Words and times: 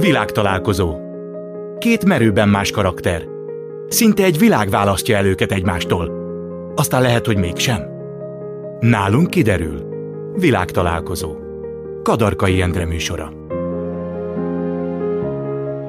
Világtalálkozó. 0.00 0.94
Két 1.78 2.04
merőben 2.04 2.48
más 2.48 2.70
karakter. 2.70 3.22
Szinte 3.88 4.24
egy 4.24 4.38
világ 4.38 4.70
választja 4.70 5.16
el 5.16 5.26
őket 5.26 5.52
egymástól. 5.52 6.12
Aztán 6.76 7.02
lehet, 7.02 7.26
hogy 7.26 7.36
mégsem. 7.36 7.82
Nálunk 8.80 9.30
kiderül. 9.30 9.88
Világtalálkozó. 10.34 11.36
Kadarkai 12.02 12.60
Endre 12.60 12.86
műsora. 12.86 13.32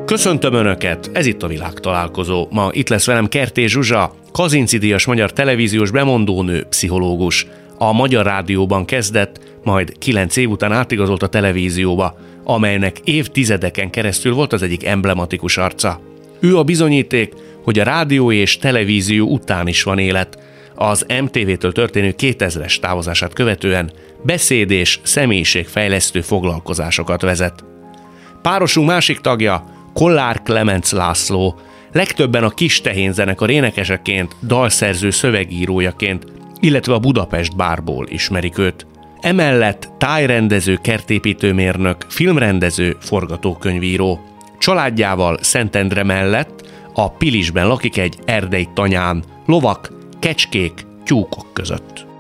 Köszöntöm 0.06 0.54
Önöket, 0.54 1.10
ez 1.14 1.26
itt 1.26 1.44
a 1.44 1.48
világtalálkozó. 1.48 2.48
Ma 2.50 2.70
itt 2.72 2.90
lesz 2.90 3.06
velem 3.06 3.28
Kerté 3.28 3.66
Zsuzsa, 3.66 4.14
Kazinci 4.32 4.78
Díjas 4.78 5.06
magyar 5.06 5.34
televíziós 5.34 5.92
bemondónő, 5.92 6.64
pszichológus. 6.70 7.48
A 7.78 7.94
Magyar 7.94 8.26
Rádióban 8.26 8.86
kezdett, 8.86 9.40
majd 9.64 9.98
kilenc 9.98 10.36
év 10.36 10.50
után 10.50 10.72
átigazolt 10.72 11.24
a 11.24 11.28
televízióba, 11.28 12.16
amelynek 12.44 13.00
évtizedeken 13.04 13.90
keresztül 13.90 14.34
volt 14.34 14.54
az 14.54 14.62
egyik 14.62 14.86
emblematikus 14.86 15.58
arca. 15.58 16.00
Ő 16.40 16.58
a 16.58 16.64
bizonyíték, 16.64 17.34
hogy 17.64 17.80
a 17.80 17.84
rádió 17.84 18.32
és 18.32 18.58
televízió 18.58 19.28
után 19.28 19.68
is 19.68 19.84
van 19.84 20.00
élet. 20.00 20.40
Az 20.76 21.06
MTV-től 21.22 21.72
történő 21.72 22.14
2000-es 22.18 22.80
távozását 22.80 23.34
követően 23.34 23.92
beszéd 24.24 24.72
és 24.72 25.00
személyiségfejlesztő 25.04 26.22
foglalkozásokat 26.22 27.22
vezet. 27.22 27.64
Párosunk 28.42 28.88
másik 28.88 29.20
tagja, 29.20 29.64
Kollár 29.94 30.42
Klemenc 30.42 30.92
László, 30.92 31.60
legtöbben 31.92 32.44
a 32.44 32.50
Kis 32.50 32.82
Tehén 32.82 33.14
zenekar 33.14 33.50
énekeseként, 33.50 34.36
dalszerző 34.44 35.10
szövegírójaként, 35.10 36.26
illetve 36.60 36.94
a 36.94 37.00
Budapest 37.00 37.56
bárból 37.56 38.08
ismerik 38.10 38.58
őt. 38.58 38.86
Emellett 39.22 39.90
tájrendező, 39.98 40.78
kertépítőmérnök, 40.82 42.06
filmrendező, 42.08 42.98
forgatókönyvíró. 43.00 44.20
Családjával 44.60 45.38
Szentendre 45.42 46.04
mellett 46.04 46.70
a 46.94 47.12
Pilisben 47.12 47.68
lakik 47.68 47.98
egy 47.98 48.18
erdei 48.26 48.70
tanyán, 48.74 49.24
lovak, 49.46 49.92
kecskék, 50.20 50.74
tyúkok 51.04 51.54
között. 51.54 52.11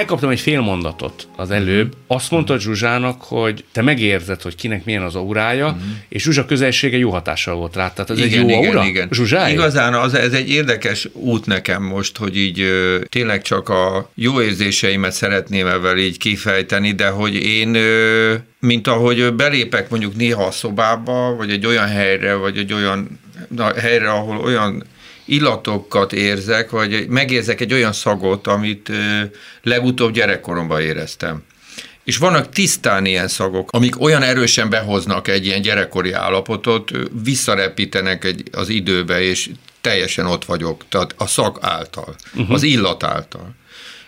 Elkaptam 0.00 0.30
egy 0.30 0.40
fél 0.40 0.60
mondatot 0.60 1.28
az 1.36 1.50
előbb. 1.50 1.96
Azt 2.06 2.30
mondta 2.30 2.58
Zsuzsának, 2.58 3.22
hogy 3.22 3.64
te 3.72 3.82
megérzed, 3.82 4.42
hogy 4.42 4.54
kinek 4.54 4.84
milyen 4.84 5.02
az 5.02 5.14
aurája, 5.14 5.66
uh-huh. 5.66 5.82
és 6.08 6.22
Zsuzsa 6.22 6.44
közelsége 6.44 6.96
jó 6.96 7.10
hatással 7.10 7.54
volt 7.54 7.76
rá. 7.76 7.92
Tehát 7.92 8.10
ez 8.10 8.18
igen, 8.18 8.28
egy 8.28 8.38
jó 8.38 8.48
igen, 8.48 8.66
aura? 8.66 8.84
Igen. 8.84 9.08
Zsuzsája? 9.10 9.54
Igazán 9.54 9.94
az, 9.94 10.14
ez 10.14 10.32
egy 10.32 10.50
érdekes 10.50 11.08
út 11.12 11.46
nekem 11.46 11.82
most, 11.82 12.16
hogy 12.16 12.36
így 12.36 12.60
ö, 12.60 12.98
tényleg 13.08 13.42
csak 13.42 13.68
a 13.68 14.10
jó 14.14 14.42
érzéseimet 14.42 15.12
szeretném 15.12 15.66
ebben 15.66 15.98
így 15.98 16.18
kifejteni, 16.18 16.92
de 16.92 17.08
hogy 17.08 17.34
én 17.34 17.74
ö, 17.74 18.34
mint 18.60 18.86
ahogy 18.86 19.34
belépek 19.34 19.90
mondjuk 19.90 20.16
néha 20.16 20.44
a 20.44 20.50
szobába, 20.50 21.34
vagy 21.36 21.50
egy 21.50 21.66
olyan 21.66 21.86
helyre, 21.86 22.34
vagy 22.34 22.58
egy 22.58 22.72
olyan 22.72 23.20
na, 23.48 23.72
helyre, 23.74 24.10
ahol 24.10 24.36
olyan 24.36 24.84
illatokat 25.30 26.12
érzek, 26.12 26.70
vagy 26.70 27.08
megérzek 27.08 27.60
egy 27.60 27.72
olyan 27.72 27.92
szagot, 27.92 28.46
amit 28.46 28.92
legutóbb 29.62 30.12
gyerekkoromban 30.12 30.80
éreztem. 30.80 31.42
És 32.04 32.16
vannak 32.16 32.48
tisztán 32.48 33.06
ilyen 33.06 33.28
szagok, 33.28 33.68
amik 33.72 34.00
olyan 34.00 34.22
erősen 34.22 34.68
behoznak 34.68 35.28
egy 35.28 35.46
ilyen 35.46 35.62
gyerekkori 35.62 36.12
állapotot, 36.12 36.90
visszarepítenek 37.24 38.24
egy, 38.24 38.42
az 38.52 38.68
időbe, 38.68 39.20
és 39.22 39.50
teljesen 39.80 40.26
ott 40.26 40.44
vagyok, 40.44 40.84
tehát 40.88 41.14
a 41.16 41.26
szag 41.26 41.58
által, 41.60 42.16
uh-huh. 42.34 42.54
az 42.54 42.62
illat 42.62 43.02
által. 43.02 43.54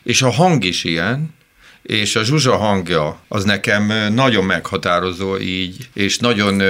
És 0.02 0.22
a 0.22 0.30
hang 0.30 0.64
is 0.64 0.84
ilyen, 0.84 1.34
és 1.82 2.16
a 2.16 2.24
Zsuzsa 2.24 2.56
hangja 2.56 3.20
az 3.28 3.44
nekem 3.44 4.12
nagyon 4.14 4.44
meghatározó 4.44 5.38
így, 5.38 5.88
és 5.94 6.18
nagyon, 6.18 6.62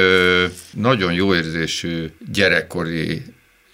nagyon 0.72 1.12
jó 1.12 1.34
érzésű 1.34 2.10
gyerekkori 2.32 3.22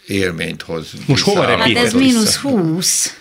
élményt 0.08 0.62
hoz. 0.62 0.90
Most 1.06 1.24
hova 1.24 1.42
Hát 1.58 1.76
ez 1.76 1.92
mínusz 1.92 2.36
20. 2.36 3.16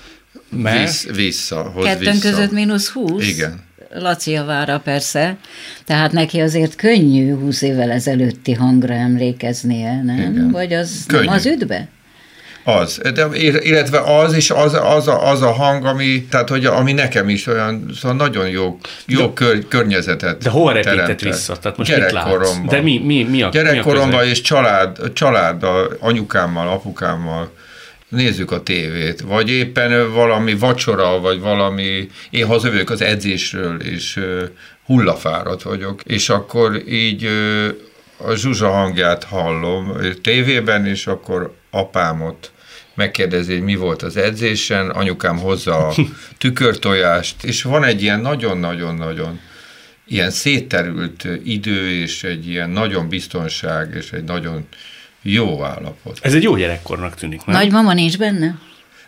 Vissz, 0.49 1.05
vissza, 1.15 1.61
hoz 1.61 1.85
Kettőnk 1.85 2.13
vissza. 2.21 2.29
között 2.29 2.51
mínusz 2.51 2.87
20? 2.89 3.27
Igen. 3.27 3.65
Laci 3.93 4.31
javára 4.31 4.79
persze, 4.79 5.37
tehát 5.85 6.11
neki 6.11 6.39
azért 6.39 6.75
könnyű 6.75 7.33
20 7.35 7.61
évvel 7.61 7.91
ezelőtti 7.91 8.53
hangra 8.53 8.93
emlékeznie, 8.93 10.01
nem? 10.03 10.17
Igen. 10.19 10.51
Vagy 10.51 10.73
az 10.73 11.03
Könnyű. 11.07 11.25
nem 11.25 11.33
az 11.33 11.45
üdbe? 11.45 11.87
Az, 12.67 13.01
de, 13.13 13.27
illetve 13.59 13.99
az 13.99 14.35
is 14.35 14.49
az, 14.51 14.73
az, 14.73 15.07
a, 15.07 15.29
az 15.29 15.41
a 15.41 15.51
hang, 15.51 15.85
ami, 15.85 16.25
tehát, 16.29 16.49
hogy 16.49 16.65
ami 16.65 16.93
nekem 16.93 17.29
is 17.29 17.47
olyan, 17.47 17.89
szóval 18.01 18.17
nagyon 18.17 18.49
jó, 18.49 18.79
jó 19.05 19.33
kör, 19.33 19.67
környezetet 19.67 20.43
De 20.43 20.49
hova 20.49 20.71
repített 20.71 21.19
vissza? 21.19 21.57
Tehát 21.57 21.77
most 21.77 21.97
mit 21.97 22.11
látsz? 22.11 22.57
De 22.69 22.81
mi, 22.81 23.01
mi, 23.05 23.23
mi 23.23 23.41
a 23.41 23.49
Gyerekkoromban 23.49 24.19
mi 24.19 24.25
a 24.25 24.29
és 24.29 24.41
család, 24.41 25.13
családdal, 25.13 25.97
anyukámmal, 25.99 26.67
apukámmal 26.67 27.51
nézzük 28.09 28.51
a 28.51 28.63
tévét, 28.63 29.21
vagy 29.21 29.49
éppen 29.49 30.13
valami 30.13 30.53
vacsora, 30.53 31.19
vagy 31.19 31.39
valami, 31.39 32.07
én 32.29 32.45
hazajövök 32.45 32.89
az 32.89 33.01
edzésről, 33.01 33.81
és 33.81 34.19
hullafáradt 34.85 35.61
vagyok, 35.61 36.01
és 36.03 36.29
akkor 36.29 36.81
így 36.87 37.29
a 38.17 38.35
Zsuzsa 38.35 38.69
hangját 38.69 39.23
hallom 39.23 39.97
tévében, 40.21 40.85
és 40.85 41.07
akkor 41.07 41.55
apámot 41.69 42.51
megkérdezi, 42.97 43.53
hogy 43.53 43.63
mi 43.63 43.75
volt 43.75 44.01
az 44.01 44.17
edzésen, 44.17 44.89
anyukám 44.89 45.37
hozza 45.37 45.87
a 45.87 45.95
tükörtojást, 46.37 47.43
és 47.43 47.61
van 47.61 47.83
egy 47.83 48.01
ilyen 48.01 48.19
nagyon-nagyon-nagyon 48.19 49.39
ilyen 50.07 50.31
szétterült 50.31 51.27
idő, 51.43 52.01
és 52.01 52.23
egy 52.23 52.47
ilyen 52.47 52.69
nagyon 52.69 53.09
biztonság, 53.09 53.93
és 53.97 54.11
egy 54.11 54.23
nagyon 54.23 54.67
jó 55.21 55.63
állapot. 55.63 56.19
Ez 56.21 56.33
egy 56.33 56.43
jó 56.43 56.55
gyerekkornak 56.55 57.15
tűnik, 57.15 57.45
nem? 57.45 57.55
Nagymama 57.55 57.93
nincs 57.93 58.17
benne? 58.17 58.59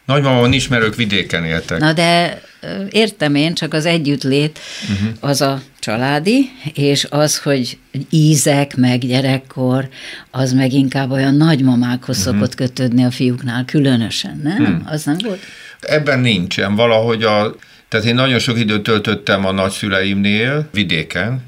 Nagymamon 0.06 0.54
ismerők 0.54 0.96
vidéken 0.96 1.46
éltek. 1.46 1.80
Na 1.80 1.94
de 1.94 2.42
értem 2.90 3.36
én, 3.36 3.54
csak 3.54 3.74
az 3.74 3.86
együttlét 3.86 4.60
uh-huh. 4.92 5.10
az 5.20 5.42
a 5.42 5.62
családi, 5.90 6.52
és 6.74 7.08
az, 7.10 7.38
hogy 7.38 7.78
ízek, 8.10 8.76
meg 8.76 9.00
gyerekkor, 9.00 9.90
az 10.32 10.54
meg 10.54 10.74
inkább 10.74 11.12
olyan 11.12 11.36
nagymamákhoz 11.36 12.18
uh-huh. 12.18 12.34
szokott 12.34 12.56
kötődni 12.56 13.04
a 13.04 13.12
fiúknál, 13.12 13.66
különösen, 13.66 14.40
nem? 14.44 14.62
Uh-huh. 14.62 14.92
Az 14.92 15.04
nem 15.04 15.18
volt? 15.24 15.40
Ebben 15.80 16.20
nincsen. 16.20 16.76
Valahogy 16.76 17.24
a, 17.24 17.56
tehát 17.88 18.06
én 18.06 18.16
nagyon 18.16 18.40
sok 18.40 18.60
időt 18.60 18.84
töltöttem 18.84 19.46
a 19.46 19.52
nagyszüleimnél, 19.52 20.70
vidéken, 20.74 21.48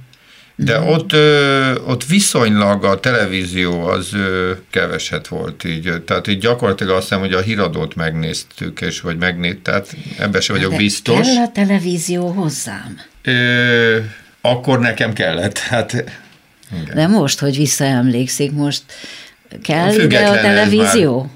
de 0.55 0.79
Mhm. 0.79 0.87
ott, 0.87 1.13
ö, 1.13 1.73
ott 1.85 2.05
viszonylag 2.05 2.83
a 2.83 2.99
televízió 2.99 3.81
az 3.81 4.13
ö, 4.13 4.51
keveset 4.69 5.27
volt 5.27 5.63
így. 5.63 6.01
Tehát 6.05 6.27
így 6.27 6.37
gyakorlatilag 6.37 6.95
azt 6.95 7.01
hiszem, 7.07 7.19
hogy 7.19 7.33
a 7.33 7.39
híradót 7.39 7.95
megnéztük, 7.95 8.81
és 8.81 9.01
vagy 9.01 9.17
megnéz, 9.17 9.55
tehát 9.63 9.95
ebben 10.17 10.41
se 10.41 10.53
vagyok 10.53 10.71
de 10.71 10.77
biztos. 10.77 11.27
kell 11.27 11.43
a 11.43 11.51
televízió 11.51 12.27
hozzám. 12.27 12.99
Ö, 13.23 13.97
akkor 14.41 14.79
nekem 14.79 15.13
kellett. 15.13 15.57
Hát, 15.57 15.91
igen. 16.81 16.95
De 16.95 17.07
most, 17.07 17.39
hogy 17.39 17.55
visszaemlékszik, 17.57 18.51
most 18.51 18.83
kell 19.63 19.93
ide 19.99 20.27
a 20.27 20.41
televízió? 20.41 21.31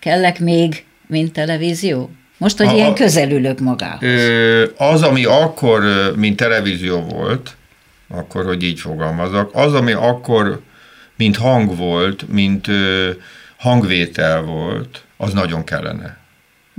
Kellek 0.00 0.40
még, 0.40 0.84
mint 1.06 1.32
televízió? 1.32 2.10
Most, 2.36 2.56
hogy 2.56 2.66
A- 2.66 2.72
ilyen 2.74 2.90
a- 2.90 2.94
közel 2.94 3.30
ülök 3.30 3.58
magához. 3.60 4.08
Az, 4.76 5.02
ami 5.02 5.24
akkor, 5.24 6.12
mint 6.16 6.36
televízió 6.36 7.00
volt, 7.00 7.56
akkor, 8.08 8.44
hogy 8.44 8.62
így 8.62 8.80
fogalmazok, 8.80 9.50
az, 9.54 9.74
ami 9.74 9.92
akkor, 9.92 10.60
mint 11.16 11.36
hang 11.36 11.76
volt, 11.76 12.28
mint 12.28 12.66
hangvétel 13.56 14.40
volt, 14.42 15.04
az 15.16 15.32
nagyon 15.32 15.64
kellene. 15.64 16.16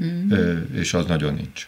Mm. 0.02 0.32
És 0.76 0.94
az 0.94 1.06
nagyon 1.06 1.34
nincs. 1.34 1.68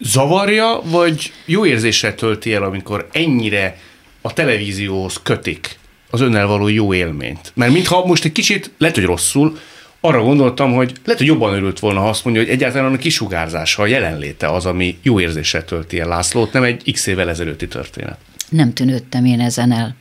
Zavarja, 0.00 0.80
vagy 0.84 1.32
jó 1.44 1.66
érzéssel 1.66 2.14
tölti 2.14 2.54
el, 2.54 2.62
amikor 2.62 3.08
ennyire 3.12 3.78
a 4.20 4.32
televízióhoz 4.32 5.20
kötik 5.22 5.78
az 6.10 6.20
önnel 6.20 6.46
való 6.46 6.68
jó 6.68 6.94
élményt? 6.94 7.52
Mert 7.54 7.72
mintha 7.72 8.06
most 8.06 8.24
egy 8.24 8.32
kicsit, 8.32 8.70
lehet, 8.78 8.94
hogy 8.94 9.04
rosszul, 9.04 9.58
arra 10.00 10.22
gondoltam, 10.22 10.74
hogy 10.74 10.92
lehet, 11.04 11.20
hogy 11.20 11.30
jobban 11.30 11.54
örült 11.54 11.78
volna, 11.78 12.00
ha 12.00 12.08
azt 12.08 12.24
mondja, 12.24 12.42
hogy 12.42 12.50
egyáltalán 12.50 12.92
a 12.92 12.96
kisugárzása, 12.96 13.82
a 13.82 13.86
jelenléte 13.86 14.48
az, 14.48 14.66
ami 14.66 14.98
jó 15.02 15.20
érzéssel 15.20 15.64
tölti 15.64 16.00
el 16.00 16.08
Lászlót, 16.08 16.52
nem 16.52 16.62
egy 16.62 16.92
x 16.92 17.06
évvel 17.06 17.28
ezelőtti 17.28 17.68
történet. 17.68 18.18
Nem 18.48 18.72
tűnődtem 18.72 19.24
én 19.24 19.40
ezen 19.40 19.72
el, 19.72 19.96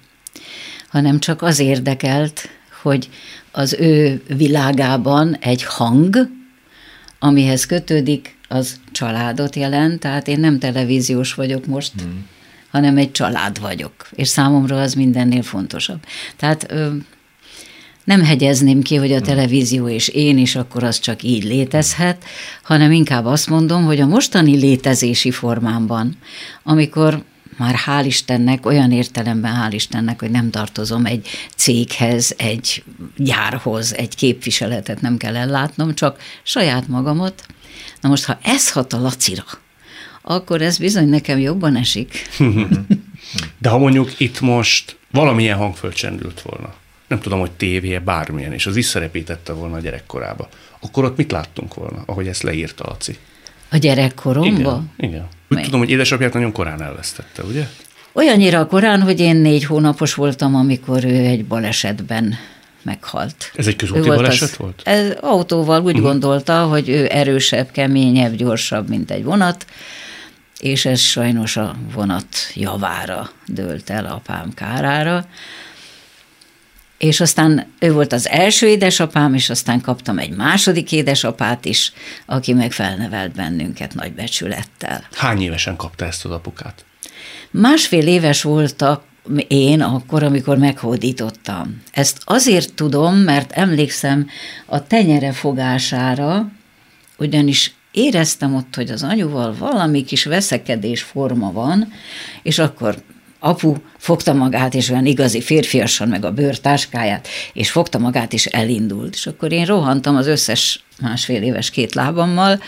hanem 0.88 1.20
csak 1.20 1.42
az 1.42 1.60
érdekelt, 1.60 2.50
hogy 2.82 3.10
az 3.52 3.74
ő 3.80 4.22
világában 4.28 5.38
egy 5.40 5.64
hang, 5.64 6.18
amihez 7.20 7.66
kötődik, 7.66 8.36
az 8.56 8.80
családot 8.92 9.56
jelent, 9.56 10.00
tehát 10.00 10.28
én 10.28 10.40
nem 10.40 10.60
televíziós 10.60 11.34
vagyok 11.34 11.66
most, 11.66 11.92
hmm. 11.98 12.26
hanem 12.72 12.98
egy 12.98 13.12
család 13.12 13.60
vagyok, 13.60 14.10
és 14.12 14.28
számomra 14.28 14.82
az 14.82 14.94
mindennél 14.94 15.44
fontosabb. 15.44 16.00
Tehát 16.38 16.72
ö, 16.72 16.90
nem 18.04 18.24
hegyezném 18.24 18.82
ki, 18.82 18.96
hogy 18.96 19.12
a 19.12 19.22
televízió 19.22 19.88
és 19.88 20.08
én 20.08 20.38
is, 20.38 20.56
akkor 20.56 20.84
az 20.84 21.00
csak 21.00 21.24
így 21.24 21.44
létezhet, 21.44 22.24
hanem 22.64 22.92
inkább 22.92 23.26
azt 23.26 23.50
mondom, 23.50 23.84
hogy 23.84 24.00
a 24.00 24.08
mostani 24.08 24.58
létezési 24.58 25.32
formámban, 25.32 26.18
amikor 26.64 27.24
már 27.58 27.76
hál' 27.86 28.06
Istennek, 28.06 28.66
olyan 28.66 28.92
értelemben 28.92 29.54
hál' 29.62 29.74
Istennek, 29.74 30.20
hogy 30.20 30.32
nem 30.32 30.50
tartozom 30.50 31.06
egy 31.06 31.28
céghez, 31.56 32.34
egy 32.38 32.84
gyárhoz, 33.18 33.96
egy 33.96 34.16
képviseletet 34.16 35.02
nem 35.02 35.18
kell 35.18 35.36
ellátnom, 35.36 35.94
csak 35.94 36.20
saját 36.44 36.88
magamot. 36.88 37.46
Na 38.02 38.10
most, 38.10 38.26
ha 38.26 38.38
ez 38.42 38.72
hat 38.72 38.94
a 38.94 39.00
Lacira, 39.00 39.44
akkor 40.22 40.62
ez 40.62 40.78
bizony 40.78 41.10
nekem 41.10 41.40
jobban 41.40 41.76
esik. 41.76 42.28
De 43.58 43.70
ha 43.70 43.78
mondjuk 43.78 44.20
itt 44.20 44.42
most 44.42 44.98
valamilyen 45.12 45.58
hangföld 45.58 45.94
csendült 45.94 46.42
volna, 46.42 46.74
nem 47.08 47.20
tudom, 47.20 47.40
hogy 47.40 47.52
tévé 47.52 47.98
bármilyen, 47.98 48.54
és 48.54 48.66
az 48.66 48.74
visszarepítette 48.74 49.54
volna 49.54 49.76
a 49.76 49.80
gyerekkorába, 49.80 50.50
akkor 50.80 51.04
ott 51.04 51.18
mit 51.18 51.32
láttunk 51.32 51.74
volna, 51.74 52.04
ahogy 52.06 52.28
ezt 52.28 52.44
leírta 52.44 52.84
Laci? 52.88 53.18
A 53.70 53.78
gyerekkoromba? 53.78 54.84
Igen, 54.98 55.10
igen. 55.12 55.28
Úgy 55.50 55.62
tudom, 55.62 55.80
hogy 55.80 55.90
édesapját 55.90 56.34
nagyon 56.34 56.52
korán 56.52 56.82
elvesztette, 56.82 57.44
ugye? 57.44 57.68
Olyannyira 58.14 58.66
korán, 58.66 59.02
hogy 59.02 59.20
én 59.20 59.36
négy 59.36 59.66
hónapos 59.66 60.14
voltam, 60.14 60.56
amikor 60.56 61.06
ő 61.06 61.16
egy 61.16 61.46
balesetben 61.46 62.36
meghalt. 62.86 63.52
Ez 63.56 63.68
egy 63.68 63.76
közúti 63.76 64.00
volt 64.00 64.18
baleset 64.18 64.50
az, 64.50 64.58
volt? 64.58 64.82
Ez 64.84 65.12
autóval 65.22 65.82
úgy 65.82 65.94
uh-huh. 65.94 66.10
gondolta, 66.10 66.64
hogy 66.66 66.90
ő 66.90 67.08
erősebb, 67.12 67.72
keményebb, 67.72 68.36
gyorsabb, 68.36 68.90
mint 68.90 69.12
egy 69.12 69.24
vonat, 69.24 69.66
és 70.60 70.86
ez 70.86 71.00
sajnos 71.00 71.58
a 71.58 71.76
vonat 71.94 72.28
javára 72.54 73.30
dőlt 73.48 73.90
el 73.90 74.06
apám 74.06 74.54
kárára. 74.54 75.26
És 76.98 77.20
aztán 77.20 77.68
ő 77.80 77.92
volt 77.92 78.14
az 78.14 78.28
első 78.30 78.68
édesapám, 78.68 79.34
és 79.34 79.50
aztán 79.50 79.82
kaptam 79.82 80.18
egy 80.18 80.36
második 80.36 80.92
édesapát 80.92 81.66
is, 81.66 81.94
aki 82.26 82.54
meg 82.54 82.72
felnevelt 82.72 83.36
bennünket 83.36 83.94
nagy 83.94 84.14
becsülettel. 84.14 85.08
Hány 85.12 85.42
évesen 85.42 85.76
kapta 85.76 86.06
ezt 86.06 86.26
az 86.26 86.32
apukát? 86.32 86.86
Másfél 87.52 88.08
éves 88.08 88.42
voltak 88.42 89.04
én 89.48 89.82
akkor, 89.82 90.24
amikor 90.24 90.58
meghódítottam. 90.58 91.82
Ezt 91.92 92.22
azért 92.24 92.74
tudom, 92.74 93.16
mert 93.16 93.52
emlékszem 93.52 94.28
a 94.66 94.88
tenyere 94.88 95.32
fogására, 95.32 96.52
ugyanis 97.18 97.74
éreztem 97.92 98.56
ott, 98.56 98.76
hogy 98.76 98.90
az 98.90 99.04
anyuval 99.04 99.56
valami 99.60 100.04
kis 100.04 100.26
veszekedés 100.26 101.02
forma 101.02 101.52
van, 101.52 101.92
és 102.44 102.60
akkor 102.60 103.04
apu 103.40 103.76
fogta 103.98 104.34
magát, 104.34 104.74
és 104.74 104.90
olyan 104.90 105.06
igazi 105.06 105.42
férfiasan 105.42 106.08
meg 106.08 106.26
a 106.26 106.32
bőrtáskáját, 106.32 107.28
és 107.54 107.72
fogta 107.72 107.98
magát, 107.98 108.34
és 108.34 108.46
elindult. 108.46 109.14
És 109.14 109.28
akkor 109.28 109.52
én 109.52 109.66
rohantam 109.66 110.16
az 110.16 110.28
összes 110.28 110.84
másfél 111.02 111.42
éves 111.42 111.70
két 111.70 111.94
lábammal, 111.94 112.60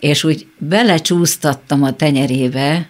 és 0.00 0.24
úgy 0.24 0.46
belecsúsztattam 0.58 1.82
a 1.82 1.92
tenyerébe, 1.92 2.88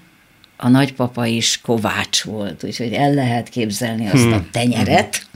a 0.65 0.69
nagypapa 0.69 1.27
is 1.27 1.61
kovács 1.63 2.23
volt, 2.23 2.65
úgyhogy 2.65 2.93
el 2.93 3.15
lehet 3.15 3.49
képzelni 3.49 4.07
azt 4.07 4.23
hmm. 4.23 4.33
a 4.33 4.45
tenyeret. 4.51 5.27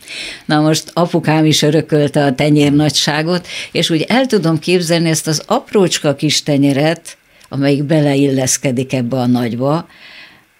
Na 0.44 0.60
most 0.60 0.90
apukám 0.92 1.44
is 1.44 1.62
örökölte 1.62 2.24
a 2.24 2.34
tenyér 2.34 2.72
nagyságot, 2.72 3.46
és 3.72 3.90
úgy 3.90 4.02
el 4.02 4.26
tudom 4.26 4.58
képzelni 4.58 5.08
ezt 5.08 5.26
az 5.26 5.42
aprócska 5.46 6.14
kis 6.14 6.42
tenyeret, 6.42 7.16
amelyik 7.48 7.82
beleilleszkedik 7.82 8.92
ebbe 8.92 9.16
a 9.16 9.26
nagyba, 9.26 9.88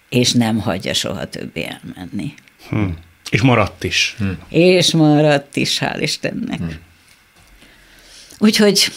és 0.09 0.31
nem 0.31 0.59
hagyja 0.59 0.93
soha 0.93 1.25
többé 1.25 1.67
elmenni. 1.83 2.33
Hmm. 2.69 2.97
És 3.29 3.41
maradt 3.41 3.83
is. 3.83 4.15
Hmm. 4.17 4.37
És 4.49 4.91
maradt 4.91 5.55
is, 5.55 5.77
hál' 5.81 5.99
Istennek. 5.99 6.57
Hmm. 6.57 6.79
Úgyhogy 8.37 8.91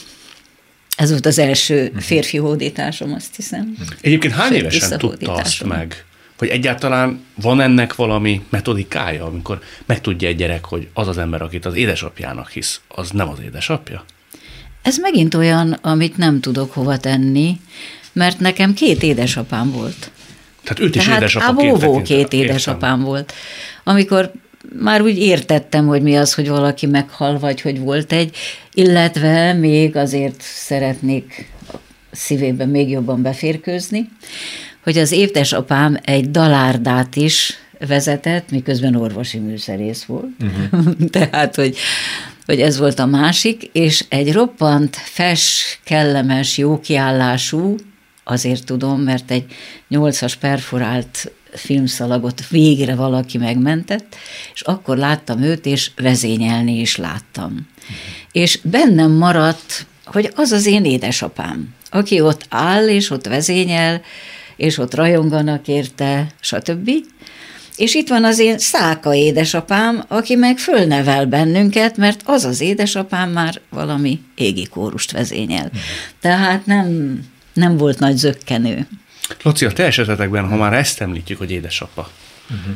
ez 1.00 1.10
volt 1.10 1.26
az 1.26 1.38
első 1.38 1.88
hmm. 1.88 2.00
férfi 2.00 2.36
hódításom, 2.36 3.12
azt 3.12 3.36
hiszem. 3.36 3.60
Hmm. 3.60 3.86
Egyébként 4.00 4.34
hány 4.34 4.52
évesen 4.52 4.98
tudta 4.98 5.32
azt 5.32 5.64
meg, 5.64 6.04
hogy 6.38 6.48
egyáltalán 6.48 7.24
van 7.34 7.60
ennek 7.60 7.94
valami 7.94 8.44
metodikája, 8.48 9.24
amikor 9.24 9.60
megtudja 9.86 10.28
egy 10.28 10.36
gyerek, 10.36 10.64
hogy 10.64 10.88
az 10.92 11.08
az 11.08 11.18
ember, 11.18 11.42
akit 11.42 11.66
az 11.66 11.74
édesapjának 11.74 12.50
hisz, 12.50 12.80
az 12.88 13.10
nem 13.10 13.28
az 13.28 13.38
édesapja? 13.44 14.04
Ez 14.82 14.98
megint 14.98 15.34
olyan, 15.34 15.72
amit 15.72 16.16
nem 16.16 16.40
tudok 16.40 16.72
hova 16.72 16.96
tenni, 16.96 17.60
mert 18.12 18.38
nekem 18.38 18.74
két 18.74 19.02
édesapám 19.02 19.70
volt. 19.72 20.10
Tehát 20.62 20.80
őt 20.80 20.96
is 20.96 21.04
Tehát 21.04 21.20
édesapaként 21.20 21.82
a 21.82 22.02
két 22.02 22.32
édesapám 22.32 22.90
értem. 22.90 23.04
volt. 23.04 23.32
Amikor 23.84 24.32
már 24.78 25.02
úgy 25.02 25.18
értettem, 25.18 25.86
hogy 25.86 26.02
mi 26.02 26.16
az, 26.16 26.34
hogy 26.34 26.48
valaki 26.48 26.86
meghal, 26.86 27.38
vagy 27.38 27.60
hogy 27.60 27.78
volt 27.78 28.12
egy, 28.12 28.36
illetve 28.74 29.52
még 29.52 29.96
azért 29.96 30.40
szeretnék 30.40 31.50
szívében 32.10 32.68
még 32.68 32.90
jobban 32.90 33.22
beférkőzni, 33.22 34.08
hogy 34.82 34.98
az 34.98 35.12
édesapám 35.12 35.98
egy 36.02 36.30
dalárdát 36.30 37.16
is 37.16 37.58
vezetett, 37.86 38.50
miközben 38.50 38.94
orvosi 38.94 39.38
műszerész 39.38 40.04
volt. 40.04 40.30
Uh-huh. 40.40 40.94
Tehát, 41.10 41.54
hogy, 41.54 41.76
hogy 42.46 42.60
ez 42.60 42.78
volt 42.78 42.98
a 42.98 43.06
másik, 43.06 43.70
és 43.72 44.04
egy 44.08 44.32
roppant, 44.32 44.96
fes, 44.96 45.78
kellemes, 45.84 46.58
jó 46.58 46.80
kiállású, 46.80 47.74
azért 48.24 48.64
tudom, 48.64 49.00
mert 49.00 49.30
egy 49.30 49.44
nyolcas 49.88 50.36
perforált 50.36 51.32
filmszalagot 51.52 52.48
végre 52.48 52.94
valaki 52.94 53.38
megmentett, 53.38 54.16
és 54.54 54.60
akkor 54.60 54.96
láttam 54.96 55.42
őt, 55.42 55.66
és 55.66 55.90
vezényelni 55.96 56.80
is 56.80 56.96
láttam. 56.96 57.50
Uh-huh. 57.50 57.96
És 58.32 58.58
bennem 58.62 59.10
maradt, 59.10 59.86
hogy 60.04 60.32
az 60.34 60.52
az 60.52 60.66
én 60.66 60.84
édesapám, 60.84 61.74
aki 61.90 62.20
ott 62.20 62.46
áll, 62.48 62.88
és 62.88 63.10
ott 63.10 63.26
vezényel, 63.26 64.02
és 64.56 64.78
ott 64.78 64.94
rajonganak 64.94 65.68
érte, 65.68 66.26
stb. 66.40 66.90
És 67.76 67.94
itt 67.94 68.08
van 68.08 68.24
az 68.24 68.38
én 68.38 68.58
száka 68.58 69.14
édesapám, 69.14 70.04
aki 70.08 70.34
meg 70.34 70.58
fölnevel 70.58 71.26
bennünket, 71.26 71.96
mert 71.96 72.20
az 72.24 72.44
az 72.44 72.60
édesapám 72.60 73.30
már 73.30 73.60
valami 73.70 74.20
égi 74.34 74.66
kórust 74.66 75.12
vezényel. 75.12 75.70
Tehát 76.20 76.66
nem, 76.66 77.20
nem 77.52 77.76
volt 77.76 77.98
nagy 77.98 78.16
zökkenő. 78.16 78.86
Laci, 79.42 79.64
a 79.64 79.72
te 79.72 79.84
esetetekben, 79.84 80.48
ha 80.48 80.56
már 80.56 80.72
ezt 80.72 81.00
említjük, 81.00 81.38
hogy 81.38 81.50
édesapa, 81.50 82.10
uh-huh. 82.50 82.74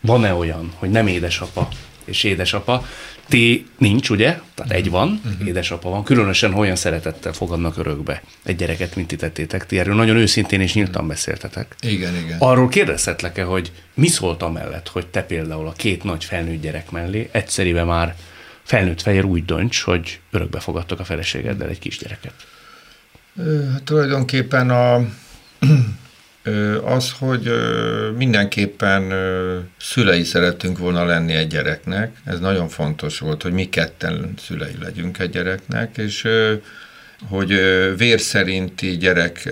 van-e 0.00 0.34
olyan, 0.34 0.72
hogy 0.74 0.90
nem 0.90 1.06
édesapa 1.06 1.68
és 2.04 2.24
édesapa, 2.24 2.86
ti 3.28 3.66
nincs, 3.78 4.10
ugye? 4.10 4.40
Tehát 4.54 4.72
egy 4.72 4.90
van, 4.90 5.20
uh-huh. 5.24 5.46
édesapa 5.46 5.88
van. 5.88 6.04
Különösen 6.04 6.54
olyan 6.54 6.76
szeretettel 6.76 7.32
fogadnak 7.32 7.76
örökbe 7.76 8.22
egy 8.44 8.56
gyereket, 8.56 8.96
mint 8.96 9.08
ti 9.08 9.16
tettétek. 9.16 9.66
Ti 9.66 9.78
erről 9.78 9.94
nagyon 9.94 10.16
őszintén 10.16 10.60
és 10.60 10.74
nyíltan 10.74 11.06
beszéltetek. 11.06 11.74
Igen, 11.80 12.16
igen. 12.16 12.38
Arról 12.38 12.68
kérdezhetlek-e, 12.68 13.44
hogy 13.44 13.72
mi 13.94 14.06
szólt 14.06 14.42
amellett, 14.42 14.88
hogy 14.88 15.06
te 15.06 15.22
például 15.22 15.66
a 15.66 15.72
két 15.72 16.04
nagy 16.04 16.24
felnőtt 16.24 16.62
gyerek 16.62 16.90
mellé 16.90 17.28
egyszerűen 17.32 17.86
már 17.86 18.14
felnőtt 18.62 19.02
fejér 19.02 19.24
úgy 19.24 19.44
dönts, 19.44 19.80
hogy 19.80 20.20
örökbe 20.30 20.60
fogadtok 20.60 21.00
a 21.00 21.04
feleségeddel 21.04 21.68
egy 21.68 21.78
kisgyereket? 21.78 22.32
Hát 23.72 23.82
tulajdonképpen 23.82 24.70
a, 24.70 24.94
az, 26.84 27.12
hogy 27.18 27.50
mindenképpen 28.16 29.12
szülei 29.80 30.24
szerettünk 30.24 30.78
volna 30.78 31.04
lenni 31.04 31.32
egy 31.32 31.46
gyereknek, 31.46 32.16
ez 32.24 32.40
nagyon 32.40 32.68
fontos 32.68 33.18
volt, 33.18 33.42
hogy 33.42 33.52
mi 33.52 33.68
ketten 33.68 34.34
szülei 34.46 34.74
legyünk 34.82 35.18
egy 35.18 35.30
gyereknek, 35.30 35.96
és 35.96 36.28
hogy 37.28 37.48
vér 37.96 38.20
szerinti 38.20 38.96
gyerek 38.96 39.48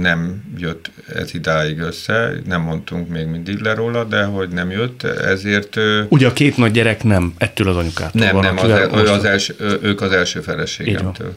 nem 0.00 0.44
jött 0.58 0.90
ez 1.14 1.34
idáig 1.34 1.78
össze, 1.78 2.32
nem 2.46 2.60
mondtunk 2.60 3.08
még 3.08 3.26
mindig 3.26 3.58
le 3.58 3.74
róla, 3.74 4.04
de 4.04 4.24
hogy 4.24 4.48
nem 4.48 4.70
jött, 4.70 5.02
ezért... 5.02 5.76
Ugye 6.08 6.26
a 6.26 6.32
két 6.32 6.56
nagy 6.56 6.72
gyerek 6.72 7.02
nem 7.02 7.34
ettől 7.38 7.68
az 7.68 7.76
anyukától 7.76 8.20
Nem, 8.20 8.34
van, 8.34 8.44
nem, 8.44 8.58
az, 8.58 8.70
az, 8.90 9.10
az 9.10 9.24
első, 9.24 9.54
ők 9.82 10.00
az 10.00 10.12
első 10.12 10.40
feleségemtől 10.40 11.34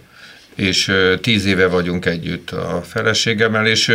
és 0.60 0.92
tíz 1.22 1.46
éve 1.46 1.68
vagyunk 1.68 2.06
együtt 2.06 2.52
a 2.52 2.82
feleségemmel, 2.82 3.68
és 3.68 3.92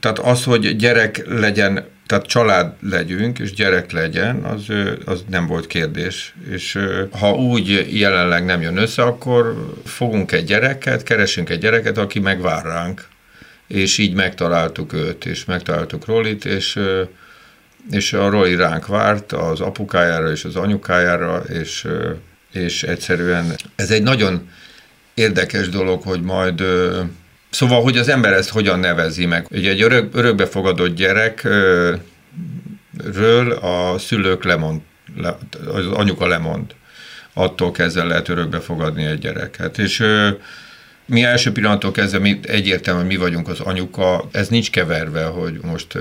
tehát 0.00 0.18
az, 0.18 0.44
hogy 0.44 0.76
gyerek 0.76 1.22
legyen, 1.26 1.84
tehát 2.06 2.26
család 2.26 2.72
legyünk, 2.80 3.38
és 3.38 3.52
gyerek 3.52 3.92
legyen, 3.92 4.44
az, 4.44 4.64
az 5.04 5.24
nem 5.28 5.46
volt 5.46 5.66
kérdés. 5.66 6.34
És 6.50 6.78
ha 7.18 7.32
úgy 7.32 7.86
jelenleg 7.98 8.44
nem 8.44 8.60
jön 8.60 8.76
össze, 8.76 9.02
akkor 9.02 9.72
fogunk 9.84 10.32
egy 10.32 10.44
gyereket, 10.44 11.02
keresünk 11.02 11.50
egy 11.50 11.58
gyereket, 11.58 11.98
aki 11.98 12.18
megvár 12.18 12.64
ránk. 12.64 13.04
És 13.66 13.98
így 13.98 14.14
megtaláltuk 14.14 14.92
őt, 14.92 15.24
és 15.24 15.44
megtaláltuk 15.44 16.06
Rolit, 16.06 16.44
és 16.44 16.78
és 17.90 18.12
a 18.12 18.28
Roli 18.28 18.54
ránk 18.54 18.86
várt 18.86 19.32
az 19.32 19.60
apukájára 19.60 20.30
és 20.30 20.44
az 20.44 20.56
anyukájára, 20.56 21.36
és, 21.38 21.86
és 22.52 22.82
egyszerűen 22.82 23.54
ez 23.76 23.90
egy 23.90 24.02
nagyon 24.02 24.48
érdekes 25.16 25.68
dolog, 25.68 26.02
hogy 26.02 26.20
majd 26.20 26.62
Szóval, 27.50 27.82
hogy 27.82 27.96
az 27.96 28.08
ember 28.08 28.32
ezt 28.32 28.50
hogyan 28.50 28.78
nevezi 28.78 29.26
meg. 29.26 29.46
Ugye 29.50 29.70
egy 29.70 29.82
örök, 29.82 30.16
örökbefogadott 30.16 30.94
gyerekről 30.94 32.00
a 33.60 33.98
szülők 33.98 34.44
lemond, 34.44 34.80
le, 35.16 35.38
az 35.66 35.86
anyuka 35.86 36.26
lemond. 36.26 36.74
Attól 37.32 37.70
kezdve 37.70 38.04
lehet 38.04 38.28
örökbefogadni 38.28 39.04
egy 39.04 39.18
gyereket. 39.18 39.78
És 39.78 40.04
mi 41.06 41.22
első 41.22 41.52
pillanattól 41.52 41.90
kezdve 41.90 42.18
mi 42.18 42.38
egyértelműen 42.42 43.06
mi 43.06 43.16
vagyunk 43.16 43.48
az 43.48 43.60
anyuka, 43.60 44.28
ez 44.32 44.48
nincs 44.48 44.70
keverve, 44.70 45.24
hogy 45.24 45.58
most, 45.62 45.98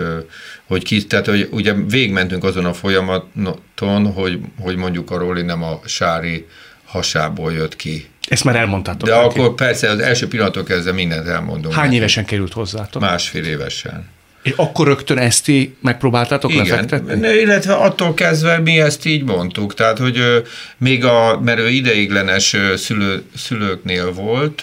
hogy 0.63 0.83
ki, 0.83 1.05
tehát 1.05 1.25
hogy 1.25 1.47
ugye 1.51 1.73
végmentünk 1.73 2.43
azon 2.43 2.65
a 2.65 2.73
folyamaton, 2.73 4.13
hogy, 4.13 4.39
hogy 4.59 4.75
mondjuk 4.75 5.11
a 5.11 5.17
Roli 5.17 5.41
nem 5.41 5.63
a 5.63 5.79
Sári 5.85 6.47
hasából 6.85 7.53
jött 7.53 7.75
ki. 7.75 8.05
Ezt 8.27 8.43
már 8.43 8.55
elmondtátok. 8.55 9.09
De 9.09 9.15
neki. 9.15 9.39
akkor 9.39 9.55
persze 9.55 9.89
az 9.89 9.99
első 9.99 10.27
pillanattól 10.27 10.63
kezdve 10.63 10.91
mindent 10.91 11.27
elmondom. 11.27 11.71
Hány 11.71 11.83
neki. 11.83 11.95
évesen 11.95 12.25
került 12.25 12.53
hozzátok? 12.53 13.01
Másfél 13.01 13.43
évesen. 13.43 14.13
És 14.43 14.53
akkor 14.55 14.87
rögtön 14.87 15.17
ezt 15.17 15.47
így 15.47 15.75
megpróbáltátok 15.81 16.51
Igen, 16.51 16.65
lefektetni? 16.65 17.27
illetve 17.27 17.73
attól 17.73 18.13
kezdve 18.13 18.59
mi 18.59 18.79
ezt 18.79 19.05
így 19.05 19.23
mondtuk, 19.23 19.73
tehát 19.73 19.97
hogy 19.97 20.43
még 20.77 21.05
a, 21.05 21.39
mert 21.43 21.59
ő 21.59 21.69
ideiglenes 21.69 22.55
szülő, 22.75 23.23
szülőknél 23.35 24.11
volt, 24.11 24.61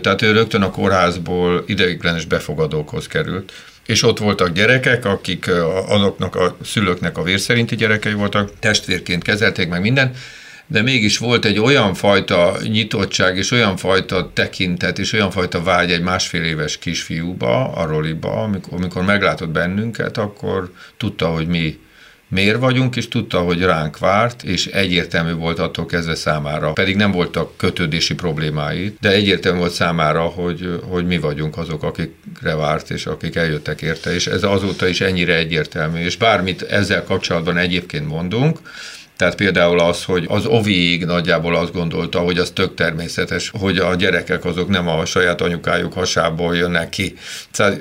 tehát 0.00 0.22
ő 0.22 0.32
rögtön 0.32 0.62
a 0.62 0.70
kórházból 0.70 1.64
ideiglenes 1.66 2.24
befogadókhoz 2.24 3.06
került 3.06 3.52
és 3.88 4.02
ott 4.02 4.18
voltak 4.18 4.52
gyerekek, 4.52 5.04
akik 5.04 5.50
azoknak 5.88 6.36
a 6.36 6.56
szülőknek 6.64 7.18
a 7.18 7.22
vérszerinti 7.22 7.76
gyerekei 7.76 8.12
voltak, 8.12 8.50
testvérként 8.58 9.22
kezelték 9.22 9.68
meg 9.68 9.80
minden, 9.80 10.12
de 10.70 10.82
mégis 10.82 11.18
volt 11.18 11.44
egy 11.44 11.58
olyan 11.58 11.94
fajta 11.94 12.56
nyitottság, 12.62 13.36
és 13.36 13.50
olyan 13.50 13.76
fajta 13.76 14.30
tekintet, 14.32 14.98
és 14.98 15.12
olyan 15.12 15.30
fajta 15.30 15.62
vágy 15.62 15.92
egy 15.92 16.02
másfél 16.02 16.42
éves 16.42 16.78
kisfiúba, 16.78 17.72
a 17.72 17.86
Roliba, 17.86 18.42
amikor, 18.42 18.78
amikor 18.78 19.04
meglátott 19.04 19.48
bennünket, 19.48 20.18
akkor 20.18 20.72
tudta, 20.96 21.26
hogy 21.26 21.46
mi 21.46 21.78
miért 22.28 22.58
vagyunk, 22.58 22.96
és 22.96 23.08
tudta, 23.08 23.40
hogy 23.40 23.62
ránk 23.62 23.98
várt, 23.98 24.42
és 24.42 24.66
egyértelmű 24.66 25.32
volt 25.32 25.58
attól 25.58 25.86
kezdve 25.86 26.14
számára, 26.14 26.72
pedig 26.72 26.96
nem 26.96 27.10
voltak 27.10 27.56
kötődési 27.56 28.14
problémái, 28.14 28.96
de 29.00 29.10
egyértelmű 29.10 29.58
volt 29.58 29.72
számára, 29.72 30.22
hogy, 30.22 30.80
hogy 30.82 31.06
mi 31.06 31.18
vagyunk 31.18 31.58
azok, 31.58 31.82
akikre 31.82 32.54
várt, 32.54 32.90
és 32.90 33.06
akik 33.06 33.36
eljöttek 33.36 33.82
érte, 33.82 34.14
és 34.14 34.26
ez 34.26 34.42
azóta 34.42 34.88
is 34.88 35.00
ennyire 35.00 35.36
egyértelmű, 35.36 36.00
és 36.00 36.16
bármit 36.16 36.62
ezzel 36.62 37.04
kapcsolatban 37.04 37.56
egyébként 37.56 38.08
mondunk, 38.08 38.58
tehát 39.18 39.34
például 39.34 39.80
az, 39.80 40.04
hogy 40.04 40.24
az 40.28 40.46
oviig 40.46 41.04
nagyjából 41.04 41.56
azt 41.56 41.72
gondolta, 41.72 42.18
hogy 42.18 42.38
az 42.38 42.50
tök 42.50 42.74
természetes, 42.74 43.52
hogy 43.58 43.78
a 43.78 43.94
gyerekek 43.94 44.44
azok 44.44 44.68
nem 44.68 44.88
a 44.88 45.04
saját 45.04 45.40
anyukájuk 45.40 45.92
hasából 45.92 46.56
jönnek 46.56 46.88
ki. 46.88 47.14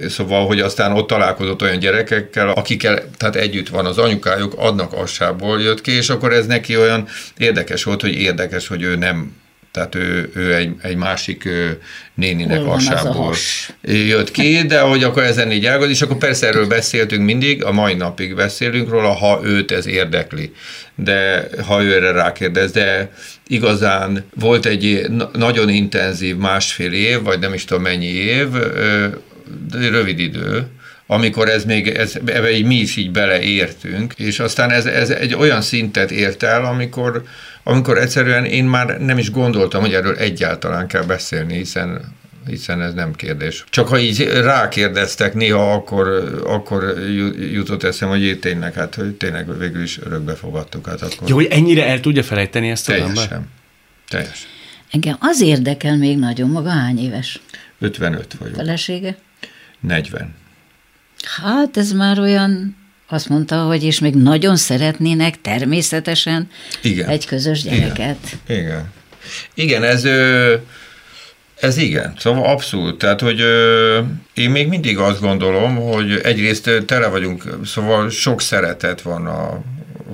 Szóval, 0.08 0.46
hogy 0.46 0.60
aztán 0.60 0.91
ott 0.91 1.08
találkozott 1.08 1.62
olyan 1.62 1.79
gyerekekkel, 1.79 2.50
akikkel 2.50 3.03
tehát 3.17 3.36
együtt 3.36 3.70
van 3.70 3.86
az 3.86 3.98
anyukájuk, 3.98 4.53
adnak 4.58 4.94
hasából 4.94 5.62
jött 5.62 5.82
ki, 5.82 5.91
és 5.91 6.10
akkor 6.10 6.34
ez 6.34 6.46
neki 6.46 6.77
olyan 6.77 7.08
érdekes 7.38 7.84
volt, 7.84 8.01
hogy 8.01 8.13
érdekes, 8.13 8.67
hogy 8.67 8.82
ő 8.82 8.96
nem 8.96 9.36
tehát 9.78 9.96
ő, 9.96 10.30
ő 10.34 10.56
egy, 10.56 10.76
egy 10.82 10.96
másik 10.96 11.50
néninek 12.14 12.62
hasából 12.62 13.36
jött 13.82 14.32
ki, 14.32 14.62
de 14.62 14.80
hogy 14.80 15.04
akkor 15.04 15.24
ezen 15.24 15.52
így 15.52 15.66
elgond, 15.66 15.90
és 15.90 16.02
akkor 16.02 16.18
persze 16.18 16.48
erről 16.48 16.68
beszéltünk 16.68 17.24
mindig, 17.24 17.64
a 17.64 17.72
mai 17.72 17.94
napig 17.94 18.36
beszélünk 18.36 18.90
róla, 18.90 19.12
ha 19.12 19.40
őt 19.44 19.72
ez 19.72 19.88
érdekli, 19.88 20.54
de 20.96 21.48
ha 21.66 21.84
ő 21.84 21.96
erre 21.96 22.12
rákérdez, 22.12 22.72
de 22.72 23.12
igazán 23.48 24.26
volt 24.36 24.66
egy 24.66 25.06
nagyon 25.34 25.70
intenzív 25.70 26.36
másfél 26.36 26.94
év, 26.94 27.22
vagy 27.22 27.40
nem 27.40 27.54
is 27.54 27.66
tudom 27.66 27.84
mennyi 27.84 28.06
év, 28.14 28.48
de 29.72 29.90
rövid 29.90 30.20
idő, 30.20 30.68
amikor 31.08 31.50
ez 31.50 31.66
még, 31.66 31.88
ez, 31.88 32.16
ebbe 32.26 32.52
így 32.52 32.66
mi 32.66 32.76
is 32.76 32.96
így 32.96 33.12
beleértünk, 33.12 34.14
és 34.18 34.40
aztán 34.40 34.72
ez, 34.72 34.86
ez 34.86 35.10
egy 35.10 35.34
olyan 35.34 35.62
szintet 35.62 36.12
ért 36.12 36.44
el, 36.44 36.66
amikor, 36.66 37.24
amikor 37.70 37.98
egyszerűen 37.98 38.46
én 38.46 38.66
már 38.66 39.00
nem 39.00 39.18
is 39.18 39.32
gondoltam, 39.32 39.82
hogy 39.82 39.94
erről 39.94 40.16
egyáltalán 40.16 40.88
kell 40.88 41.04
beszélni, 41.04 41.58
hiszen 41.58 42.16
hiszen 42.46 42.82
ez 42.82 42.94
nem 42.94 43.14
kérdés. 43.14 43.64
Csak 43.70 43.88
ha 43.88 44.00
így 44.00 44.24
rákérdeztek 44.24 45.34
néha, 45.34 45.74
akkor, 45.74 46.08
akkor 46.46 46.84
jutott 47.54 47.84
eszem, 47.84 48.10
hogy 48.10 48.22
én 48.22 48.40
tényleg, 48.40 48.74
hát 48.74 48.96
hogy 48.96 49.14
tényleg 49.14 49.58
végül 49.58 49.82
is 49.82 50.00
örökbe 50.00 50.36
fogadtuk. 50.36 50.88
Hát 50.88 51.02
akkor... 51.02 51.30
Jó, 51.30 51.36
hogy 51.36 51.48
ennyire 51.50 51.88
el 51.88 52.00
tudja 52.00 52.24
felejteni 52.24 52.70
ezt 52.70 52.90
a 52.90 52.92
Teljesen. 52.92 53.50
Teljesen. 54.08 54.50
Engem 54.92 55.16
az 55.20 55.42
érdekel 55.42 55.98
még 55.98 56.18
nagyon, 56.18 56.50
maga 56.50 56.70
hány 56.70 57.00
éves? 57.00 57.40
55 57.80 58.36
vagyok. 58.40 58.56
Felesége? 58.56 59.18
40. 59.80 60.36
Hát 61.42 61.78
ez 61.78 61.92
már 61.92 62.20
olyan 62.20 62.76
azt 63.10 63.30
mondta, 63.30 63.56
hogy 63.56 63.84
és 63.84 64.00
még 64.00 64.16
nagyon 64.16 64.56
szeretnének 64.56 65.42
természetesen 65.42 66.50
igen. 66.82 67.10
egy 67.10 67.26
közös 67.26 67.62
gyereket. 67.62 68.18
Igen. 68.48 68.62
Igen, 68.62 68.92
igen 69.54 69.84
ez, 69.84 70.04
ez 71.60 71.78
igen, 71.78 72.14
szóval 72.18 72.44
abszolút. 72.44 72.98
Tehát, 72.98 73.22
hogy 73.22 73.40
én 74.34 74.50
még 74.50 74.68
mindig 74.68 74.98
azt 74.98 75.22
gondolom, 75.22 75.76
hogy 75.76 76.20
egyrészt 76.24 76.84
tele 76.86 77.08
vagyunk, 77.08 77.44
szóval 77.66 78.10
sok 78.10 78.42
szeretet 78.42 79.02
van 79.02 79.26
a, 79.26 79.62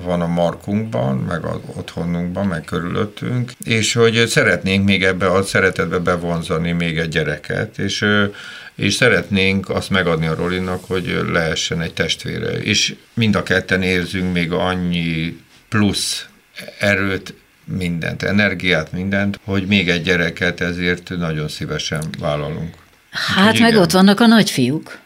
van 0.04 0.20
a 0.20 0.26
markunkban, 0.26 1.16
meg 1.16 1.44
az 1.44 1.58
otthonunkban, 1.66 2.46
meg 2.46 2.64
körülöttünk, 2.64 3.52
és 3.64 3.92
hogy 3.92 4.26
szeretnénk 4.26 4.84
még 4.84 5.04
ebbe 5.04 5.26
a 5.26 5.42
szeretetbe 5.42 5.98
bevonzani 5.98 6.72
még 6.72 6.98
egy 6.98 7.08
gyereket, 7.08 7.78
és 7.78 8.04
és 8.76 8.94
szeretnénk 8.94 9.68
azt 9.68 9.90
megadni 9.90 10.26
a 10.26 10.34
Rolinak, 10.34 10.84
hogy 10.84 11.20
lehessen 11.32 11.80
egy 11.80 11.92
testvére. 11.92 12.50
És 12.50 12.94
mind 13.14 13.36
a 13.36 13.42
ketten 13.42 13.82
érzünk 13.82 14.32
még 14.32 14.52
annyi 14.52 15.36
plusz 15.68 16.26
erőt, 16.78 17.34
mindent, 17.64 18.22
energiát, 18.22 18.92
mindent, 18.92 19.40
hogy 19.44 19.66
még 19.66 19.88
egy 19.88 20.02
gyereket 20.02 20.60
ezért 20.60 21.16
nagyon 21.16 21.48
szívesen 21.48 22.04
vállalunk. 22.18 22.74
Hát 23.10 23.52
Úgy, 23.52 23.60
meg 23.60 23.70
igen. 23.70 23.82
ott 23.82 23.90
vannak 23.90 24.20
a 24.20 24.26
nagyfiúk. 24.26 24.98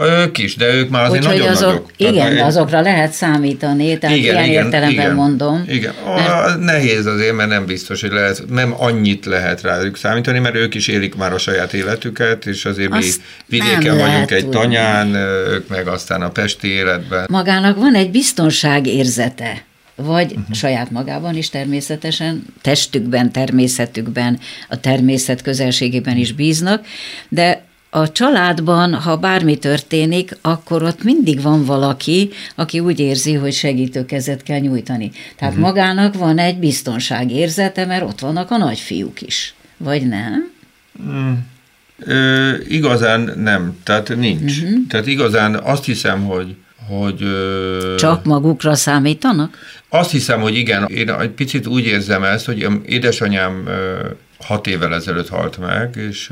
Ők 0.00 0.38
is, 0.38 0.56
de 0.56 0.74
ők 0.74 0.88
már 0.88 1.04
azért 1.04 1.22
Úgy, 1.22 1.28
nagyon 1.28 1.48
azok, 1.48 1.68
nagyok. 1.68 1.90
Igen, 1.96 2.14
tehát, 2.14 2.46
azokra 2.46 2.80
lehet 2.80 3.12
számítani, 3.12 3.98
tehát 3.98 4.16
igen, 4.16 4.34
ilyen 4.34 4.48
igen, 4.48 4.64
értelemben 4.64 5.04
igen, 5.04 5.14
mondom. 5.14 5.64
Igen, 5.68 5.92
mert... 6.16 6.58
nehéz 6.60 7.06
azért, 7.06 7.34
mert 7.34 7.48
nem 7.48 7.66
biztos, 7.66 8.00
hogy 8.00 8.12
lehet, 8.12 8.42
nem 8.48 8.74
annyit 8.78 9.26
lehet 9.26 9.62
rájuk 9.62 9.96
számítani, 9.96 10.38
mert 10.38 10.54
ők 10.54 10.74
is 10.74 10.88
élik 10.88 11.14
már 11.14 11.32
a 11.32 11.38
saját 11.38 11.72
életüket, 11.72 12.46
és 12.46 12.64
azért 12.64 12.92
Azt 12.92 13.20
mi 13.46 13.58
vidéken 13.58 13.98
vagyunk 13.98 14.30
egy 14.30 14.42
tudni. 14.42 14.56
tanyán, 14.56 15.14
ők 15.14 15.68
meg 15.68 15.86
aztán 15.86 16.22
a 16.22 16.28
pesti 16.28 16.68
életben. 16.68 17.26
Magának 17.30 17.76
van 17.76 17.94
egy 17.94 18.10
biztonságérzete 18.10 19.66
vagy 20.02 20.30
uh-huh. 20.30 20.54
saját 20.54 20.90
magában 20.90 21.36
is 21.36 21.48
természetesen, 21.48 22.44
testükben, 22.62 23.32
természetükben, 23.32 24.38
a 24.68 24.80
természet 24.80 25.42
közelségében 25.42 26.16
is 26.16 26.32
bíznak, 26.32 26.86
de 27.28 27.67
a 27.90 28.12
családban, 28.12 28.94
ha 28.94 29.16
bármi 29.16 29.56
történik, 29.56 30.36
akkor 30.40 30.82
ott 30.82 31.02
mindig 31.02 31.42
van 31.42 31.64
valaki, 31.64 32.30
aki 32.54 32.80
úgy 32.80 33.00
érzi, 33.00 33.34
hogy 33.34 33.52
segítőkezet 33.52 34.42
kell 34.42 34.58
nyújtani. 34.58 35.10
Tehát 35.36 35.54
uh-huh. 35.54 35.68
magának 35.68 36.14
van 36.14 36.38
egy 36.38 36.58
biztonságérzete, 36.58 37.84
mert 37.84 38.02
ott 38.02 38.20
vannak 38.20 38.50
a 38.50 38.56
nagyfiúk 38.56 39.22
is. 39.22 39.54
Vagy 39.76 40.08
nem? 40.08 40.52
Mm. 41.02 41.32
Ö, 41.98 42.52
igazán 42.68 43.32
nem, 43.36 43.78
tehát 43.82 44.16
nincs. 44.16 44.60
Uh-huh. 44.60 44.86
Tehát 44.88 45.06
igazán 45.06 45.54
azt 45.54 45.84
hiszem, 45.84 46.24
hogy 46.24 46.54
hogy... 46.88 47.22
Ö, 47.22 47.94
Csak 47.98 48.24
magukra 48.24 48.74
számítanak? 48.74 49.58
Azt 49.88 50.10
hiszem, 50.10 50.40
hogy 50.40 50.56
igen. 50.56 50.86
Én 50.86 51.10
egy 51.10 51.30
picit 51.30 51.66
úgy 51.66 51.84
érzem 51.84 52.22
ezt, 52.24 52.46
hogy 52.46 52.66
édesanyám 52.86 53.66
ö, 53.66 54.06
hat 54.38 54.66
évvel 54.66 54.94
ezelőtt 54.94 55.28
halt 55.28 55.58
meg, 55.58 55.96
és 56.08 56.30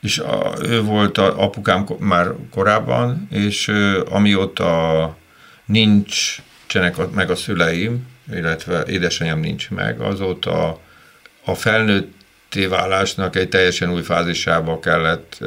és 0.00 0.18
a, 0.18 0.52
ő 0.62 0.82
volt 0.82 1.18
a 1.18 1.42
apukám 1.42 1.86
már 1.98 2.32
korábban, 2.50 3.28
és 3.30 3.72
amióta 4.08 5.16
nincs 5.66 6.42
csenek 6.66 7.10
meg 7.14 7.30
a 7.30 7.36
szüleim, 7.36 8.06
illetve 8.32 8.82
édesanyám 8.82 9.40
nincs 9.40 9.70
meg, 9.70 10.00
azóta 10.00 10.80
a 11.44 11.54
felnőtté 11.54 12.66
válásnak 12.66 13.36
egy 13.36 13.48
teljesen 13.48 13.92
új 13.92 14.02
fázisába 14.02 14.80
kellett 14.80 15.38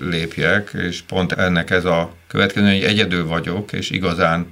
lépjek, 0.00 0.70
és 0.88 1.00
pont 1.00 1.32
ennek 1.32 1.70
ez 1.70 1.84
a 1.84 2.14
következő, 2.26 2.66
hogy 2.66 2.84
egyedül 2.84 3.26
vagyok, 3.26 3.72
és 3.72 3.90
igazán 3.90 4.46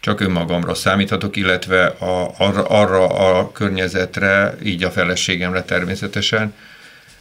csak 0.00 0.20
önmagamra 0.20 0.74
számíthatok, 0.74 1.36
illetve 1.36 1.86
a, 1.86 2.34
arra, 2.38 2.64
arra 2.64 3.06
a 3.06 3.52
környezetre, 3.52 4.54
így 4.62 4.84
a 4.84 4.90
feleségemre 4.90 5.62
természetesen, 5.62 6.54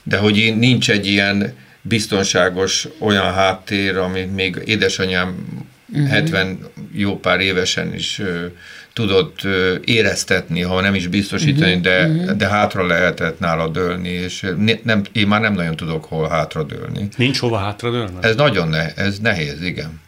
de 0.03 0.17
hogy 0.17 0.53
nincs 0.57 0.89
egy 0.89 1.07
ilyen 1.07 1.55
biztonságos 1.81 2.87
olyan 2.99 3.33
háttér, 3.33 3.97
amit 3.97 4.35
még 4.35 4.61
édesanyám 4.65 5.45
uh-huh. 5.89 6.07
70 6.07 6.59
jó 6.93 7.19
pár 7.19 7.39
évesen 7.39 7.93
is 7.93 8.19
uh, 8.19 8.45
tudott 8.93 9.43
uh, 9.43 9.75
éreztetni, 9.85 10.61
ha 10.61 10.81
nem 10.81 10.95
is 10.95 11.07
biztosítani, 11.07 11.75
uh-huh. 11.75 11.81
de, 11.81 12.07
uh-huh. 12.07 12.31
de 12.31 12.47
hátra 12.47 12.85
lehetett 12.85 13.39
nála 13.39 13.67
dőlni, 13.67 14.09
és 14.09 14.53
ne, 14.57 14.73
nem, 14.83 15.01
én 15.11 15.27
már 15.27 15.41
nem 15.41 15.53
nagyon 15.53 15.75
tudok 15.75 16.05
hol 16.05 16.29
hátra 16.29 16.63
dőlni. 16.63 17.07
Nincs 17.17 17.39
hova 17.39 17.57
hátra 17.57 17.91
dőlni? 17.91 18.17
Ez 18.21 18.35
nagyon 18.35 18.67
ne, 18.67 18.93
ez 18.93 19.19
nehéz, 19.19 19.61
igen. 19.61 20.01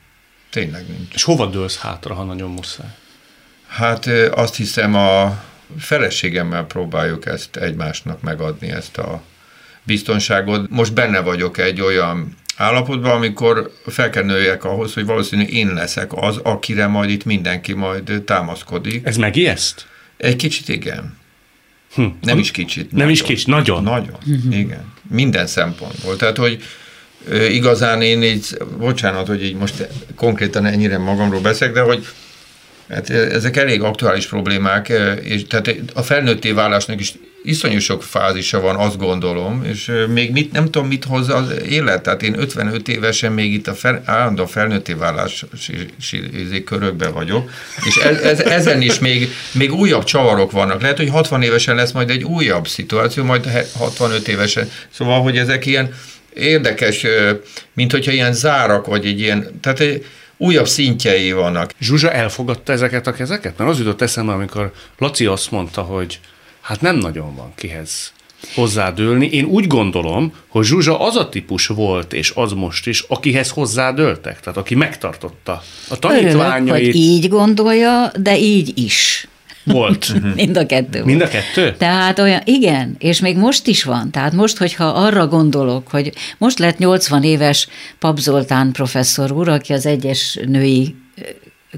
Tényleg 0.50 0.86
nincs. 0.88 1.14
És 1.14 1.24
hova 1.24 1.46
dőlsz 1.46 1.78
hátra, 1.78 2.14
ha 2.14 2.24
nagyon 2.24 2.52
muszáj? 2.52 2.88
Hát 3.68 4.06
azt 4.32 4.56
hiszem 4.56 4.96
a 4.96 5.44
feleségemmel 5.78 6.64
próbáljuk 6.64 7.26
ezt 7.26 7.56
egymásnak 7.56 8.22
megadni, 8.22 8.70
ezt 8.70 8.98
a 8.98 9.22
biztonságot. 9.84 10.70
Most 10.70 10.94
benne 10.94 11.20
vagyok 11.20 11.58
egy 11.58 11.82
olyan 11.82 12.38
állapotban, 12.58 13.12
amikor 13.12 13.72
fel 13.86 14.10
kell 14.10 14.24
nőjek 14.24 14.64
ahhoz, 14.64 14.94
hogy 14.94 15.06
valószínűleg 15.06 15.54
én 15.54 15.74
leszek 15.74 16.12
az, 16.16 16.38
akire 16.38 16.88
majd 16.88 17.10
itt 17.10 17.26
mindenki 17.26 17.74
majd 17.74 18.22
támaszkodik. 18.26 19.06
Ez 19.06 19.18
megijeszt? 19.18 19.88
Egy 20.18 20.36
kicsit 20.36 20.70
igen. 20.70 21.18
Hm. 21.96 22.06
Nem 22.22 22.38
is 22.38 22.52
kicsit. 22.52 22.90
Nem 22.90 22.98
nagyon. 22.98 23.12
is 23.12 23.22
kicsit, 23.22 23.48
nagyon. 23.48 23.84
Nagyon, 23.84 24.18
igen. 24.50 24.94
Minden 25.10 25.48
szempontból. 25.48 26.16
Tehát, 26.16 26.38
hogy 26.38 26.64
igazán 27.50 28.02
én 28.02 28.24
így, 28.24 28.58
bocsánat, 28.78 29.28
hogy 29.28 29.44
így 29.44 29.56
most 29.56 29.88
konkrétan 30.16 30.66
ennyire 30.66 30.98
magamról 30.98 31.42
beszélek, 31.42 31.74
de 31.74 31.82
hogy 31.82 32.08
Hát 32.90 33.10
ezek 33.10 33.58
elég 33.58 33.82
aktuális 33.82 34.28
problémák, 34.28 34.92
és 35.22 35.48
tehát 35.48 35.76
a 35.94 36.02
felnőtté 36.02 36.52
válásnak 36.52 37.00
is 37.00 37.14
iszonyú 37.44 37.80
sok 37.80 38.04
fázisa 38.04 38.60
van, 38.60 38.76
azt 38.76 38.98
gondolom, 38.98 39.64
és 39.64 39.92
még 40.14 40.32
mit, 40.32 40.52
nem 40.52 40.64
tudom, 40.66 40.88
mit 40.88 41.06
hoz 41.06 41.30
az 41.30 41.54
élet. 41.70 42.04
Tehát 42.04 42.24
én 42.24 42.40
55 42.40 42.88
évesen 42.88 43.32
még 43.32 43.54
itt 43.54 43.68
a 43.68 43.74
fel, 43.74 44.02
állandó 44.06 44.46
felnőtté 44.46 44.94
válási 44.94 45.46
körökben 46.66 47.14
vagyok, 47.14 47.50
és 47.86 47.96
ez, 47.96 48.20
ez, 48.20 48.40
ezen 48.40 48.82
is 48.82 49.00
még, 49.00 49.30
még 49.52 49.74
újabb 49.74 50.04
csavarok 50.04 50.52
vannak. 50.52 50.82
Lehet, 50.82 50.98
hogy 50.98 51.10
60 51.10 51.42
évesen 51.42 51.76
lesz 51.76 51.92
majd 51.92 52.10
egy 52.10 52.24
újabb 52.24 52.68
szituáció, 52.68 53.24
majd 53.24 53.68
65 53.78 54.28
évesen. 54.28 54.70
Szóval, 54.90 55.22
hogy 55.22 55.38
ezek 55.38 55.66
ilyen 55.66 55.94
érdekes, 56.34 57.06
mint 57.74 57.92
hogyha 57.92 58.12
ilyen 58.12 58.34
zárak, 58.34 58.86
vagy 58.86 59.06
egy 59.06 59.20
ilyen, 59.20 59.60
tehát 59.62 59.84
újabb 60.38 60.68
szintjei 60.68 61.32
vannak. 61.32 61.72
Zsuzsa 61.80 62.12
elfogadta 62.12 62.72
ezeket 62.72 63.08
a 63.08 63.12
kezeket? 63.12 63.58
Mert 63.58 63.70
az 63.70 63.78
jutott 63.78 64.02
eszembe, 64.02 64.32
amikor 64.32 64.72
Laci 64.98 65.26
azt 65.26 65.52
mondta, 65.52 65.82
hogy 65.82 66.20
hát 66.64 66.82
nem 66.82 66.96
nagyon 66.96 67.36
van 67.36 67.52
kihez 67.56 68.14
hozzádőlni. 68.56 69.28
Én 69.28 69.46
úgy 69.46 69.68
gondolom, 69.68 70.34
hogy 70.48 70.66
Zsuzsa 70.66 71.00
az 71.00 71.16
a 71.16 71.30
típus 71.30 71.68
volt, 71.68 72.14
és 72.14 72.32
az 72.36 72.52
most 72.52 72.88
is, 72.88 73.04
akihez 73.08 73.50
hozzádőltek, 73.50 74.40
tehát 74.40 74.58
aki 74.58 74.76
megtartotta 74.76 75.64
a 75.90 76.00
tanítványait. 76.00 76.70
Örülök, 76.70 76.86
hogy 76.86 76.96
így 76.96 77.30
gondolja, 77.30 78.12
de 78.20 78.38
így 78.38 78.78
is. 78.78 79.28
Volt. 79.64 80.14
Mind 80.36 80.58
a 80.58 80.66
kettő 80.66 81.04
Mind 81.04 81.22
a 81.22 81.28
kettő? 81.28 81.76
Tehát 81.78 82.20
olyan, 82.20 82.42
igen, 82.46 82.96
és 83.00 83.20
még 83.20 83.38
most 83.38 83.68
is 83.68 83.84
van. 83.84 84.12
Tehát 84.12 84.34
most, 84.34 84.58
hogyha 84.58 84.86
arra 84.86 85.28
gondolok, 85.28 85.88
hogy 85.88 86.14
most 86.38 86.60
lett 86.60 86.78
80 86.78 87.24
éves 87.24 87.68
Pap 88.00 88.18
Zoltán 88.18 88.72
professzor 88.72 89.32
úr, 89.32 89.48
aki 89.50 89.74
az 89.74 89.86
egyes 89.86 90.40
női 90.46 90.96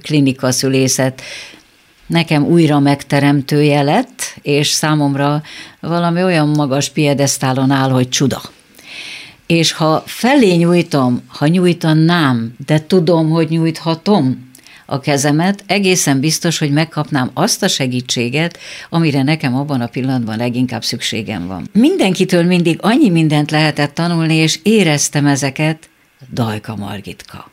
klinika 0.02 0.52
szülészet 0.52 1.22
nekem 2.08 2.44
újra 2.44 2.80
megteremtője 2.80 3.82
lett, 3.82 4.22
és 4.42 4.68
számomra 4.68 5.42
valami 5.80 6.24
olyan 6.24 6.48
magas 6.48 6.90
piedesztálon 6.90 7.72
áll, 7.72 7.90
hogy 7.90 8.10
csuda. 8.10 8.42
És 9.48 9.72
ha 9.72 10.04
felé 10.06 10.56
nyújtom, 10.56 11.22
ha 11.28 11.48
nyújtanám, 11.48 12.56
de 12.66 12.86
tudom, 12.86 13.30
hogy 13.30 13.50
nyújthatom, 13.50 14.54
a 14.86 15.00
kezemet, 15.00 15.64
egészen 15.68 16.20
biztos, 16.20 16.58
hogy 16.58 16.72
megkapnám 16.72 17.32
azt 17.34 17.64
a 17.64 17.68
segítséget, 17.68 18.58
amire 18.90 19.24
nekem 19.24 19.56
abban 19.56 19.82
a 19.82 19.88
pillanatban 19.88 20.38
leginkább 20.38 20.84
szükségem 20.84 21.48
van. 21.48 21.70
Mindenkitől 21.74 22.44
mindig 22.44 22.78
annyi 22.82 23.10
mindent 23.10 23.52
lehetett 23.52 23.94
tanulni, 23.94 24.36
és 24.36 24.60
éreztem 24.64 25.26
ezeket, 25.26 25.90
Dajka 26.34 26.76
Margitka. 26.76 27.52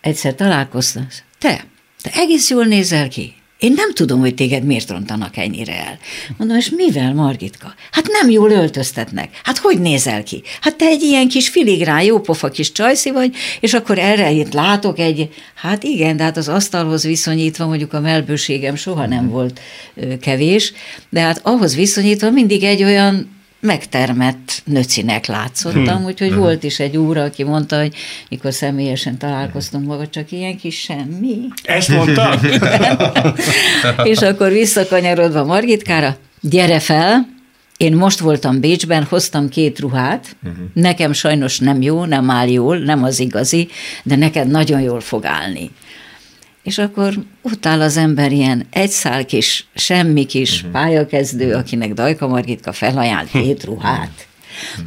Egyszer 0.00 0.34
találkoztam, 0.34 1.06
te, 1.38 1.64
te 2.08 2.20
egész 2.20 2.50
jól 2.50 2.64
nézel 2.64 3.08
ki. 3.08 3.32
Én 3.58 3.72
nem 3.76 3.94
tudom, 3.94 4.20
hogy 4.20 4.34
téged 4.34 4.64
miért 4.64 4.90
rontanak 4.90 5.36
ennyire 5.36 5.84
el. 5.84 5.98
Mondom, 6.36 6.56
és 6.56 6.70
mivel, 6.70 7.14
Margitka? 7.14 7.74
Hát 7.90 8.06
nem 8.20 8.30
jól 8.30 8.50
öltöztetnek. 8.50 9.40
Hát 9.42 9.58
hogy 9.58 9.80
nézel 9.80 10.22
ki? 10.22 10.42
Hát 10.60 10.76
te 10.76 10.86
egy 10.86 11.02
ilyen 11.02 11.28
kis 11.28 11.48
filigrán, 11.48 12.02
jópofa 12.02 12.48
kis 12.48 12.72
csajszi 12.72 13.10
vagy, 13.10 13.34
és 13.60 13.74
akkor 13.74 13.98
erre 13.98 14.30
itt 14.30 14.52
látok 14.52 14.98
egy, 14.98 15.28
hát 15.54 15.82
igen, 15.82 16.16
de 16.16 16.22
hát 16.22 16.36
az 16.36 16.48
asztalhoz 16.48 17.04
viszonyítva 17.04 17.66
mondjuk 17.66 17.92
a 17.92 18.00
melbőségem 18.00 18.76
soha 18.76 19.06
nem 19.06 19.30
volt 19.30 19.60
kevés, 20.20 20.72
de 21.10 21.20
hát 21.20 21.40
ahhoz 21.42 21.74
viszonyítva 21.74 22.30
mindig 22.30 22.62
egy 22.62 22.82
olyan 22.82 23.37
megtermett 23.60 24.62
nöcinek 24.64 25.26
látszottam, 25.26 25.96
hmm. 25.96 26.04
úgyhogy 26.04 26.28
hmm. 26.28 26.38
volt 26.38 26.62
is 26.62 26.80
egy 26.80 26.96
úr, 26.96 27.16
aki 27.16 27.44
mondta, 27.44 27.78
hogy 27.80 27.94
mikor 28.28 28.52
személyesen 28.52 29.18
találkoztunk 29.18 29.86
maga, 29.86 30.08
csak 30.08 30.32
ilyen 30.32 30.56
kis 30.56 30.80
semmi. 30.80 31.38
Ezt 31.62 31.88
mondta? 31.88 32.40
és 34.10 34.18
akkor 34.18 34.52
visszakanyarodva 34.52 35.44
Margitkára, 35.44 36.16
gyere 36.40 36.80
fel, 36.80 37.36
én 37.76 37.96
most 37.96 38.18
voltam 38.18 38.60
Bécsben, 38.60 39.04
hoztam 39.04 39.48
két 39.48 39.78
ruhát, 39.78 40.36
uh-huh. 40.42 40.58
nekem 40.72 41.12
sajnos 41.12 41.58
nem 41.58 41.82
jó, 41.82 42.04
nem 42.04 42.30
áll 42.30 42.48
jól, 42.48 42.78
nem 42.78 43.02
az 43.02 43.20
igazi, 43.20 43.68
de 44.02 44.16
neked 44.16 44.48
nagyon 44.48 44.80
jól 44.80 45.00
fog 45.00 45.24
állni 45.24 45.70
és 46.68 46.78
akkor 46.78 47.14
utál 47.42 47.80
az 47.80 47.96
ember 47.96 48.32
ilyen 48.32 48.66
egy 48.70 48.90
szál 48.90 49.24
kis, 49.24 49.66
semmi 49.74 50.24
kis 50.24 50.56
uh-huh. 50.56 50.70
pályakezdő, 50.72 51.54
akinek 51.54 51.92
Dajka 51.92 52.26
Margitka 52.26 52.72
felajánl 52.72 53.26
hét 53.32 53.64
ruhát. 53.64 54.26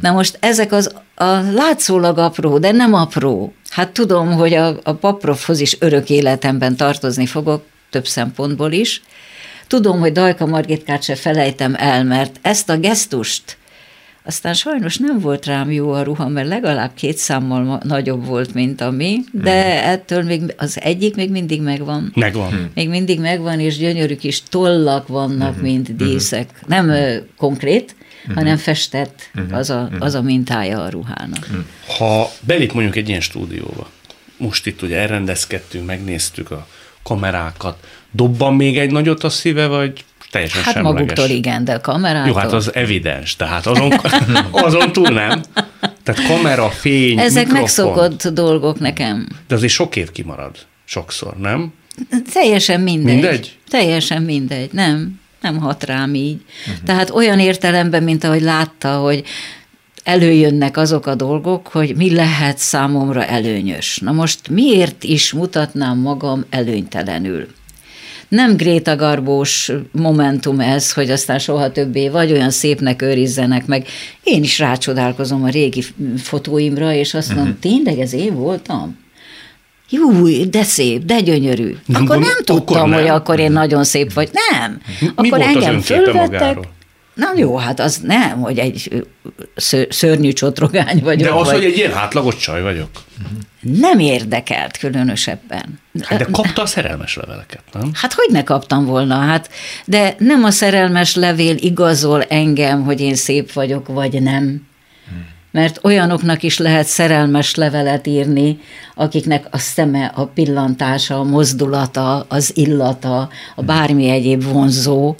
Na 0.00 0.12
most 0.12 0.38
ezek 0.40 0.72
az 0.72 0.94
a 1.14 1.24
látszólag 1.54 2.18
apró, 2.18 2.58
de 2.58 2.72
nem 2.72 2.94
apró. 2.94 3.52
Hát 3.70 3.90
tudom, 3.90 4.32
hogy 4.32 4.54
a, 4.54 4.78
a 4.82 4.92
paprofhoz 4.92 5.60
is 5.60 5.76
örök 5.80 6.10
életemben 6.10 6.76
tartozni 6.76 7.26
fogok, 7.26 7.64
több 7.90 8.06
szempontból 8.06 8.72
is. 8.72 9.02
Tudom, 9.66 9.98
hogy 9.98 10.12
Dajka 10.12 10.46
Margitkát 10.46 11.02
se 11.02 11.14
felejtem 11.14 11.74
el, 11.78 12.04
mert 12.04 12.38
ezt 12.42 12.68
a 12.68 12.76
gesztust 12.76 13.56
aztán 14.24 14.54
sajnos 14.54 14.96
nem 14.96 15.18
volt 15.18 15.46
rám 15.46 15.70
jó 15.70 15.92
a 15.92 16.02
ruha, 16.02 16.28
mert 16.28 16.48
legalább 16.48 16.94
két 16.94 17.16
számmal 17.16 17.80
nagyobb 17.84 18.26
volt, 18.26 18.54
mint 18.54 18.80
a 18.80 18.90
mi, 18.90 19.18
de 19.32 19.80
hmm. 19.80 19.90
ettől 19.90 20.22
még 20.22 20.54
az 20.56 20.80
egyik 20.80 21.16
még 21.16 21.30
mindig 21.30 21.62
megvan. 21.62 22.12
Megvan. 22.14 22.50
Hmm. 22.50 22.70
Még 22.74 22.88
mindig 22.88 23.20
megvan, 23.20 23.60
és 23.60 23.76
gyönyörű 23.76 24.16
kis 24.16 24.42
tollak 24.42 25.08
vannak, 25.08 25.54
hmm. 25.54 25.62
mint 25.62 25.96
díszek. 25.96 26.50
Hmm. 26.50 26.58
Nem 26.66 26.88
uh, 26.88 27.16
konkrét, 27.36 27.94
hmm. 28.24 28.34
hanem 28.34 28.56
festett 28.56 29.30
hmm. 29.32 29.54
az, 29.54 29.70
a, 29.70 29.90
az 29.98 30.14
a 30.14 30.22
mintája 30.22 30.82
a 30.82 30.88
ruhának. 30.88 31.44
Hmm. 31.44 31.66
Ha 31.98 32.30
belép 32.40 32.72
mondjuk 32.72 32.96
egy 32.96 33.08
ilyen 33.08 33.20
stúdióba, 33.20 33.90
most 34.36 34.66
itt 34.66 34.82
ugye 34.82 34.98
elrendezkedtünk, 34.98 35.86
megnéztük 35.86 36.50
a 36.50 36.66
kamerákat, 37.02 37.86
dobban 38.10 38.54
még 38.54 38.78
egy 38.78 38.90
nagyot 38.90 39.24
a 39.24 39.28
szíve, 39.28 39.66
vagy 39.66 40.04
teljesen 40.32 40.62
hát 40.62 40.72
semleges. 40.74 41.00
maguktól 41.00 41.36
igen, 41.36 41.64
de 41.64 41.76
kamerától... 41.76 42.28
Jó, 42.28 42.34
hát 42.34 42.52
az 42.52 42.74
evidens, 42.74 43.36
tehát 43.36 43.66
azon, 43.66 43.92
azon 44.66 44.92
túl 44.92 45.08
nem. 45.08 45.42
Tehát 46.02 46.26
kamera, 46.26 46.70
fény, 46.70 47.18
Ezek 47.18 47.46
mikrofon. 47.46 47.60
megszokott 47.60 48.28
dolgok 48.28 48.80
nekem. 48.80 49.26
De 49.48 49.54
azért 49.54 49.72
sok 49.72 49.96
év 49.96 50.10
kimarad, 50.10 50.56
sokszor, 50.84 51.36
nem? 51.36 51.72
Teljesen 52.32 52.80
mindegy. 52.80 53.12
Mindegy? 53.12 53.56
Teljesen 53.68 54.22
mindegy, 54.22 54.72
nem. 54.72 55.20
Nem 55.40 55.58
hat 55.58 55.84
rám 55.84 56.14
így. 56.14 56.40
Uh-huh. 56.66 56.84
Tehát 56.84 57.10
olyan 57.10 57.38
értelemben, 57.38 58.02
mint 58.02 58.24
ahogy 58.24 58.42
látta, 58.42 58.96
hogy 58.96 59.24
előjönnek 60.02 60.76
azok 60.76 61.06
a 61.06 61.14
dolgok, 61.14 61.66
hogy 61.66 61.96
mi 61.96 62.14
lehet 62.14 62.58
számomra 62.58 63.24
előnyös. 63.24 63.98
Na 63.98 64.12
most 64.12 64.48
miért 64.48 65.04
is 65.04 65.32
mutatnám 65.32 65.98
magam 65.98 66.44
előnytelenül? 66.50 67.46
Nem 68.32 68.56
Gréta 68.56 68.96
Garbós 68.96 69.72
momentum 69.90 70.60
ez, 70.60 70.92
hogy 70.92 71.10
aztán 71.10 71.38
soha 71.38 71.72
többé 71.72 72.08
vagy 72.08 72.32
olyan 72.32 72.50
szépnek 72.50 73.02
őrizzenek 73.02 73.66
meg. 73.66 73.86
Én 74.22 74.42
is 74.42 74.58
rácsodálkozom 74.58 75.44
a 75.44 75.48
régi 75.48 75.84
fotóimra, 76.16 76.92
és 76.92 77.14
azt 77.14 77.28
mondom, 77.28 77.46
uh-huh. 77.46 77.60
tényleg 77.60 77.98
ez 77.98 78.12
én 78.12 78.34
voltam? 78.34 78.98
Jó, 79.88 80.28
de 80.44 80.62
szép, 80.62 81.04
de 81.04 81.20
gyönyörű. 81.20 81.76
Nem, 81.86 82.02
akkor 82.02 82.18
nem 82.18 82.36
tudtam, 82.44 82.76
akkor 82.76 82.88
nem. 82.88 83.00
hogy 83.00 83.08
akkor 83.08 83.38
én 83.38 83.52
nagyon 83.52 83.84
szép 83.84 84.12
vagy. 84.12 84.30
Nem. 84.50 84.80
Mi 85.00 85.06
akkor 85.14 85.28
volt 85.28 85.42
engem 85.42 85.80
fölvettek. 85.80 86.58
Na 87.14 87.32
jó, 87.36 87.56
hát 87.56 87.80
az 87.80 87.96
nem, 87.96 88.40
hogy 88.40 88.58
egy 88.58 89.06
szörnyű 89.88 90.32
csotrogány 90.32 91.00
vagyok. 91.02 91.28
De 91.28 91.34
az, 91.34 91.46
vagy... 91.46 91.54
hogy 91.54 91.64
egy 91.64 91.76
ilyen 91.76 91.92
hátlagos 91.92 92.36
csaj 92.36 92.62
vagyok. 92.62 92.90
Nem 93.62 93.98
érdekelt 93.98 94.76
különösebben. 94.76 95.80
Hát 96.02 96.18
de 96.18 96.24
kapta 96.30 96.62
a 96.62 96.66
szerelmes 96.66 97.16
leveleket, 97.16 97.62
nem? 97.72 97.90
Hát 97.94 98.12
hogy 98.12 98.28
ne 98.30 98.44
kaptam 98.44 98.84
volna, 98.84 99.14
hát, 99.14 99.50
de 99.84 100.14
nem 100.18 100.44
a 100.44 100.50
szerelmes 100.50 101.14
levél 101.14 101.56
igazol 101.56 102.22
engem, 102.22 102.84
hogy 102.84 103.00
én 103.00 103.14
szép 103.14 103.52
vagyok, 103.52 103.88
vagy 103.88 104.22
nem. 104.22 104.66
Mert 105.50 105.84
olyanoknak 105.84 106.42
is 106.42 106.58
lehet 106.58 106.86
szerelmes 106.86 107.54
levelet 107.54 108.06
írni, 108.06 108.58
akiknek 108.94 109.46
a 109.50 109.58
szeme, 109.58 110.04
a 110.14 110.26
pillantása, 110.26 111.18
a 111.18 111.22
mozdulata, 111.22 112.26
az 112.28 112.52
illata, 112.56 113.28
a 113.54 113.62
bármi 113.62 114.08
egyéb 114.08 114.44
vonzó, 114.44 115.16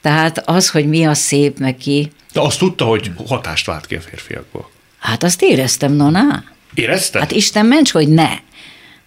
tehát 0.00 0.42
az, 0.48 0.70
hogy 0.70 0.88
mi 0.88 1.04
a 1.06 1.14
szép, 1.14 1.58
meg 1.58 1.76
ki. 1.76 2.12
De 2.32 2.40
azt 2.40 2.58
tudta, 2.58 2.84
hogy 2.84 3.10
hatást 3.26 3.66
vált 3.66 3.86
ki 3.86 3.94
a 3.94 4.00
férfiakból. 4.00 4.70
Hát 4.98 5.22
azt 5.22 5.42
éreztem, 5.42 5.92
noná. 5.92 6.42
Érezted? 6.74 7.20
Hát 7.20 7.32
Isten 7.32 7.66
ments, 7.66 7.90
hogy 7.90 8.08
ne. 8.08 8.28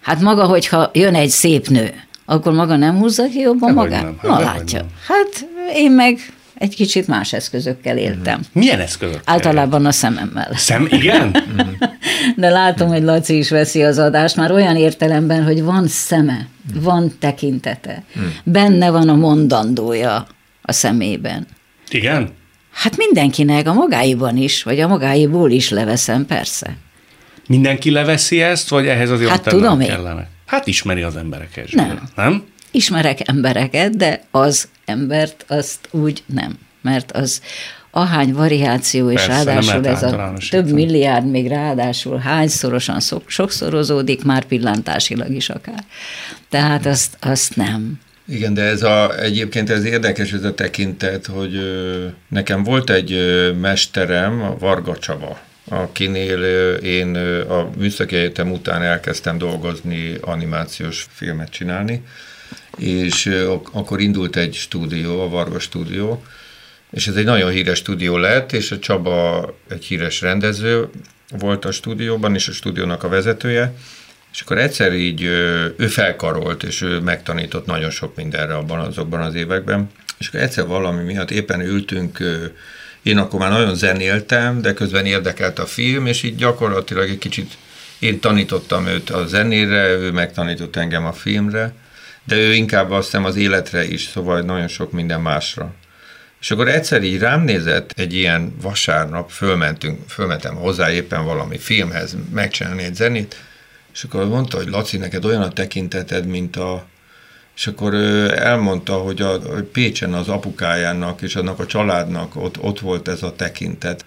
Hát 0.02 0.20
maga, 0.20 0.44
hogyha 0.44 0.90
jön 0.92 1.14
egy 1.14 1.28
szép 1.28 1.68
nő, 1.68 1.94
akkor 2.24 2.52
maga 2.52 2.76
nem 2.76 2.98
húzza 2.98 3.28
ki 3.28 3.38
jobban 3.38 3.74
nem 3.74 3.84
magát? 3.84 4.02
Nem, 4.02 4.18
hát 4.20 4.30
Na 4.30 4.38
látja. 4.38 4.78
Nem. 4.78 4.88
Hát 5.06 5.46
én 5.74 5.90
meg 5.92 6.18
egy 6.54 6.74
kicsit 6.74 7.06
más 7.06 7.32
eszközökkel 7.32 7.98
éltem. 7.98 8.40
Milyen 8.52 8.80
eszközök? 8.80 9.20
Általában 9.24 9.86
a 9.86 9.92
szememmel. 9.92 10.50
Szem, 10.54 10.88
igen? 10.90 11.36
De 12.36 12.48
látom, 12.48 12.88
hogy 12.88 13.02
Laci 13.02 13.36
is 13.36 13.50
veszi 13.50 13.82
az 13.82 13.98
adást, 13.98 14.36
már 14.36 14.52
olyan 14.52 14.76
értelemben, 14.76 15.44
hogy 15.44 15.62
van 15.62 15.88
szeme, 15.88 16.46
van 16.74 17.12
tekintete, 17.18 18.02
benne 18.44 18.90
van 18.90 19.08
a 19.08 19.14
mondandója 19.14 20.26
a 20.62 20.72
szemében. 20.72 21.46
Igen? 21.90 22.28
Hát 22.72 22.96
mindenkinek, 22.96 23.66
a 23.68 23.72
magáiban 23.72 24.36
is, 24.36 24.62
vagy 24.62 24.80
a 24.80 24.88
magáiból 24.88 25.50
is 25.50 25.70
leveszem, 25.70 26.26
persze. 26.26 26.76
Mindenki 27.46 27.90
leveszi 27.90 28.42
ezt, 28.42 28.68
vagy 28.68 28.86
ehhez 28.86 29.10
azért 29.10 29.30
Hát 29.30 29.42
tudom 29.42 29.80
én. 29.80 29.88
kellene? 29.88 30.28
Hát 30.46 30.66
ismeri 30.66 31.02
az 31.02 31.16
embereket. 31.16 31.72
Nem. 31.72 32.08
Nem? 32.16 32.44
Ismerek 32.70 33.28
embereket, 33.28 33.96
de 33.96 34.22
az 34.30 34.68
embert 34.84 35.44
azt 35.48 35.88
úgy 35.90 36.22
nem. 36.26 36.58
Mert 36.80 37.12
az 37.12 37.40
ahány 37.90 38.32
variáció, 38.32 39.10
és 39.10 39.24
Persze, 39.24 39.44
ráadásul 39.44 39.86
ez 39.86 40.02
a 40.02 40.32
több 40.50 40.70
milliárd 40.70 41.30
még 41.30 41.48
ráadásul 41.48 42.18
hányszorosan 42.18 43.00
szok, 43.00 43.22
sokszorozódik, 43.26 44.24
már 44.24 44.44
pillantásilag 44.44 45.30
is 45.30 45.48
akár. 45.48 45.84
Tehát 46.48 46.86
azt, 46.86 47.16
azt 47.20 47.56
nem. 47.56 48.00
Igen, 48.28 48.54
de 48.54 48.62
ez 48.62 48.82
a, 48.82 49.18
egyébként 49.20 49.70
ez 49.70 49.84
érdekes 49.84 50.32
ez 50.32 50.44
a 50.44 50.54
tekintet, 50.54 51.26
hogy 51.26 51.54
ö, 51.54 52.06
nekem 52.28 52.62
volt 52.62 52.90
egy 52.90 53.12
ö, 53.12 53.52
mesterem, 53.52 54.42
a 54.42 54.56
Varga 54.58 54.96
Csaba, 54.98 55.38
akinél 55.68 56.42
én 56.74 57.14
a 57.48 57.70
Műszaki 57.76 58.16
Egyetem 58.16 58.52
után 58.52 58.82
elkezdtem 58.82 59.38
dolgozni, 59.38 60.16
animációs 60.20 61.06
filmet 61.10 61.50
csinálni, 61.50 62.04
és 62.76 63.30
akkor 63.72 64.00
indult 64.00 64.36
egy 64.36 64.54
stúdió, 64.54 65.20
a 65.20 65.28
Varga 65.28 65.58
stúdió, 65.58 66.22
és 66.90 67.06
ez 67.06 67.14
egy 67.14 67.24
nagyon 67.24 67.50
híres 67.50 67.78
stúdió 67.78 68.16
lett, 68.16 68.52
és 68.52 68.70
a 68.70 68.78
Csaba 68.78 69.46
egy 69.68 69.84
híres 69.84 70.20
rendező 70.20 70.88
volt 71.38 71.64
a 71.64 71.72
stúdióban, 71.72 72.34
és 72.34 72.48
a 72.48 72.52
stúdiónak 72.52 73.02
a 73.02 73.08
vezetője, 73.08 73.74
és 74.32 74.40
akkor 74.40 74.58
egyszer 74.58 74.94
így 74.94 75.22
ő 75.76 75.86
felkarolt, 75.88 76.62
és 76.62 76.82
ő 76.82 77.00
megtanított 77.00 77.66
nagyon 77.66 77.90
sok 77.90 78.16
mindenre 78.16 78.54
abban 78.54 78.78
azokban 78.78 79.20
az 79.20 79.34
években, 79.34 79.90
és 80.18 80.28
akkor 80.28 80.40
egyszer 80.40 80.66
valami 80.66 81.02
miatt 81.02 81.30
éppen 81.30 81.60
ültünk, 81.60 82.18
én 83.02 83.18
akkor 83.18 83.40
már 83.40 83.50
nagyon 83.50 83.74
zenéltem, 83.74 84.62
de 84.62 84.74
közben 84.74 85.06
érdekelt 85.06 85.58
a 85.58 85.66
film, 85.66 86.06
és 86.06 86.22
így 86.22 86.36
gyakorlatilag 86.36 87.08
egy 87.08 87.18
kicsit 87.18 87.52
én 87.98 88.20
tanítottam 88.20 88.86
őt 88.86 89.10
a 89.10 89.26
zenére, 89.26 89.88
ő 89.88 90.10
megtanított 90.10 90.76
engem 90.76 91.04
a 91.04 91.12
filmre, 91.12 91.74
de 92.24 92.36
ő 92.36 92.54
inkább 92.54 92.90
azt 92.90 93.04
hiszem 93.04 93.24
az 93.24 93.36
életre 93.36 93.84
is, 93.84 94.02
szóval 94.02 94.40
nagyon 94.40 94.68
sok 94.68 94.92
minden 94.92 95.20
másra. 95.20 95.74
És 96.40 96.50
akkor 96.50 96.68
egyszer 96.68 97.02
így 97.02 97.18
rám 97.18 97.42
nézett 97.42 97.92
egy 97.96 98.14
ilyen 98.14 98.54
vasárnap, 98.60 99.30
fölmentünk, 99.30 100.08
fölmentem 100.08 100.54
hozzá 100.54 100.90
éppen 100.90 101.24
valami 101.24 101.58
filmhez 101.58 102.16
megcsinálni 102.32 102.82
egy 102.82 102.94
zenét, 102.94 103.36
és 103.92 104.04
akkor 104.04 104.28
mondta, 104.28 104.56
hogy 104.56 104.68
Laci, 104.68 104.96
neked 104.96 105.24
olyan 105.24 105.42
a 105.42 105.52
tekinteted, 105.52 106.26
mint 106.26 106.56
a... 106.56 106.86
És 107.56 107.66
akkor 107.66 107.94
elmondta, 108.34 108.92
hogy 108.92 109.20
a 109.20 109.38
hogy 109.52 109.62
Pécsen 109.62 110.12
az 110.12 110.28
apukájának 110.28 111.22
és 111.22 111.36
annak 111.36 111.58
a 111.58 111.66
családnak 111.66 112.36
ott, 112.36 112.60
ott 112.60 112.80
volt 112.80 113.08
ez 113.08 113.22
a 113.22 113.36
tekintet. 113.36 114.04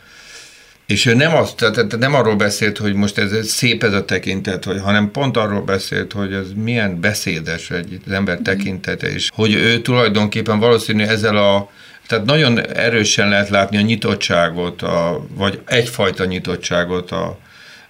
És 0.85 1.05
ő 1.05 1.13
nem, 1.13 1.35
azt, 1.35 1.55
tehát 1.55 1.97
nem 1.97 2.13
arról 2.13 2.35
beszélt, 2.35 2.77
hogy 2.77 2.93
most 2.93 3.17
ez 3.17 3.31
ez 3.31 3.47
szép 3.47 3.83
ez 3.83 3.93
a 3.93 4.05
tekintet, 4.05 4.63
hogy, 4.63 4.81
hanem 4.81 5.11
pont 5.11 5.37
arról 5.37 5.61
beszélt, 5.61 6.13
hogy 6.13 6.33
ez 6.33 6.45
milyen 6.55 6.99
beszédes 6.99 7.71
egy, 7.71 7.99
az 8.05 8.11
ember 8.11 8.39
tekintete, 8.43 9.11
és 9.11 9.29
hogy 9.33 9.53
ő 9.53 9.81
tulajdonképpen 9.81 10.59
valószínű 10.59 11.03
ezzel 11.03 11.37
a 11.37 11.69
tehát 12.07 12.25
nagyon 12.25 12.67
erősen 12.67 13.29
lehet 13.29 13.49
látni 13.49 13.77
a 13.77 13.81
nyitottságot, 13.81 14.81
a, 14.81 15.25
vagy 15.29 15.59
egyfajta 15.65 16.25
nyitottságot, 16.25 17.11
a, 17.11 17.39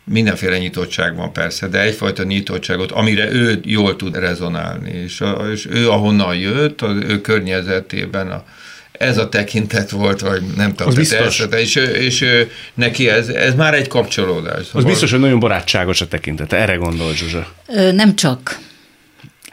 mindenféle 0.05 0.57
nyitottság 0.57 1.15
van 1.15 1.33
persze, 1.33 1.67
de 1.67 1.81
egyfajta 1.81 2.23
nyitottságot, 2.23 2.91
amire 2.91 3.31
ő 3.31 3.59
jól 3.63 3.95
tud 3.95 4.17
rezonálni, 4.17 4.91
és, 4.91 5.21
a, 5.21 5.51
és 5.51 5.67
ő 5.69 5.89
ahonnan 5.89 6.35
jött, 6.35 6.81
az 6.81 6.95
ő 7.07 7.21
környezetében 7.21 8.31
a, 8.31 8.43
ez 8.91 9.17
a 9.17 9.29
tekintet 9.29 9.89
volt, 9.89 10.19
vagy 10.19 10.41
nem 10.55 10.69
tudom. 10.69 10.87
Az 10.87 10.95
biztos. 10.95 11.39
Ez, 11.39 11.53
és, 11.53 11.75
és 11.75 12.25
neki 12.73 13.09
ez, 13.09 13.27
ez 13.27 13.55
már 13.55 13.73
egy 13.73 13.87
kapcsolódás. 13.87 14.59
Az 14.59 14.65
Szóval 14.65 14.89
biztos, 14.89 15.11
hogy 15.11 15.19
nagyon 15.19 15.39
barátságos 15.39 16.01
a 16.01 16.07
tekintete. 16.07 16.57
Erre 16.57 16.75
gondol 16.75 17.13
Zsuzsa. 17.13 17.53
Ö, 17.67 17.91
nem 17.91 18.15
csak. 18.15 18.57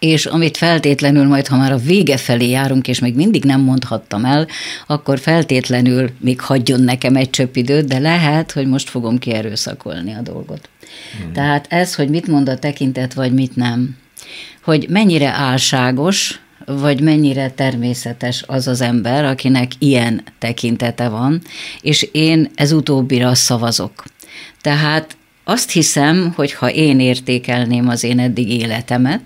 És 0.03 0.27
amit 0.27 0.57
feltétlenül 0.57 1.27
majd, 1.27 1.47
ha 1.47 1.57
már 1.57 1.73
a 1.73 1.77
vége 1.77 2.17
felé 2.17 2.49
járunk, 2.49 2.89
és 2.89 2.99
még 2.99 3.15
mindig 3.15 3.45
nem 3.45 3.61
mondhattam 3.61 4.25
el, 4.25 4.47
akkor 4.87 5.19
feltétlenül 5.19 6.11
még 6.19 6.41
hagyjon 6.41 6.81
nekem 6.81 7.17
egy 7.17 7.31
csöpp 7.31 7.57
időt, 7.57 7.87
de 7.87 7.99
lehet, 7.99 8.53
hogy 8.53 8.67
most 8.67 8.91
fogom 8.91 9.19
kierőszakolni 9.19 10.13
a 10.15 10.21
dolgot. 10.21 10.69
Hmm. 11.21 11.33
Tehát 11.33 11.67
ez, 11.69 11.95
hogy 11.95 12.09
mit 12.09 12.27
mond 12.27 12.49
a 12.49 12.59
tekintet, 12.59 13.15
vagy 13.15 13.33
mit 13.33 13.57
nem, 13.57 13.97
hogy 14.63 14.87
mennyire 14.89 15.29
álságos, 15.29 16.41
vagy 16.67 17.01
mennyire 17.01 17.51
természetes 17.51 18.45
az 18.47 18.67
az 18.67 18.81
ember, 18.81 19.25
akinek 19.25 19.73
ilyen 19.79 20.23
tekintete 20.39 21.09
van, 21.09 21.43
és 21.81 22.09
én 22.13 22.51
ez 22.55 22.73
utóbbira 22.73 23.35
szavazok. 23.35 24.05
Tehát 24.61 25.17
azt 25.45 25.71
hiszem, 25.71 26.33
hogy 26.37 26.53
ha 26.53 26.71
én 26.71 27.01
értékelném 27.01 27.89
az 27.89 28.05
én 28.05 28.19
eddig 28.19 28.51
életemet, 28.51 29.21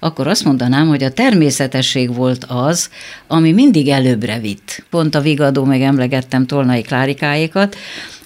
akkor 0.00 0.26
azt 0.26 0.44
mondanám, 0.44 0.88
hogy 0.88 1.02
a 1.02 1.12
természetesség 1.12 2.14
volt 2.14 2.44
az, 2.48 2.90
ami 3.26 3.52
mindig 3.52 3.88
előbbre 3.88 4.38
vitt. 4.38 4.84
Pont 4.90 5.14
a 5.14 5.20
vigadó, 5.20 5.64
meg 5.64 5.80
emlegettem 5.80 6.46
Tolnai 6.46 6.82
Klárikáékat, 6.82 7.76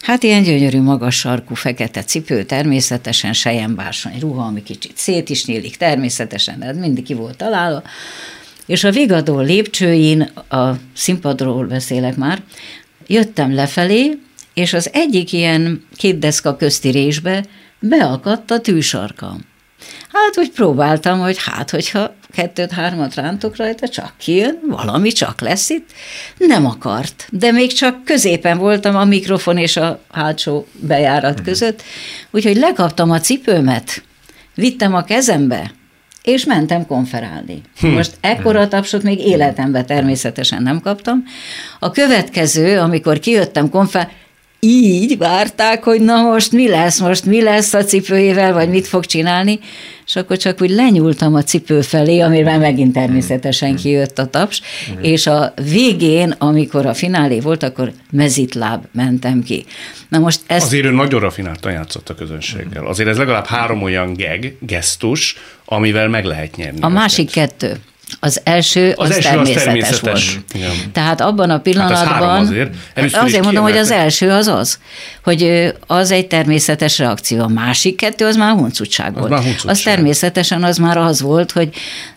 Hát 0.06 0.22
ilyen 0.22 0.42
gyönyörű, 0.42 0.80
magas 0.80 1.18
sarkú, 1.18 1.54
fekete 1.54 2.04
cipő, 2.04 2.42
természetesen 2.42 3.32
sejembársony 3.32 4.18
ruha, 4.20 4.44
ami 4.44 4.62
kicsit 4.62 4.96
szét 4.96 5.28
is 5.28 5.44
nyílik, 5.46 5.76
természetesen, 5.76 6.58
de 6.58 6.66
ez 6.66 6.76
mindig 6.76 7.04
ki 7.04 7.14
volt 7.14 7.36
találva. 7.36 7.82
És 8.66 8.84
a 8.84 8.90
vigadó 8.90 9.40
lépcsőin, 9.40 10.20
a 10.48 10.78
színpadról 10.94 11.66
beszélek 11.66 12.16
már, 12.16 12.42
jöttem 13.06 13.54
lefelé, 13.54 14.18
és 14.56 14.72
az 14.72 14.90
egyik 14.92 15.32
ilyen 15.32 15.86
két 15.96 16.18
deszka 16.18 16.56
közti 16.56 16.90
résbe 16.90 17.44
beakadt 17.78 18.50
a 18.50 18.60
tűsarkam. 18.60 19.40
Hát 20.12 20.38
úgy 20.38 20.50
próbáltam, 20.50 21.18
hogy 21.18 21.36
hát, 21.44 21.70
hogyha 21.70 22.14
kettőt-hármat 22.32 23.14
rántok 23.14 23.56
rajta, 23.56 23.88
csak 23.88 24.12
kijön, 24.18 24.58
valami 24.66 25.12
csak 25.12 25.40
lesz 25.40 25.70
itt. 25.70 25.90
Nem 26.38 26.66
akart, 26.66 27.28
de 27.30 27.50
még 27.50 27.72
csak 27.72 28.04
középen 28.04 28.58
voltam 28.58 28.96
a 28.96 29.04
mikrofon 29.04 29.56
és 29.56 29.76
a 29.76 30.00
hátsó 30.12 30.66
bejárat 30.72 31.42
között, 31.42 31.82
úgyhogy 32.30 32.56
lekaptam 32.56 33.10
a 33.10 33.20
cipőmet, 33.20 34.02
vittem 34.54 34.94
a 34.94 35.04
kezembe, 35.04 35.72
és 36.22 36.44
mentem 36.44 36.86
konferálni. 36.86 37.60
Most 37.80 38.16
ekkora 38.20 38.68
tapsot 38.68 39.02
még 39.02 39.18
életemben 39.18 39.86
természetesen 39.86 40.62
nem 40.62 40.80
kaptam. 40.80 41.24
A 41.78 41.90
következő, 41.90 42.78
amikor 42.78 43.18
kijöttem 43.18 43.70
konfer, 43.70 44.10
így 44.66 45.18
várták, 45.18 45.84
hogy 45.84 46.00
na 46.00 46.22
most 46.22 46.52
mi 46.52 46.68
lesz, 46.68 47.00
most 47.00 47.24
mi 47.24 47.42
lesz 47.42 47.74
a 47.74 47.84
cipőjével, 47.84 48.52
vagy 48.52 48.68
mit 48.68 48.86
fog 48.86 49.06
csinálni, 49.06 49.58
és 50.06 50.16
akkor 50.16 50.36
csak 50.36 50.62
úgy 50.62 50.70
lenyúltam 50.70 51.34
a 51.34 51.42
cipő 51.42 51.80
felé, 51.80 52.20
amiben 52.20 52.60
megint 52.60 52.92
természetesen 52.92 53.76
kijött 53.76 54.18
a 54.18 54.26
taps, 54.26 54.60
és 55.00 55.26
a 55.26 55.54
végén, 55.70 56.34
amikor 56.38 56.86
a 56.86 56.94
finálé 56.94 57.40
volt, 57.40 57.62
akkor 57.62 57.92
mezitláb 58.10 58.84
mentem 58.92 59.42
ki. 59.42 59.64
Na 60.08 60.18
most 60.18 60.40
ezt 60.46 60.66
Azért 60.66 60.84
ő 60.84 60.90
nagyon 60.90 61.20
rafináltan 61.20 61.72
játszott 61.72 62.08
a 62.08 62.14
közönséggel. 62.14 62.86
Azért 62.86 63.08
ez 63.08 63.16
legalább 63.16 63.46
három 63.46 63.82
olyan 63.82 64.14
geg, 64.14 64.56
gesztus, 64.60 65.36
amivel 65.64 66.08
meg 66.08 66.24
lehet 66.24 66.56
nyerni. 66.56 66.78
A 66.80 66.88
másik 66.88 67.30
kettő. 67.30 67.76
Az 68.20 68.40
első, 68.44 68.92
az, 68.96 69.10
Az 69.10 69.16
az 69.16 69.24
első 69.24 69.28
az 69.38 69.48
természetes, 69.48 69.64
természetes. 69.64 70.34
volt. 70.34 70.54
Igen. 70.54 70.70
Tehát 70.92 71.20
abban 71.20 71.50
a 71.50 71.58
pillanatban... 71.58 72.06
három 72.06 72.28
azért. 72.46 72.74
Először 72.94 73.18
is 73.20 73.24
azért 73.26 73.44
mondom, 73.44 73.62
hogy 73.62 73.76
az 73.76 73.90
első 73.90 74.30
az 74.30 74.46
az, 74.46 74.78
hogy 75.24 75.72
az 75.86 76.10
egy 76.10 76.26
természetes 76.26 76.98
reakció. 76.98 77.42
A 77.42 77.48
másik 77.48 77.96
kettő 77.96 78.24
az 78.26 78.36
már 78.36 78.52
huncutság 78.54 79.14
volt. 79.14 79.30
már 79.30 79.42
huncutság. 79.42 79.70
Az 79.70 79.80
természetesen 79.80 80.62
az 80.64 80.76
már 80.78 80.96
az 80.96 81.20
volt, 81.20 81.52
hogy 81.52 81.68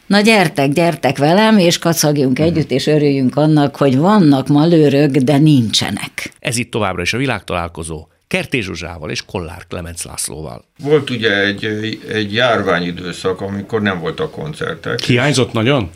na 0.05 0.19
gyertek, 0.21 0.71
gyertek 0.71 1.17
velem, 1.17 1.57
és 1.57 1.79
kacagjunk 1.79 2.37
Mhm. 2.37 2.47
együtt, 2.47 2.71
és 2.71 2.87
örüljünk 2.87 3.35
annak, 3.35 3.75
hogy 3.75 3.97
vannak 3.97 4.47
malőrök, 4.47 5.11
de 5.11 5.37
nincsenek. 5.37 6.31
Ez 6.39 6.57
itt 6.57 6.71
továbbra 6.71 7.01
is 7.01 7.13
a 7.13 7.17
világtalálkozó. 7.17 8.07
Kertész 8.29 8.65
Zsuzsával 8.65 9.09
és 9.09 9.25
Kollár 9.25 9.65
Klemenc 9.67 10.03
Lászlóval. 10.03 10.65
Volt 10.79 11.09
ugye 11.09 11.39
egy, 11.39 11.65
egy 12.09 12.33
járványidőszak, 12.33 13.41
amikor 13.41 13.81
nem 13.81 13.99
voltak 13.99 14.31
koncertek. 14.31 14.99
Hiányzott 14.99 15.51
nagyon? 15.51 15.89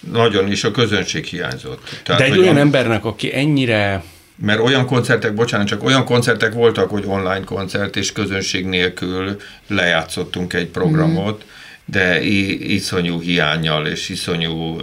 Nagyon 0.00 0.50
is 0.50 0.64
a 0.64 0.70
közönség 0.70 1.24
hiányzott. 1.24 2.00
De 2.06 2.24
egy 2.24 2.38
olyan 2.38 2.56
a- 2.56 2.58
embernek, 2.58 3.04
aki 3.04 3.34
ennyire 3.34 4.04
Mert 4.36 4.60
olyan 4.60 4.86
koncertek, 4.86 5.34
bocsánat, 5.34 5.66
csak 5.66 5.84
olyan 5.84 6.04
koncertek 6.04 6.52
voltak, 6.52 6.90
hogy 6.90 7.04
online 7.06 7.44
koncert 7.44 7.96
és 7.96 8.12
közönség 8.12 8.66
nélkül 8.66 9.36
lejátszottunk 9.66 10.52
egy 10.52 10.66
programot, 10.68 11.44
de 11.84 12.22
iszonyú 12.22 13.20
hiányjal 13.20 13.86
és 13.86 14.08
iszonyú, 14.08 14.80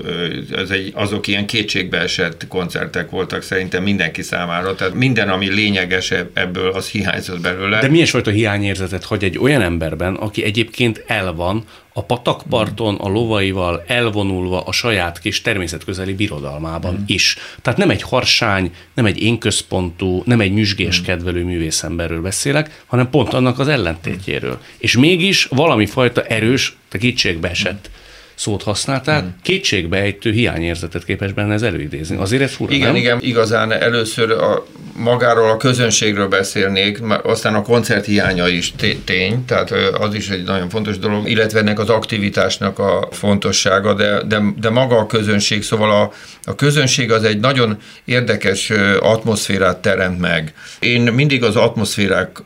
ez 0.55 0.69
egy, 0.69 0.91
azok 0.93 1.27
ilyen 1.27 1.45
kétségbeesett 1.45 2.47
koncertek 2.47 3.09
voltak 3.09 3.41
szerintem 3.41 3.83
mindenki 3.83 4.21
számára, 4.21 4.75
tehát 4.75 4.93
minden, 4.93 5.29
ami 5.29 5.49
lényeges 5.49 6.11
ebből, 6.33 6.71
az 6.71 6.87
hiányzott 6.87 7.41
belőle. 7.41 7.79
De 7.79 7.87
milyen 7.89 8.05
fajta 8.05 8.31
hiányérzetet 8.31 9.03
hagy 9.03 9.23
egy 9.23 9.37
olyan 9.37 9.61
emberben, 9.61 10.15
aki 10.15 10.43
egyébként 10.43 11.03
el 11.07 11.33
van 11.33 11.63
a 11.97 12.03
patakparton 12.03 12.95
a 12.95 13.07
lovaival 13.07 13.83
elvonulva 13.87 14.61
a 14.61 14.71
saját 14.71 15.19
kis 15.19 15.41
természetközeli 15.41 16.13
birodalmában 16.13 16.93
mm. 16.93 17.03
is. 17.05 17.37
Tehát 17.61 17.79
nem 17.79 17.89
egy 17.89 18.01
harsány, 18.01 18.71
nem 18.93 19.05
egy 19.05 19.21
énközpontú, 19.21 20.21
nem 20.25 20.41
egy 20.41 20.53
nyüzsgés 20.53 21.01
kedvelő 21.01 21.43
művészemberről 21.43 22.21
beszélek, 22.21 22.83
hanem 22.85 23.09
pont 23.09 23.33
annak 23.33 23.59
az 23.59 23.67
ellentétjéről. 23.67 24.59
És 24.77 24.97
mégis 24.97 25.45
valami 25.45 25.85
fajta 25.85 26.23
erős, 26.23 26.77
te 26.89 26.97
kétségbe 26.97 27.49
esett 27.49 27.89
szót 28.37 28.63
használtál, 28.63 29.19
hmm. 29.19 29.35
kétségbejtő 29.41 30.31
hiányérzetet 30.31 31.05
képes 31.05 31.33
benne 31.33 31.53
ez 31.53 31.61
előidézni. 31.61 32.15
Azért 32.17 32.41
ez 32.41 32.53
fura, 32.53 32.73
Igen, 32.73 32.87
nem? 32.87 32.95
igen, 32.95 33.19
igazán 33.21 33.71
először 33.71 34.31
a, 34.31 34.65
magáról 34.95 35.49
a 35.49 35.57
közönségről 35.57 36.27
beszélnék, 36.27 37.01
aztán 37.23 37.55
a 37.55 37.61
koncert 37.61 38.05
hiánya 38.05 38.47
is 38.47 38.73
tény, 39.05 39.45
tehát 39.45 39.71
az 39.99 40.13
is 40.13 40.29
egy 40.29 40.43
nagyon 40.43 40.69
fontos 40.69 40.99
dolog, 40.99 41.29
illetve 41.29 41.59
ennek 41.59 41.79
az 41.79 41.89
aktivitásnak 41.89 42.79
a 42.79 43.07
fontossága, 43.11 43.93
de, 43.93 44.21
de, 44.23 44.41
de 44.59 44.69
maga 44.69 44.97
a 44.97 45.05
közönség, 45.05 45.63
szóval 45.63 45.91
a, 45.91 46.11
a 46.43 46.55
közönség 46.55 47.11
az 47.11 47.23
egy 47.23 47.39
nagyon 47.39 47.77
érdekes 48.05 48.71
atmoszférát 48.99 49.77
teremt 49.77 50.19
meg. 50.19 50.53
Én 50.79 51.01
mindig 51.01 51.43
az 51.43 51.55
atmoszférák 51.55 52.41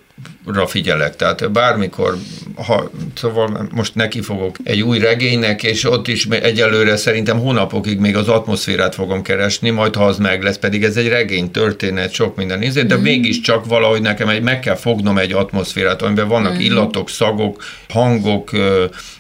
figyelek. 0.66 1.16
Tehát 1.16 1.52
bármikor, 1.52 2.18
ha, 2.56 2.92
szóval 3.16 3.68
most 3.72 3.96
neki 3.96 4.22
fogok 4.22 4.56
egy 4.64 4.82
új 4.82 5.00
regénynek, 5.00 5.64
és 5.64 5.84
ott 5.84 6.08
is 6.08 6.26
egyelőre 6.26 6.96
szerintem 6.96 7.40
hónapokig 7.40 8.00
még 8.00 8.16
az 8.16 8.28
atmoszférát 8.28 8.96
fogom 8.96 9.22
keresni, 9.22 9.70
majd 9.70 9.96
ha 9.96 10.06
az 10.06 10.18
meg 10.18 10.44
lesz, 10.44 10.58
pedig 10.58 10.84
ez 10.84 10.98
egy 10.98 11.08
regény, 11.08 11.52
történet, 11.52 12.12
sok 12.14 12.36
minden 12.36 12.60
nézett, 12.60 12.88
de 12.88 12.98
mm. 12.98 13.02
mégiscsak 13.02 13.66
valahogy 13.66 14.02
nekem 14.02 14.30
egy, 14.30 14.42
meg 14.42 14.60
kell 14.60 14.76
fognom 14.76 15.18
egy 15.18 15.32
atmoszférát, 15.32 16.02
amiben 16.02 16.28
vannak 16.28 16.54
mm. 16.54 16.60
illatok, 16.60 17.10
szagok, 17.10 17.64
hangok, 17.90 18.52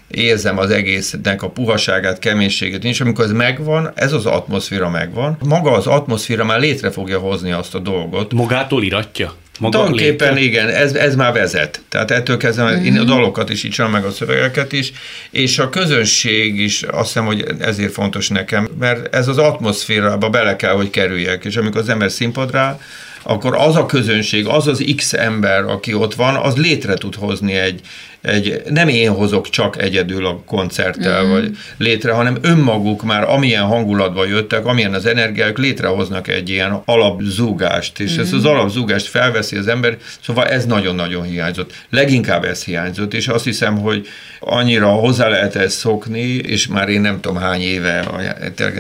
érzem 0.07 0.57
az 0.57 0.69
egésznek 0.69 1.43
a 1.43 1.49
puhaságát, 1.49 2.19
keménységét, 2.19 2.83
és 2.83 3.01
amikor 3.01 3.25
ez 3.25 3.31
megvan, 3.31 3.91
ez 3.95 4.13
az 4.13 4.25
atmoszféra 4.25 4.89
megvan, 4.89 5.37
maga 5.45 5.71
az 5.71 5.87
atmoszféra 5.87 6.45
már 6.45 6.59
létre 6.59 6.91
fogja 6.91 7.19
hozni 7.19 7.51
azt 7.51 7.75
a 7.75 7.79
dolgot. 7.79 8.33
Magától 8.33 8.83
iratja? 8.83 9.33
Maga 9.61 9.77
Tulajdonképpen 9.77 10.37
igen, 10.37 10.69
ez, 10.69 10.93
ez 10.93 11.15
már 11.15 11.33
vezet. 11.33 11.81
Tehát 11.89 12.11
ettől 12.11 12.37
kezdve 12.37 12.63
mm-hmm. 12.63 12.85
én 12.85 12.99
a 12.99 13.03
dalokat 13.03 13.49
is 13.49 13.63
így 13.63 13.81
meg 13.91 14.05
a 14.05 14.11
szövegeket 14.11 14.71
is, 14.71 14.91
és 15.31 15.59
a 15.59 15.69
közönség 15.69 16.59
is 16.59 16.83
azt 16.83 17.07
hiszem, 17.07 17.25
hogy 17.25 17.45
ezért 17.59 17.91
fontos 17.91 18.29
nekem, 18.29 18.69
mert 18.79 19.15
ez 19.15 19.27
az 19.27 19.37
atmoszférába 19.37 20.29
bele 20.29 20.55
kell, 20.55 20.73
hogy 20.73 20.89
kerüljek, 20.89 21.45
és 21.45 21.55
amikor 21.55 21.81
az 21.81 21.89
ember 21.89 22.11
színpadra 22.11 22.79
akkor 23.23 23.55
az 23.55 23.75
a 23.75 23.85
közönség, 23.85 24.45
az 24.45 24.67
az 24.67 24.83
X 24.95 25.13
ember, 25.13 25.63
aki 25.63 25.93
ott 25.93 26.13
van, 26.13 26.35
az 26.35 26.55
létre 26.55 26.93
tud 26.93 27.15
hozni 27.15 27.53
egy, 27.53 27.79
egy, 28.21 28.61
nem 28.69 28.87
én 28.87 29.11
hozok 29.11 29.49
csak 29.49 29.81
egyedül 29.81 30.25
a 30.25 30.41
koncerttel, 30.45 31.23
mm. 31.23 31.29
vagy 31.29 31.57
létre, 31.77 32.11
hanem 32.11 32.37
önmaguk 32.41 33.03
már 33.03 33.23
amilyen 33.23 33.63
hangulatban 33.63 34.27
jöttek, 34.27 34.65
amilyen 34.65 34.93
az 34.93 35.05
energiák, 35.05 35.57
létrehoznak 35.57 36.27
egy 36.27 36.49
ilyen 36.49 36.81
alapzúgást, 36.85 37.99
és 37.99 38.17
mm. 38.17 38.19
ezt 38.19 38.33
az 38.33 38.45
alapzúgást 38.45 39.07
felveszi 39.07 39.55
az 39.55 39.67
ember, 39.67 39.97
szóval 40.23 40.47
ez 40.47 40.65
nagyon-nagyon 40.65 41.23
hiányzott. 41.23 41.73
Leginkább 41.89 42.43
ez 42.43 42.63
hiányzott, 42.63 43.13
és 43.13 43.27
azt 43.27 43.43
hiszem, 43.43 43.77
hogy 43.77 44.07
annyira 44.39 44.87
hozzá 44.87 45.27
lehet 45.27 45.55
ezt 45.55 45.77
szokni, 45.77 46.33
és 46.33 46.67
már 46.67 46.89
én 46.89 47.01
nem 47.01 47.21
tudom 47.21 47.37
hány 47.37 47.61
éve, 47.61 48.07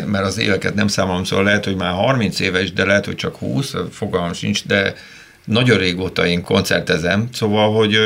mert 0.05 0.25
az 0.25 0.39
éveket 0.39 0.75
nem 0.75 0.87
számolom, 0.87 1.23
szóval 1.23 1.45
lehet, 1.45 1.65
hogy 1.65 1.75
már 1.75 1.91
30 1.91 2.39
éves, 2.39 2.73
de 2.73 2.85
lehet, 2.85 3.05
hogy 3.05 3.15
csak 3.15 3.35
20, 3.35 3.73
fogalmam 3.91 4.33
sincs, 4.33 4.65
de 4.65 4.93
nagyon 5.45 5.77
régóta 5.77 6.25
én 6.25 6.41
koncertezem, 6.41 7.27
szóval, 7.33 7.73
hogy, 7.73 7.97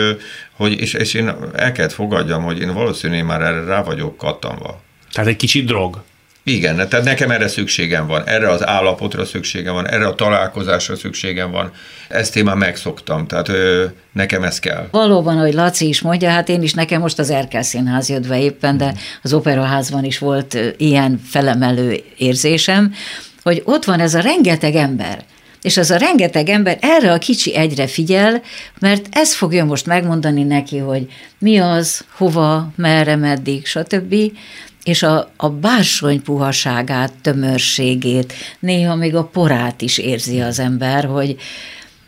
hogy 0.51 0.79
és, 0.79 0.93
és 0.93 1.13
én 1.13 1.35
el 1.55 1.71
kellett 1.71 1.91
fogadjam, 1.91 2.43
hogy 2.43 2.59
én 2.59 2.73
valószínűleg 2.73 3.25
már 3.25 3.41
erre 3.41 3.63
rá 3.63 3.83
vagyok 3.83 4.17
kattanva. 4.17 4.81
Tehát 5.11 5.29
egy 5.29 5.35
kicsit 5.35 5.65
drog. 5.65 6.03
Igen, 6.47 6.75
tehát 6.75 7.05
nekem 7.05 7.31
erre 7.31 7.47
szükségem 7.47 8.07
van, 8.07 8.27
erre 8.27 8.49
az 8.49 8.65
állapotra 8.65 9.25
szükségem 9.25 9.73
van, 9.73 9.87
erre 9.87 10.07
a 10.07 10.15
találkozásra 10.15 10.95
szükségem 10.95 11.51
van. 11.51 11.71
Ezt 12.07 12.35
én 12.35 12.43
már 12.43 12.55
megszoktam, 12.55 13.27
tehát 13.27 13.47
ö, 13.49 13.85
nekem 14.11 14.43
ez 14.43 14.59
kell. 14.59 14.87
Valóban, 14.91 15.37
hogy 15.37 15.53
Laci 15.53 15.87
is 15.87 16.01
mondja, 16.01 16.29
hát 16.29 16.49
én 16.49 16.61
is 16.61 16.73
nekem 16.73 17.01
most 17.01 17.19
az 17.19 17.29
Erkel 17.29 17.61
Színház 17.61 18.09
jött 18.09 18.27
be 18.27 18.39
éppen, 18.39 18.77
de 18.77 18.93
az 19.21 19.33
Operaházban 19.33 20.03
is 20.03 20.17
volt 20.17 20.57
ilyen 20.77 21.21
felemelő 21.29 22.03
érzésem, 22.17 22.93
hogy 23.43 23.61
ott 23.65 23.85
van 23.85 23.99
ez 23.99 24.13
a 24.13 24.19
rengeteg 24.19 24.75
ember, 24.75 25.23
és 25.65 25.77
az 25.77 25.91
a 25.91 25.97
rengeteg 25.97 26.49
ember 26.49 26.77
erre 26.81 27.11
a 27.11 27.17
kicsi 27.17 27.55
egyre 27.55 27.87
figyel, 27.87 28.41
mert 28.79 29.07
ez 29.11 29.35
fogja 29.35 29.65
most 29.65 29.85
megmondani 29.85 30.43
neki, 30.43 30.77
hogy 30.77 31.07
mi 31.39 31.57
az, 31.57 32.05
hova, 32.11 32.71
merre, 32.75 33.15
meddig, 33.15 33.65
stb. 33.65 34.15
És 34.83 35.03
a, 35.03 35.31
a 35.37 35.49
bársony 35.49 36.21
puhaságát, 36.21 37.13
tömörségét, 37.21 38.33
néha 38.59 38.95
még 38.95 39.15
a 39.15 39.23
porát 39.23 39.81
is 39.81 39.97
érzi 39.97 40.39
az 40.39 40.59
ember, 40.59 41.05
hogy, 41.05 41.35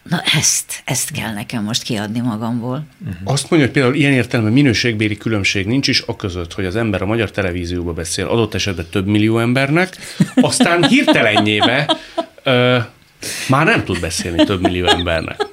Na 0.09 0.21
ezt, 0.37 0.81
ezt 0.85 1.11
kell 1.11 1.33
nekem 1.33 1.63
most 1.63 1.83
kiadni 1.83 2.19
magamból. 2.19 2.85
Uh-huh. 3.01 3.33
Azt 3.33 3.49
mondja, 3.49 3.67
hogy 3.67 3.75
például 3.75 3.95
ilyen 3.95 4.13
értelemben 4.13 4.53
minőségbéri 4.53 5.17
különbség 5.17 5.65
nincs 5.65 5.87
is 5.87 6.03
a 6.05 6.15
között, 6.15 6.53
hogy 6.53 6.65
az 6.65 6.75
ember 6.75 7.01
a 7.01 7.05
magyar 7.05 7.31
televízióba 7.31 7.93
beszél, 7.93 8.25
adott 8.25 8.53
esetben 8.53 8.85
több 8.91 9.05
millió 9.07 9.39
embernek, 9.39 9.97
aztán 10.35 10.87
hirtelenjébe 10.87 11.97
már 13.49 13.65
nem 13.65 13.83
tud 13.83 13.99
beszélni 13.99 14.43
több 14.43 14.61
millió 14.61 14.85
embernek. 14.85 15.45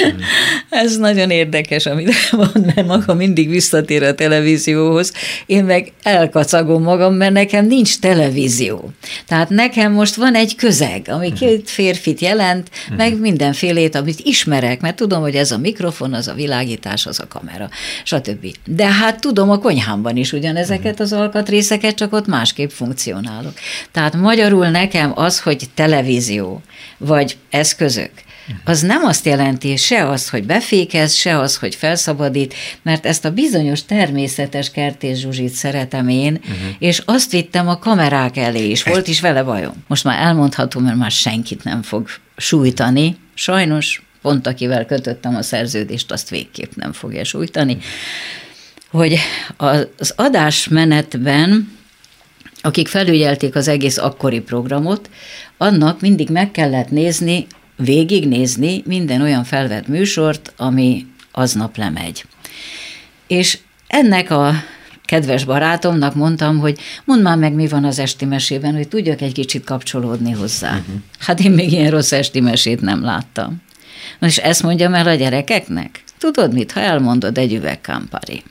Ez 0.70 0.96
nagyon 0.96 1.30
érdekes, 1.30 1.86
amit 1.86 2.30
van, 2.30 2.52
mert 2.74 2.86
maga 2.86 3.14
mindig 3.14 3.48
visszatér 3.48 4.02
a 4.02 4.14
televízióhoz. 4.14 5.12
Én 5.46 5.64
meg 5.64 5.92
elkacagom 6.02 6.82
magam, 6.82 7.14
mert 7.14 7.32
nekem 7.32 7.66
nincs 7.66 7.98
televízió. 7.98 8.92
Tehát 9.26 9.48
nekem 9.48 9.92
most 9.92 10.14
van 10.14 10.34
egy 10.34 10.56
közeg, 10.56 11.06
ami 11.08 11.28
mhm. 11.28 11.36
két 11.36 11.70
férfit 11.70 12.20
jelent, 12.20 12.70
mhm. 12.88 12.96
meg 12.96 13.18
mindenfélét, 13.18 13.94
amit 13.94 14.20
ismerek, 14.22 14.80
mert 14.80 14.96
tudom, 14.96 15.20
hogy 15.20 15.34
ez 15.34 15.50
a 15.50 15.58
mikrofon, 15.58 16.14
az 16.14 16.28
a 16.28 16.34
világítás, 16.34 17.06
az 17.06 17.20
a 17.20 17.28
kamera, 17.28 17.68
stb. 18.04 18.46
De 18.66 18.86
hát 18.86 19.20
tudom 19.20 19.50
a 19.50 19.58
konyhámban 19.58 20.16
is 20.16 20.32
ugyanezeket 20.32 20.94
mhm. 20.94 21.02
az 21.02 21.12
alkatrészeket, 21.12 21.94
csak 21.94 22.12
ott 22.12 22.26
másképp 22.26 22.70
funkcionálok. 22.70 23.52
Tehát 23.92 24.16
magyarul 24.16 24.68
nekem 24.68 25.12
az, 25.14 25.40
hogy 25.40 25.64
televízió, 25.74 26.62
vagy 26.98 27.36
eszközök, 27.50 28.10
az 28.64 28.80
nem 28.80 29.04
azt 29.04 29.26
jelenti 29.26 29.76
se 29.76 30.08
az, 30.08 30.28
hogy 30.28 30.44
befékez, 30.44 31.14
se 31.14 31.38
az, 31.38 31.56
hogy 31.56 31.74
felszabadít, 31.74 32.54
mert 32.82 33.06
ezt 33.06 33.24
a 33.24 33.30
bizonyos 33.30 33.84
természetes 33.84 34.70
kertés 34.70 35.18
zsuzsit 35.18 35.52
szeretem 35.52 36.08
én, 36.08 36.32
uh-huh. 36.32 36.56
és 36.78 37.02
azt 37.04 37.30
vittem 37.30 37.68
a 37.68 37.78
kamerák 37.78 38.36
elé 38.36 38.70
is, 38.70 38.82
volt 38.82 39.08
is 39.08 39.20
vele 39.20 39.42
bajom. 39.42 39.84
Most 39.86 40.04
már 40.04 40.20
elmondhatom, 40.20 40.82
mert 40.82 40.96
már 40.96 41.10
senkit 41.10 41.64
nem 41.64 41.82
fog 41.82 42.08
sújtani, 42.36 43.16
sajnos 43.34 44.02
pont 44.22 44.46
akivel 44.46 44.84
kötöttem 44.84 45.36
a 45.36 45.42
szerződést, 45.42 46.12
azt 46.12 46.30
végképp 46.30 46.72
nem 46.74 46.92
fogja 46.92 47.24
sújtani, 47.24 47.78
hogy 48.90 49.18
az 49.56 50.12
adásmenetben 50.16 51.80
akik 52.64 52.88
felügyelték 52.88 53.54
az 53.54 53.68
egész 53.68 53.98
akkori 53.98 54.40
programot, 54.40 55.10
annak 55.56 56.00
mindig 56.00 56.28
meg 56.28 56.50
kellett 56.50 56.90
nézni 56.90 57.46
végignézni 57.76 58.82
minden 58.86 59.20
olyan 59.20 59.44
felvett 59.44 59.88
műsort, 59.88 60.52
ami 60.56 61.06
aznap 61.32 61.76
lemegy. 61.76 62.24
És 63.26 63.58
ennek 63.86 64.30
a 64.30 64.52
kedves 65.04 65.44
barátomnak 65.44 66.14
mondtam, 66.14 66.58
hogy 66.58 66.78
mondd 67.04 67.22
már 67.22 67.36
meg, 67.36 67.52
mi 67.52 67.68
van 67.68 67.84
az 67.84 67.98
esti 67.98 68.24
mesében, 68.24 68.74
hogy 68.74 68.88
tudjak 68.88 69.20
egy 69.20 69.32
kicsit 69.32 69.64
kapcsolódni 69.64 70.30
hozzá. 70.30 70.70
Uh-huh. 70.70 70.94
Hát 71.18 71.40
én 71.40 71.50
még 71.50 71.72
ilyen 71.72 71.90
rossz 71.90 72.12
esti 72.12 72.40
mesét 72.40 72.80
nem 72.80 73.02
láttam. 73.02 73.62
És 74.20 74.36
ezt 74.36 74.62
mondjam 74.62 74.94
el 74.94 75.06
a 75.06 75.14
gyerekeknek? 75.14 76.04
Tudod 76.18 76.52
mit, 76.52 76.72
ha 76.72 76.80
elmondod 76.80 77.38
egy 77.38 77.54
üveg 77.54 77.78
Campari. 77.82 78.42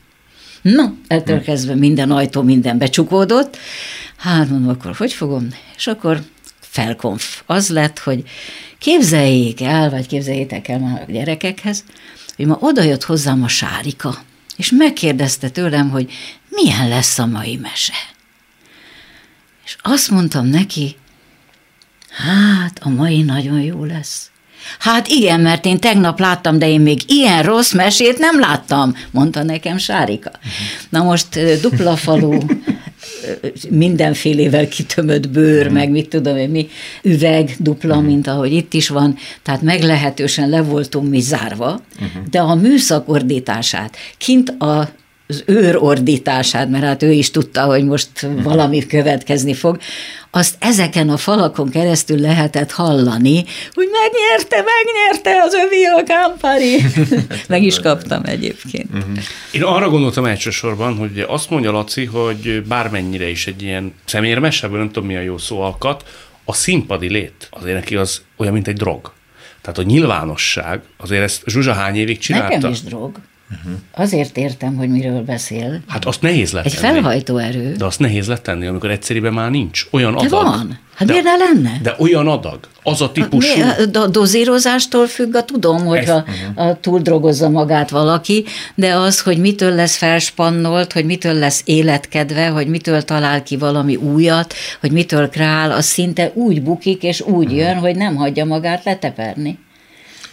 No, 0.62 0.84
ettől 1.08 1.36
uh-huh. 1.36 1.50
kezdve 1.50 1.76
minden 1.76 2.12
ajtó, 2.12 2.42
minden 2.42 2.78
becsukódott. 2.78 3.58
Hát 4.18 4.50
mondom, 4.50 4.70
akkor 4.70 4.96
hogy 4.96 5.14
fogom? 5.14 5.48
És 5.78 5.88
akkor 5.88 6.22
felkonf. 6.72 7.42
Az 7.46 7.70
lett, 7.70 8.00
hogy 8.00 8.24
Képzeljék 8.82 9.62
el, 9.62 9.90
vagy 9.90 10.08
képzeljétek 10.08 10.68
el 10.68 10.80
már 10.80 11.06
a 11.08 11.12
gyerekekhez, 11.12 11.84
hogy 12.36 12.46
ma 12.46 12.58
odajött 12.60 13.04
hozzám 13.04 13.44
a 13.44 13.48
Sárika, 13.48 14.18
és 14.58 14.72
megkérdezte 14.72 15.50
tőlem, 15.50 15.90
hogy 15.90 16.12
milyen 16.50 16.88
lesz 16.88 17.20
a 17.20 17.26
mai 17.26 17.56
mese. 17.56 17.94
És 19.66 19.76
azt 19.82 20.10
mondtam 20.10 20.46
neki, 20.46 20.96
hát 22.10 22.80
a 22.84 22.90
mai 22.90 23.22
nagyon 23.22 23.62
jó 23.62 23.84
lesz. 23.84 24.32
Hát 24.80 25.08
igen, 25.08 25.40
mert 25.40 25.66
én 25.66 25.80
tegnap 25.80 26.20
láttam, 26.20 26.60
de 26.60 26.68
én 26.68 26.82
még 26.82 27.02
ilyen 27.08 27.44
rossz 27.44 27.72
mesét 27.72 28.18
nem 28.18 28.40
láttam, 28.40 28.96
mondta 29.12 29.44
nekem 29.44 29.78
Sárika. 29.78 30.32
Na 30.90 31.04
most 31.04 31.60
dupla 31.62 31.96
falu, 31.96 32.40
mindenfélével 33.70 34.68
kitömött 34.68 35.30
bőr, 35.30 35.68
meg 35.68 35.90
mit 35.90 36.10
tudom 36.10 36.38
én 36.38 36.50
mi, 36.50 36.68
üveg 37.04 37.56
dupla, 37.60 38.00
mint 38.00 38.28
ahogy 38.28 38.54
itt 38.54 38.74
is 38.74 38.90
van, 38.90 39.18
tehát 39.44 39.62
meglehetősen 39.62 40.50
le 40.50 40.62
voltunk 40.62 41.10
mi 41.10 41.20
zárva, 41.20 41.82
de 42.30 42.40
a 42.40 42.56
műszak 42.56 43.10
ordítását 43.10 43.98
kint 44.18 44.50
a 44.50 44.90
az 45.32 45.44
őr 45.46 45.76
ordítását, 45.80 46.70
mert 46.70 46.84
hát 46.84 47.04
ő 47.04 47.12
is 47.12 47.32
tudta, 47.32 47.62
hogy 47.62 47.86
most 47.86 48.28
valami 48.44 48.86
következni 48.86 49.54
fog, 49.54 49.78
azt 50.32 50.56
ezeken 50.60 51.10
a 51.10 51.18
falakon 51.18 51.70
keresztül 51.70 52.20
lehetett 52.20 52.72
hallani, 52.72 53.44
hogy 53.74 53.88
megnyerte, 53.92 54.56
megnyerte 54.56 55.44
az 55.44 55.54
övi 55.54 55.84
a 55.84 56.04
Campari. 56.04 56.82
Meg 57.48 57.64
is 57.64 57.80
kaptam 57.80 58.24
egyébként. 58.26 58.90
Uh-huh. 58.94 59.18
Én 59.52 59.64
arra 59.64 59.90
gondoltam 59.90 60.26
elsősorban, 60.26 60.96
hogy 60.96 61.26
azt 61.28 61.50
mondja 61.50 61.72
Laci, 61.72 62.06
hogy 62.06 62.64
bármennyire 62.64 63.30
is 63.30 63.48
egy 63.48 63.62
ilyen 63.62 63.94
szemérmesebb, 64.06 64.72
nem 64.72 64.88
tudom 64.88 65.06
mi 65.06 65.16
a 65.16 65.22
jó 65.22 65.38
szó 65.38 65.62
alkat, 65.62 66.04
a 66.46 66.54
színpadi 66.54 67.10
lét 67.10 67.48
azért 67.50 67.76
neki 67.76 67.96
az 67.96 68.22
olyan, 68.38 68.54
mint 68.54 68.68
egy 68.68 68.78
drog. 68.78 69.12
Tehát 69.62 69.78
a 69.78 69.84
nyilvánosság, 69.84 70.82
azért 70.98 71.24
ezt 71.24 71.44
Zsuzsa 71.46 71.74
hány 71.74 71.96
évig 71.96 72.18
csinálta? 72.18 72.56
Nekem 72.56 72.72
is 72.72 72.82
drog. 72.82 73.20
Uh-huh. 73.52 73.80
Azért 73.92 74.38
értem, 74.38 74.76
hogy 74.76 74.90
miről 74.90 75.22
beszél. 75.22 75.82
Hát 75.88 76.06
azt 76.06 76.22
nehéz 76.22 76.52
lett 76.52 76.66
Egy 76.66 76.74
felhajtó 76.74 77.38
erő. 77.38 77.72
De 77.72 77.86
azt 77.86 78.00
nehéz 78.00 78.28
lett 78.28 78.44
tenni, 78.44 78.66
amikor 78.66 78.90
egyszerűen 78.90 79.34
már 79.34 79.50
nincs. 79.50 79.88
Olyan 79.92 80.14
adag. 80.14 80.30
De 80.30 80.36
van. 80.36 80.80
Hát 80.96 81.08
de, 81.08 81.14
miért 81.14 81.26
ne 81.26 81.36
lenne? 81.36 81.80
De 81.82 81.96
olyan 82.00 82.28
adag. 82.28 82.60
Az 82.84 83.02
a 83.02 83.12
típusú. 83.12 83.58
Mi, 83.58 83.98
a 83.98 84.08
dozírozástól 84.08 85.08
függ, 85.08 85.36
a 85.36 85.44
tudom, 85.44 85.86
hogyha 85.86 86.16
uh-huh. 86.16 86.68
a, 86.68 86.80
túl 86.80 87.00
drogozza 87.00 87.50
magát 87.50 87.90
valaki, 87.90 88.46
de 88.76 88.94
az, 88.94 89.22
hogy 89.22 89.38
mitől 89.38 89.76
lesz 89.76 89.96
felspannolt, 89.96 90.94
hogy 90.94 91.06
mitől 91.06 91.34
lesz 91.34 91.62
életkedve, 91.66 92.48
hogy 92.48 92.68
mitől 92.68 93.02
talál 93.02 93.44
ki 93.44 93.58
valami 93.58 93.96
újat, 93.96 94.54
hogy 94.80 94.92
mitől 94.92 95.30
král, 95.30 95.72
az 95.72 95.86
szinte 95.86 96.32
úgy 96.34 96.62
bukik 96.62 97.04
és 97.04 97.22
úgy 97.22 97.46
uh-huh. 97.46 97.58
jön, 97.58 97.78
hogy 97.78 97.96
nem 97.96 98.16
hagyja 98.16 98.46
magát 98.46 98.84
leteperni. 98.84 99.60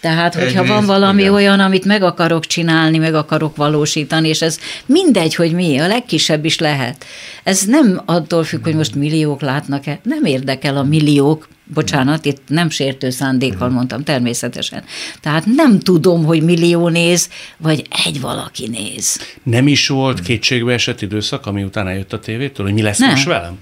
Tehát, 0.00 0.34
hogyha 0.34 0.48
Egyrészt, 0.48 0.68
van 0.72 0.87
valami 0.87 1.20
igen. 1.20 1.32
olyan, 1.32 1.61
amit 1.61 1.84
meg 1.84 2.02
akarok 2.02 2.46
csinálni, 2.46 2.98
meg 2.98 3.14
akarok 3.14 3.56
valósítani, 3.56 4.28
és 4.28 4.42
ez 4.42 4.58
mindegy, 4.87 5.34
hogy 5.34 5.52
mi, 5.52 5.78
a 5.78 5.87
legkisebb 5.87 6.44
is 6.44 6.58
lehet. 6.58 7.04
Ez 7.42 7.62
nem 7.62 8.02
attól 8.04 8.44
függ, 8.44 8.64
hogy 8.64 8.74
most 8.74 8.94
milliók 8.94 9.40
látnak-e, 9.40 10.00
nem 10.02 10.24
érdekel 10.24 10.76
a 10.76 10.82
milliók, 10.82 11.48
bocsánat, 11.74 12.24
itt 12.24 12.42
nem 12.46 12.70
sértő 12.70 13.11
szándékkal 13.11 13.68
mondtam, 13.68 14.04
természetesen. 14.04 14.84
Tehát 15.20 15.46
nem 15.46 15.78
tudom, 15.78 16.24
hogy 16.24 16.42
millió 16.42 16.88
néz, 16.88 17.28
vagy 17.56 17.87
egy 18.06 18.20
valaki 18.20 18.68
néz. 18.68 19.20
Nem 19.42 19.66
is 19.66 19.88
volt 19.88 20.20
kétségbe 20.20 20.72
esett 20.72 21.02
időszak, 21.02 21.46
ami 21.46 21.62
utána 21.62 21.90
jött 21.90 22.12
a 22.12 22.18
tévétől, 22.18 22.66
hogy 22.66 22.74
mi 22.74 22.82
lesz 22.82 22.98
nem. 22.98 23.11
most 23.11 23.24
velem? 23.24 23.58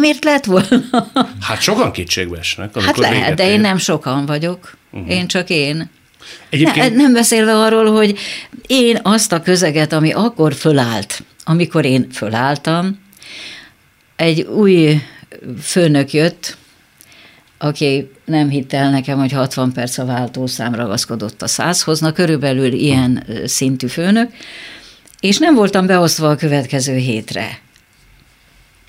Miért 0.00 0.24
lett 0.24 0.44
volna? 0.44 1.10
Hát 1.40 1.60
sokan 1.60 1.92
kétségbe 1.92 2.38
esnek. 2.38 2.80
Hát 2.80 2.96
lehet, 2.96 3.34
de 3.34 3.50
én 3.50 3.60
nem 3.60 3.78
sokan 3.78 4.26
vagyok. 4.26 4.76
Uh-huh. 4.94 5.10
Én 5.10 5.26
csak 5.26 5.50
én. 5.50 5.90
Egyébként... 6.50 6.94
Ne, 6.94 7.02
nem 7.02 7.12
beszélve 7.12 7.54
arról, 7.58 7.92
hogy 7.92 8.18
én 8.66 8.98
azt 9.02 9.32
a 9.32 9.40
közeget, 9.40 9.92
ami 9.92 10.12
akkor 10.12 10.54
fölállt, 10.54 11.22
amikor 11.44 11.84
én 11.84 12.10
fölálltam, 12.10 13.02
egy 14.16 14.40
új 14.40 15.02
főnök 15.62 16.12
jött, 16.12 16.56
aki 17.58 18.10
nem 18.24 18.48
hitte 18.48 18.76
el 18.78 18.90
nekem, 18.90 19.18
hogy 19.18 19.32
60 19.32 19.72
perc 19.72 19.98
a 19.98 20.04
váltószám 20.04 20.74
ragaszkodott 20.74 21.42
a 21.42 21.46
százhoz, 21.46 22.00
na 22.00 22.12
körülbelül 22.12 22.72
ilyen 22.72 23.26
szintű 23.44 23.86
főnök, 23.86 24.30
és 25.20 25.38
nem 25.38 25.54
voltam 25.54 25.86
beosztva 25.86 26.28
a 26.28 26.36
következő 26.36 26.96
hétre 26.96 27.58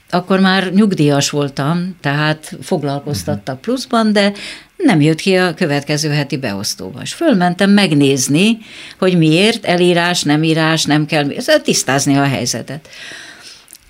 akkor 0.10 0.40
már 0.40 0.72
nyugdíjas 0.74 1.30
voltam, 1.30 1.96
tehát 2.02 2.58
foglalkoztattak 2.62 3.62
pluszban, 3.62 4.14
de 4.14 4.34
nem 4.78 5.02
jött 5.02 5.20
ki 5.20 5.36
a 5.36 5.54
következő 5.54 6.10
heti 6.10 6.38
beosztóba. 6.38 7.02
És 7.02 7.14
fölmentem 7.14 7.70
megnézni, 7.70 8.58
hogy 9.00 9.18
miért, 9.18 9.66
elírás, 9.66 10.24
nem 10.24 10.44
írás, 10.44 10.84
nem 10.84 11.06
kell, 11.06 11.28
tisztázni 11.64 12.16
a 12.16 12.24
helyzetet. 12.24 12.88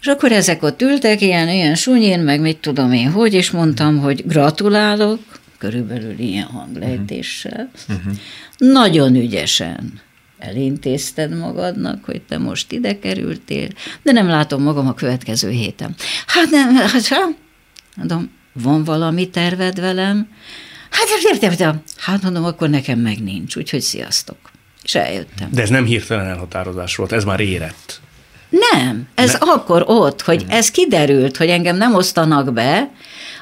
És 0.02 0.08
akkor 0.08 0.32
ezek 0.32 0.64
ott 0.64 0.82
ültek, 0.82 1.22
ilyen, 1.22 1.50
ilyen 1.50 1.76
sunyén, 1.76 2.20
meg 2.20 2.42
mit 2.42 2.58
tudom 2.58 2.94
én 2.94 3.12
hogy, 3.12 3.34
és 3.34 3.52
mondtam, 3.52 4.00
hogy 4.00 4.24
gratulálok, 4.28 5.20
körülbelül 5.58 6.20
ilyen 6.20 6.46
hanglejtéssel, 6.46 7.70
uh-huh. 7.90 8.14
nagyon 8.58 9.16
ügyesen 9.16 10.04
elintézted 10.46 11.38
magadnak, 11.38 12.06
hogy 12.06 12.22
te 12.22 12.38
most 12.38 12.72
ide 12.72 13.00
kerültél, 13.00 13.68
de 14.04 14.12
nem 14.12 14.28
látom 14.28 14.64
magam 14.64 14.88
a 14.88 14.94
következő 14.94 15.50
héten. 15.50 15.96
Hát 16.28 16.50
nem, 16.50 16.76
hát 16.76 17.04
sem. 17.04 17.36
Mondom, 17.96 18.32
van 18.54 18.84
valami 18.84 19.30
terved 19.30 19.80
velem? 19.80 20.28
Hát 20.90 21.08
értem, 21.32 21.50
értem. 21.50 21.82
Hát 21.98 22.22
mondom, 22.22 22.44
akkor 22.44 22.70
nekem 22.70 23.00
meg 23.00 23.24
nincs, 23.24 23.56
úgyhogy 23.56 23.82
sziasztok. 23.82 24.38
És 24.84 24.96
eljöttem. 24.96 25.50
De 25.52 25.62
ez 25.62 25.70
nem 25.70 25.86
hirtelen 25.86 26.26
elhatározás 26.26 26.96
volt, 26.96 27.12
ez 27.12 27.24
már 27.24 27.40
érett. 27.40 28.00
Nem, 28.50 29.08
ez 29.16 29.32
ne. 29.32 29.38
akkor 29.38 29.84
ott, 29.88 30.22
hogy 30.22 30.46
ez 30.48 30.72
kiderült, 30.72 31.38
hogy 31.38 31.50
engem 31.50 31.78
nem 31.78 31.96
osztanak 31.96 32.54
be, 32.54 32.92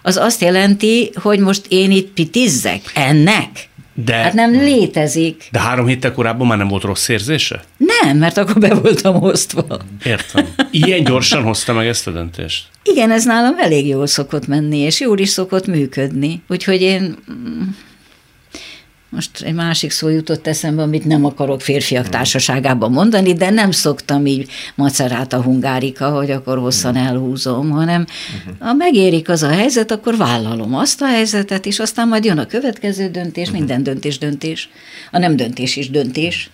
az 0.01 0.17
azt 0.17 0.41
jelenti, 0.41 1.11
hogy 1.15 1.39
most 1.39 1.65
én 1.67 1.91
itt 1.91 2.13
pitizzek 2.13 2.81
ennek. 2.93 3.69
De, 3.93 4.13
hát 4.15 4.33
nem 4.33 4.51
létezik. 4.51 5.47
De 5.51 5.59
három 5.59 5.87
héttel 5.87 6.11
korábban 6.11 6.47
már 6.47 6.57
nem 6.57 6.67
volt 6.67 6.83
rossz 6.83 7.07
érzése? 7.07 7.63
Nem, 7.77 8.17
mert 8.17 8.37
akkor 8.37 8.59
be 8.61 8.73
voltam 8.73 9.23
osztva. 9.23 9.79
Értem. 10.05 10.47
Ilyen 10.71 11.03
gyorsan 11.03 11.43
hozta 11.43 11.73
meg 11.73 11.87
ezt 11.87 12.07
a 12.07 12.11
döntést? 12.11 12.67
Igen, 12.83 13.11
ez 13.11 13.25
nálam 13.25 13.59
elég 13.59 13.87
jól 13.87 14.07
szokott 14.07 14.47
menni, 14.47 14.77
és 14.77 14.99
jól 14.99 15.17
is 15.17 15.29
szokott 15.29 15.67
működni. 15.67 16.41
Úgyhogy 16.47 16.81
én 16.81 17.15
most 19.13 19.41
egy 19.41 19.53
másik 19.53 19.91
szó 19.91 20.09
jutott 20.09 20.47
eszembe, 20.47 20.81
amit 20.81 21.05
nem 21.05 21.25
akarok 21.25 21.61
férfiak 21.61 22.09
társaságában 22.09 22.91
mondani, 22.91 23.33
de 23.33 23.49
nem 23.49 23.71
szoktam 23.71 24.25
így 24.25 24.51
macerát 24.75 25.33
a 25.33 25.41
hungárika, 25.41 26.09
hogy 26.09 26.31
akkor 26.31 26.57
hosszan 26.57 26.95
elhúzom, 26.95 27.69
hanem 27.69 28.05
ha 28.59 28.73
megérik 28.73 29.29
az 29.29 29.43
a 29.43 29.49
helyzet, 29.49 29.91
akkor 29.91 30.17
vállalom 30.17 30.75
azt 30.75 31.01
a 31.01 31.05
helyzetet, 31.05 31.65
és 31.65 31.79
aztán 31.79 32.07
majd 32.07 32.25
jön 32.25 32.37
a 32.37 32.45
következő 32.45 33.09
döntés, 33.09 33.51
minden 33.51 33.83
döntés 33.83 34.17
döntés, 34.17 34.69
a 35.11 35.17
nem 35.17 35.35
döntés 35.35 35.75
is 35.75 35.89
döntés, 35.89 36.49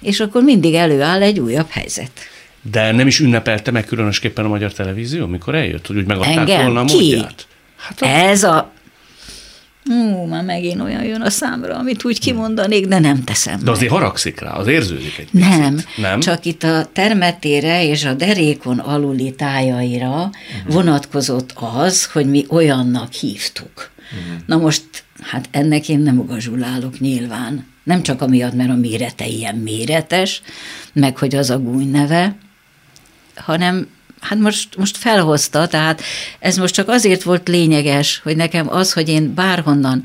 és 0.00 0.20
akkor 0.20 0.42
mindig 0.42 0.74
előáll 0.74 1.22
egy 1.22 1.40
újabb 1.40 1.70
helyzet. 1.70 2.10
De 2.70 2.92
nem 2.92 3.06
is 3.06 3.20
ünnepelte 3.20 3.70
meg 3.70 3.84
különösképpen 3.84 4.44
a 4.44 4.48
magyar 4.48 4.72
televízió, 4.72 5.26
mikor 5.26 5.54
eljött, 5.54 5.86
hogy 5.86 5.96
úgy 5.96 6.06
megadták 6.06 6.36
Engem? 6.36 6.64
volna 6.64 6.80
a 6.80 6.84
Ki? 6.84 6.94
módját? 6.94 7.46
Hát 7.76 8.02
a... 8.02 8.06
Ez 8.06 8.42
a 8.42 8.72
Hú, 9.84 10.24
már 10.24 10.44
megint 10.44 10.80
olyan 10.80 11.04
jön 11.04 11.20
a 11.20 11.30
számra, 11.30 11.76
amit 11.76 12.04
úgy 12.04 12.20
kimondanék, 12.20 12.86
de 12.86 12.98
nem 12.98 13.24
teszem 13.24 13.60
De 13.64 13.70
azért 13.70 13.90
meg. 13.90 14.00
haragszik 14.00 14.40
rá, 14.40 14.50
az 14.50 14.66
érződik 14.66 15.18
egy 15.18 15.30
picit. 15.30 15.58
Nem, 15.58 15.78
nem, 15.96 16.20
csak 16.20 16.44
itt 16.44 16.62
a 16.62 16.88
termetére 16.92 17.84
és 17.84 18.04
a 18.04 18.14
derékon 18.14 18.78
aluli 18.78 19.34
tájaira 19.34 20.08
uh-huh. 20.08 20.74
vonatkozott 20.74 21.52
az, 21.54 22.04
hogy 22.04 22.26
mi 22.26 22.44
olyannak 22.48 23.12
hívtuk. 23.12 23.90
Uh-huh. 24.12 24.42
Na 24.46 24.56
most, 24.56 24.84
hát 25.20 25.48
ennek 25.50 25.88
én 25.88 25.98
nem 25.98 26.18
ugazsulálok 26.18 27.00
nyilván. 27.00 27.66
Nem 27.82 28.02
csak 28.02 28.22
amiatt, 28.22 28.54
mert 28.54 28.70
a 28.70 28.74
mérete 28.74 29.26
ilyen 29.26 29.54
méretes, 29.56 30.42
meg 30.92 31.18
hogy 31.18 31.34
az 31.34 31.50
a 31.50 31.58
gúny 31.58 31.90
neve, 31.90 32.36
hanem 33.34 33.88
hát 34.24 34.38
most, 34.38 34.76
most 34.76 34.96
felhozta, 34.96 35.66
tehát 35.66 36.02
ez 36.38 36.56
most 36.56 36.74
csak 36.74 36.88
azért 36.88 37.22
volt 37.22 37.48
lényeges, 37.48 38.20
hogy 38.22 38.36
nekem 38.36 38.70
az, 38.70 38.92
hogy 38.92 39.08
én 39.08 39.34
bárhonnan, 39.34 40.02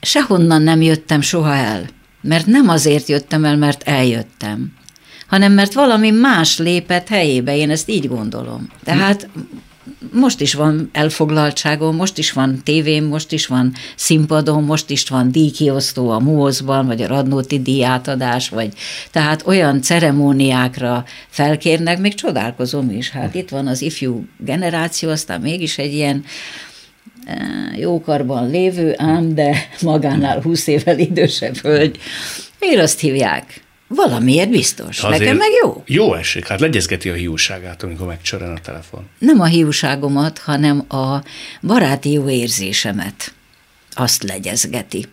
sehonnan 0.00 0.62
nem 0.62 0.82
jöttem 0.82 1.20
soha 1.20 1.54
el, 1.54 1.88
mert 2.20 2.46
nem 2.46 2.68
azért 2.68 3.08
jöttem 3.08 3.44
el, 3.44 3.56
mert 3.56 3.82
eljöttem, 3.82 4.72
hanem 5.26 5.52
mert 5.52 5.72
valami 5.72 6.10
más 6.10 6.58
lépett 6.58 7.08
helyébe, 7.08 7.56
én 7.56 7.70
ezt 7.70 7.88
így 7.88 8.08
gondolom. 8.08 8.68
Tehát 8.84 9.28
most 10.12 10.40
is 10.40 10.54
van 10.54 10.88
elfoglaltságom, 10.92 11.96
most 11.96 12.18
is 12.18 12.32
van 12.32 12.60
tévém, 12.64 13.04
most 13.04 13.32
is 13.32 13.46
van 13.46 13.72
színpadom, 13.96 14.64
most 14.64 14.90
is 14.90 15.08
van 15.08 15.32
díjkiosztó 15.32 16.10
a 16.10 16.18
MUOS-ban, 16.18 16.86
vagy 16.86 17.02
a 17.02 17.06
Radnóti 17.06 17.62
díjátadás, 17.62 18.48
vagy 18.48 18.72
tehát 19.10 19.46
olyan 19.46 19.82
ceremóniákra 19.82 21.04
felkérnek, 21.28 21.98
még 21.98 22.14
csodálkozom 22.14 22.90
is. 22.90 23.10
Hát 23.10 23.34
itt 23.34 23.48
van 23.48 23.66
az 23.66 23.82
ifjú 23.82 24.24
generáció, 24.38 25.10
aztán 25.10 25.40
mégis 25.40 25.78
egy 25.78 25.92
ilyen 25.92 26.24
eh, 27.24 27.78
jókarban 27.78 28.50
lévő, 28.50 28.94
ám 28.96 29.34
de 29.34 29.68
magánál 29.82 30.40
20 30.40 30.66
évvel 30.66 30.98
idősebb 30.98 31.56
hölgy. 31.56 31.98
Miért 32.58 32.82
azt 32.82 33.00
hívják? 33.00 33.63
Valamiért 33.88 34.50
biztos. 34.50 35.02
Azért 35.02 35.20
Nekem 35.20 35.36
meg 35.36 35.48
jó. 35.62 35.82
Jó 35.86 36.14
esik. 36.14 36.46
Hát 36.46 36.60
legyezgeti 36.60 37.10
a 37.10 37.14
hiúságát, 37.14 37.82
amikor 37.82 38.06
megcsörön 38.06 38.50
a 38.50 38.60
telefon. 38.60 39.08
Nem 39.18 39.40
a 39.40 39.44
hiúságomat, 39.44 40.38
hanem 40.38 40.84
a 40.88 41.22
baráti 41.62 42.10
jó 42.10 42.28
érzésemet. 42.28 43.34
Azt 43.94 44.22
legyezgeti. 44.22 45.06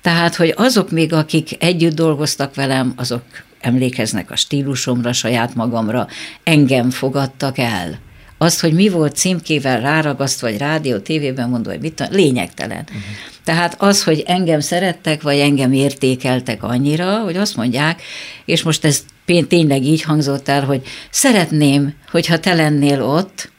Tehát, 0.00 0.34
hogy 0.34 0.52
azok 0.56 0.90
még, 0.90 1.12
akik 1.12 1.62
együtt 1.62 1.94
dolgoztak 1.94 2.54
velem, 2.54 2.92
azok 2.96 3.22
emlékeznek 3.60 4.30
a 4.30 4.36
stílusomra, 4.36 5.12
saját 5.12 5.54
magamra, 5.54 6.08
engem 6.42 6.90
fogadtak 6.90 7.58
el. 7.58 7.98
Azt, 8.44 8.60
hogy 8.60 8.72
mi 8.72 8.88
volt 8.88 9.16
címkével 9.16 9.80
ráragasztva, 9.80 10.48
vagy 10.48 10.58
rádió, 10.58 10.98
tévében 10.98 11.48
mondva, 11.48 11.70
hogy 11.70 11.80
mit 11.80 12.08
lényegtelen. 12.10 12.82
Uh-huh. 12.88 13.02
Tehát 13.44 13.82
az, 13.82 14.04
hogy 14.04 14.22
engem 14.26 14.60
szerettek, 14.60 15.22
vagy 15.22 15.38
engem 15.38 15.72
értékeltek 15.72 16.62
annyira, 16.62 17.18
hogy 17.18 17.36
azt 17.36 17.56
mondják, 17.56 18.02
és 18.44 18.62
most 18.62 18.84
ez 18.84 19.04
tényleg 19.48 19.82
így 19.82 20.02
hangzott 20.02 20.48
el, 20.48 20.64
hogy 20.64 20.82
szeretném, 21.10 21.94
hogyha 22.10 22.38
te 22.38 22.54
lennél 22.54 23.02
ott, 23.02 23.50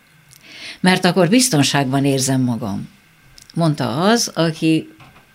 mert 0.80 1.06
akkor 1.06 1.30
biztonságban 1.30 2.06
érzem 2.06 2.42
magam. 2.42 2.90
Mondta 3.54 4.02
az, 4.02 4.32
aki 4.36 4.90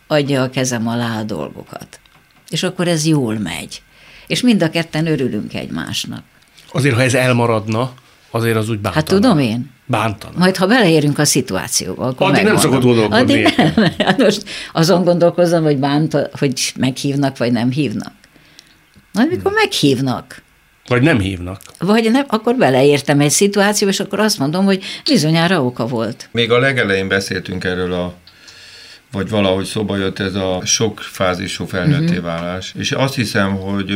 adja 0.06 0.42
a 0.42 0.50
kezem 0.50 0.88
alá 0.88 1.18
a 1.18 1.22
dolgokat. 1.22 2.00
És 2.48 2.62
akkor 2.62 2.88
ez 2.88 3.06
jól 3.06 3.38
megy. 3.38 3.82
És 4.26 4.40
mind 4.40 4.62
a 4.62 4.70
ketten 4.70 5.06
örülünk 5.06 5.54
egymásnak. 5.54 6.22
Azért, 6.72 6.94
ha 6.94 7.02
ez 7.02 7.14
elmaradna, 7.14 7.92
azért 8.30 8.56
az 8.56 8.68
úgy 8.68 8.78
bántana. 8.78 8.94
Hát 8.94 9.04
tudom 9.04 9.38
én. 9.38 9.70
Bántana. 9.86 10.38
Majd, 10.38 10.56
ha 10.56 10.66
beleérünk 10.66 11.18
a 11.18 11.24
szituációba, 11.24 12.06
akkor 12.06 12.30
Addig 12.30 12.42
nem 12.42 12.56
szokott 12.56 12.82
gondolkodni. 12.82 13.44
Addig 13.44 13.54
nem. 13.56 13.92
Hát 13.98 14.18
most 14.18 14.44
azon 14.72 15.04
gondolkozom, 15.04 15.62
hogy 15.62 15.78
bánt, 15.78 16.16
hogy 16.38 16.72
meghívnak, 16.78 17.38
vagy 17.38 17.52
nem 17.52 17.70
hívnak. 17.70 18.12
Majd 19.12 19.28
mikor 19.28 19.52
meghívnak. 19.52 20.42
Vagy 20.88 21.02
nem 21.02 21.18
hívnak. 21.18 21.60
Vagy 21.78 22.10
nem, 22.10 22.24
akkor 22.28 22.54
beleértem 22.54 23.20
egy 23.20 23.30
szituációba, 23.30 23.92
és 23.92 24.00
akkor 24.00 24.20
azt 24.20 24.38
mondom, 24.38 24.64
hogy 24.64 24.84
bizonyára 25.04 25.64
oka 25.64 25.86
volt. 25.86 26.28
Még 26.32 26.50
a 26.50 26.58
legelején 26.58 27.08
beszéltünk 27.08 27.64
erről 27.64 27.92
a 27.92 28.14
vagy 29.12 29.28
valahogy 29.28 29.64
szóba 29.64 29.96
jött 29.96 30.18
ez 30.18 30.34
a 30.34 30.60
sok 30.64 31.00
fázisú 31.00 31.66
felnőtté 31.66 32.16
uh-huh. 32.16 32.24
válás. 32.24 32.72
És 32.78 32.92
azt 32.92 33.14
hiszem, 33.14 33.56
hogy 33.56 33.92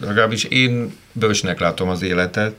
legalábbis 0.00 0.44
én 0.44 0.92
bölcsnek 1.12 1.60
látom 1.60 1.88
az 1.88 2.02
életet, 2.02 2.54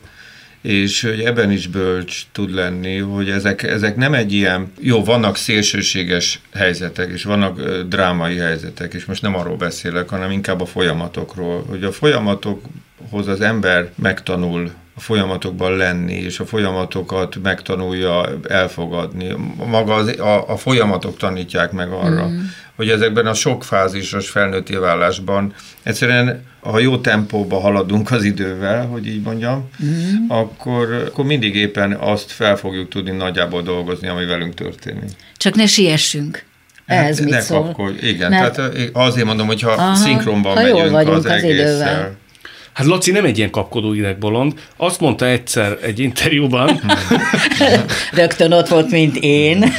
és 0.64 1.02
hogy 1.02 1.22
ebben 1.22 1.52
is 1.52 1.68
bölcs 1.68 2.22
tud 2.32 2.54
lenni, 2.54 2.98
hogy 2.98 3.30
ezek, 3.30 3.64
ezek 3.64 3.96
nem 3.96 4.14
egy 4.14 4.34
ilyen, 4.34 4.72
jó, 4.80 5.04
vannak 5.04 5.38
szélsőséges 5.38 6.40
helyzetek, 6.54 7.12
és 7.12 7.24
vannak 7.24 7.62
drámai 7.82 8.38
helyzetek, 8.38 8.94
és 8.94 9.06
most 9.06 9.22
nem 9.22 9.36
arról 9.36 9.56
beszélek, 9.56 10.10
hanem 10.10 10.32
inkább 10.32 10.62
a 10.62 10.66
folyamatokról, 10.66 11.66
hogy 11.70 11.84
a 11.84 11.92
folyamatokhoz 11.92 13.28
az 13.28 13.42
ember 13.42 13.92
megtanul 13.96 14.72
a 14.96 15.00
folyamatokban 15.00 15.76
lenni, 15.76 16.14
és 16.14 16.40
a 16.40 16.46
folyamatokat 16.46 17.36
megtanulja 17.44 18.40
elfogadni. 18.48 19.36
Maga 19.68 19.94
az, 19.94 20.20
a, 20.20 20.50
a 20.50 20.58
folyamatok 20.58 21.18
tanítják 21.18 21.72
meg 21.72 21.92
arra, 21.92 22.28
mm. 22.28 22.40
hogy 22.76 22.90
ezekben 22.90 23.26
a 23.26 23.34
sok 23.34 23.64
fázisos 23.64 24.30
felnőtté 24.30 24.76
válásban 24.76 25.54
egyszerűen, 25.84 26.46
ha 26.60 26.80
jó 26.80 26.98
tempóba 26.98 27.60
haladunk 27.60 28.12
az 28.12 28.24
idővel, 28.24 28.86
hogy 28.86 29.08
így 29.08 29.22
mondjam, 29.22 29.70
mm. 29.86 30.28
akkor, 30.28 31.04
akkor 31.08 31.26
mindig 31.26 31.56
éppen 31.56 31.92
azt 31.92 32.32
fel 32.32 32.56
fogjuk 32.56 32.90
tudni 32.90 33.12
nagyjából 33.12 33.62
dolgozni, 33.62 34.08
ami 34.08 34.26
velünk 34.26 34.54
történik. 34.54 35.10
Csak 35.38 35.56
ne 35.56 35.66
siessünk. 35.66 36.44
Ez 36.86 37.18
hát, 37.18 37.20
mit 37.20 37.34
ne 37.34 37.42
szól? 37.42 37.64
Kapkodj. 37.64 38.08
Igen, 38.08 38.30
Mert... 38.30 38.56
tehát 38.56 38.90
azért 38.94 39.26
mondom, 39.26 39.48
hogy 39.48 39.62
ha 39.62 39.96
szinkronban 39.96 40.56
ha 40.56 40.62
megyünk 40.62 40.96
az, 40.96 41.08
az 41.08 41.26
egésszel. 41.26 41.54
Idővel 41.54 42.22
Hát 42.74 42.86
Laci 42.86 43.12
nem 43.12 43.26
egy 43.26 43.38
ilyen 43.38 43.50
kapkodó 43.50 43.94
idegbolond. 43.94 44.54
Azt 44.78 45.00
mondta 45.00 45.26
egyszer 45.26 45.78
egy 45.82 46.00
interjúban. 46.00 46.82
Rögtön 48.12 48.52
ott 48.52 48.68
volt, 48.68 48.92
mint 48.92 49.16
én. 49.16 49.58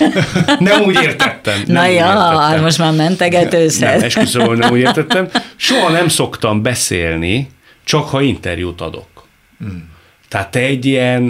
nem 0.59 0.83
úgy 0.83 1.03
értettem. 1.03 1.63
Nem 1.67 1.75
Na 1.75 1.87
ja, 1.87 1.91
értettem. 1.91 2.63
Most 2.63 2.79
már 2.79 2.93
mentegetőszed. 2.93 3.97
Nem, 3.97 4.03
esküszöm, 4.03 4.53
nem 4.53 4.73
úgy 4.73 4.79
értettem. 4.79 5.29
Soha 5.57 5.91
nem 5.91 6.09
szoktam 6.09 6.63
beszélni, 6.63 7.49
csak 7.85 8.09
ha 8.09 8.21
interjút 8.21 8.81
adok. 8.81 9.27
Hmm. 9.59 9.89
Tehát 10.29 10.51
te 10.51 10.61
egy 10.61 10.85
ilyen, 10.85 11.23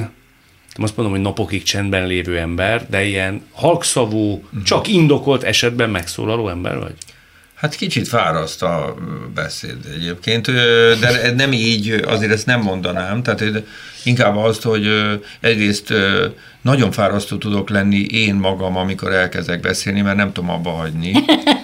nem 0.74 0.82
azt 0.82 0.96
mondom, 0.96 1.14
hogy 1.14 1.24
napokig 1.24 1.62
csendben 1.62 2.06
lévő 2.06 2.38
ember, 2.38 2.86
de 2.90 3.04
ilyen 3.04 3.42
halkszavú, 3.52 4.44
hmm. 4.50 4.64
csak 4.64 4.88
indokolt 4.88 5.42
esetben 5.42 5.90
megszólaló 5.90 6.48
ember 6.48 6.78
vagy? 6.78 6.94
Hát 7.64 7.74
kicsit 7.74 8.08
fáraszt 8.08 8.62
a 8.62 8.94
beszéd 9.34 9.76
egyébként, 9.94 10.50
de 11.00 11.32
nem 11.36 11.52
így, 11.52 11.90
azért 11.90 12.32
ezt 12.32 12.46
nem 12.46 12.60
mondanám, 12.60 13.22
tehát 13.22 13.62
inkább 14.02 14.36
azt, 14.36 14.62
hogy 14.62 14.88
egyrészt 15.40 15.94
nagyon 16.62 16.90
fárasztó 16.90 17.36
tudok 17.36 17.70
lenni 17.70 18.06
én 18.10 18.34
magam, 18.34 18.76
amikor 18.76 19.12
elkezdek 19.12 19.60
beszélni, 19.60 20.00
mert 20.00 20.16
nem 20.16 20.32
tudom 20.32 20.50
abba 20.50 20.70
hagyni. 20.70 21.12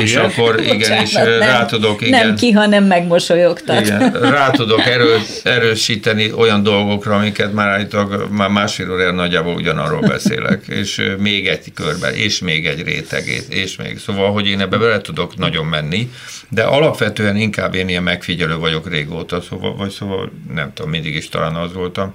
és 0.00 0.10
igen? 0.10 0.24
akkor 0.24 0.60
igen, 0.60 0.76
Bocsánat, 0.76 1.02
és 1.02 1.12
nem, 1.12 1.38
rá 1.38 1.66
tudok, 1.66 2.02
igen. 2.02 2.26
Nem 2.26 2.36
ki, 2.36 2.50
hanem 2.50 2.84
megmosolyogtat. 2.84 3.80
Igen, 3.80 4.12
rá 4.12 4.50
tudok 4.50 4.86
erő, 4.86 5.16
erősíteni 5.42 6.32
olyan 6.32 6.62
dolgokra, 6.62 7.14
amiket 7.14 7.52
már 7.52 7.68
állítólag 7.68 8.28
már 8.30 8.48
másfél 8.48 8.92
órája 8.92 9.10
nagyjából 9.10 9.54
ugyanarról 9.54 10.00
beszélek, 10.00 10.66
és 10.66 11.02
még 11.18 11.46
egy 11.46 11.72
körben, 11.74 12.14
és 12.14 12.40
még 12.40 12.66
egy 12.66 12.82
rétegét, 12.82 13.52
és 13.52 13.76
még. 13.76 13.98
Szóval, 13.98 14.32
hogy 14.32 14.46
én 14.46 14.60
ebbe 14.60 14.76
bele 14.76 15.00
tudok 15.00 15.36
nagyon 15.36 15.66
menni, 15.66 16.10
de 16.48 16.62
alapvetően 16.62 17.36
inkább 17.36 17.74
én 17.74 17.88
ilyen 17.88 18.02
megfigyelő 18.02 18.56
vagyok 18.56 18.88
régóta, 18.88 19.40
szóval, 19.40 19.76
vagy 19.76 19.90
szóval 19.90 20.32
nem 20.54 20.72
tudom, 20.74 20.90
mindig 20.90 21.14
is 21.14 21.28
talán 21.28 21.54
az 21.54 21.72
voltam. 21.72 22.14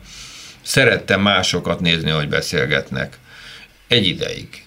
Szerettem 0.62 1.22
másokat 1.22 1.80
nézni, 1.80 2.10
hogy 2.10 2.28
beszélgetnek. 2.28 3.18
Egy 3.88 4.08
ideig 4.08 4.65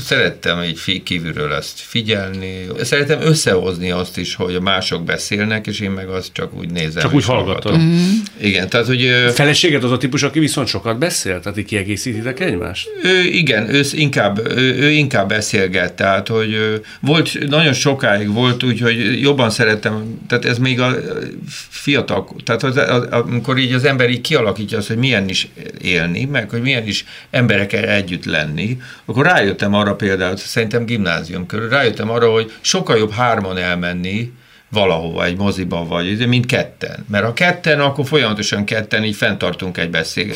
Szerettem 0.00 0.62
így 0.62 1.02
kívülről 1.02 1.52
ezt 1.52 1.78
figyelni. 1.78 2.66
Szeretem 2.82 3.20
összehozni 3.20 3.90
azt 3.90 4.18
is, 4.18 4.34
hogy 4.34 4.60
mások 4.60 5.04
beszélnek, 5.04 5.66
és 5.66 5.80
én 5.80 5.90
meg 5.90 6.08
azt 6.08 6.32
csak 6.32 6.54
úgy 6.54 6.70
nézem. 6.70 7.02
Csak 7.02 7.14
úgy 7.14 7.24
hallgatom. 7.24 7.80
Mm. 7.80 8.10
Igen, 8.40 8.68
tehát 8.68 8.86
hogy... 8.86 9.30
Feleséget 9.32 9.84
az 9.84 9.90
a 9.90 9.96
típus, 9.96 10.22
aki 10.22 10.38
viszont 10.38 10.68
sokat 10.68 10.98
beszél? 10.98 11.40
Tehát 11.40 11.58
így 11.58 11.64
kiegészítitek 11.64 12.40
egymást? 12.40 12.88
Ő, 13.02 13.22
igen, 13.22 13.74
ő 13.74 13.82
inkább, 13.92 14.48
ő, 14.56 14.74
ő 14.74 14.90
inkább 14.90 15.28
beszélget, 15.28 15.92
tehát 15.92 16.28
hogy 16.28 16.80
volt, 17.00 17.48
nagyon 17.48 17.72
sokáig 17.72 18.32
volt 18.32 18.62
úgy, 18.62 18.80
hogy 18.80 19.20
jobban 19.20 19.50
szerettem, 19.50 20.20
tehát 20.28 20.44
ez 20.44 20.58
még 20.58 20.80
a 20.80 20.96
fiatal, 21.68 22.36
tehát 22.44 22.62
az, 22.62 22.76
az, 22.76 23.06
amikor 23.10 23.58
így 23.58 23.72
az 23.72 23.84
ember 23.84 24.10
így 24.10 24.20
kialakítja 24.20 24.78
azt, 24.78 24.88
hogy 24.88 24.96
milyen 24.96 25.28
is 25.28 25.48
élni, 25.80 26.24
meg 26.24 26.50
hogy 26.50 26.60
milyen 26.60 26.86
is 26.86 27.04
emberekkel 27.30 27.84
együtt 27.84 28.24
lenni, 28.24 28.78
akkor 29.14 29.26
rájöttem 29.26 29.74
arra 29.74 29.94
például, 29.94 30.36
szerintem 30.36 30.84
gimnázium 30.84 31.46
körül, 31.46 31.68
rájöttem 31.68 32.10
arra, 32.10 32.30
hogy 32.30 32.52
sokkal 32.60 32.96
jobb 32.96 33.12
hárman 33.12 33.56
elmenni, 33.56 34.32
valahova, 34.68 35.24
egy 35.24 35.36
moziba 35.36 35.84
vagy, 35.86 36.28
mint 36.28 36.46
ketten. 36.46 37.04
Mert 37.08 37.24
ha 37.24 37.32
ketten, 37.32 37.80
akkor 37.80 38.06
folyamatosan 38.06 38.64
ketten 38.64 39.04
így 39.04 39.16
fenntartunk 39.16 39.78
egy 39.78 39.90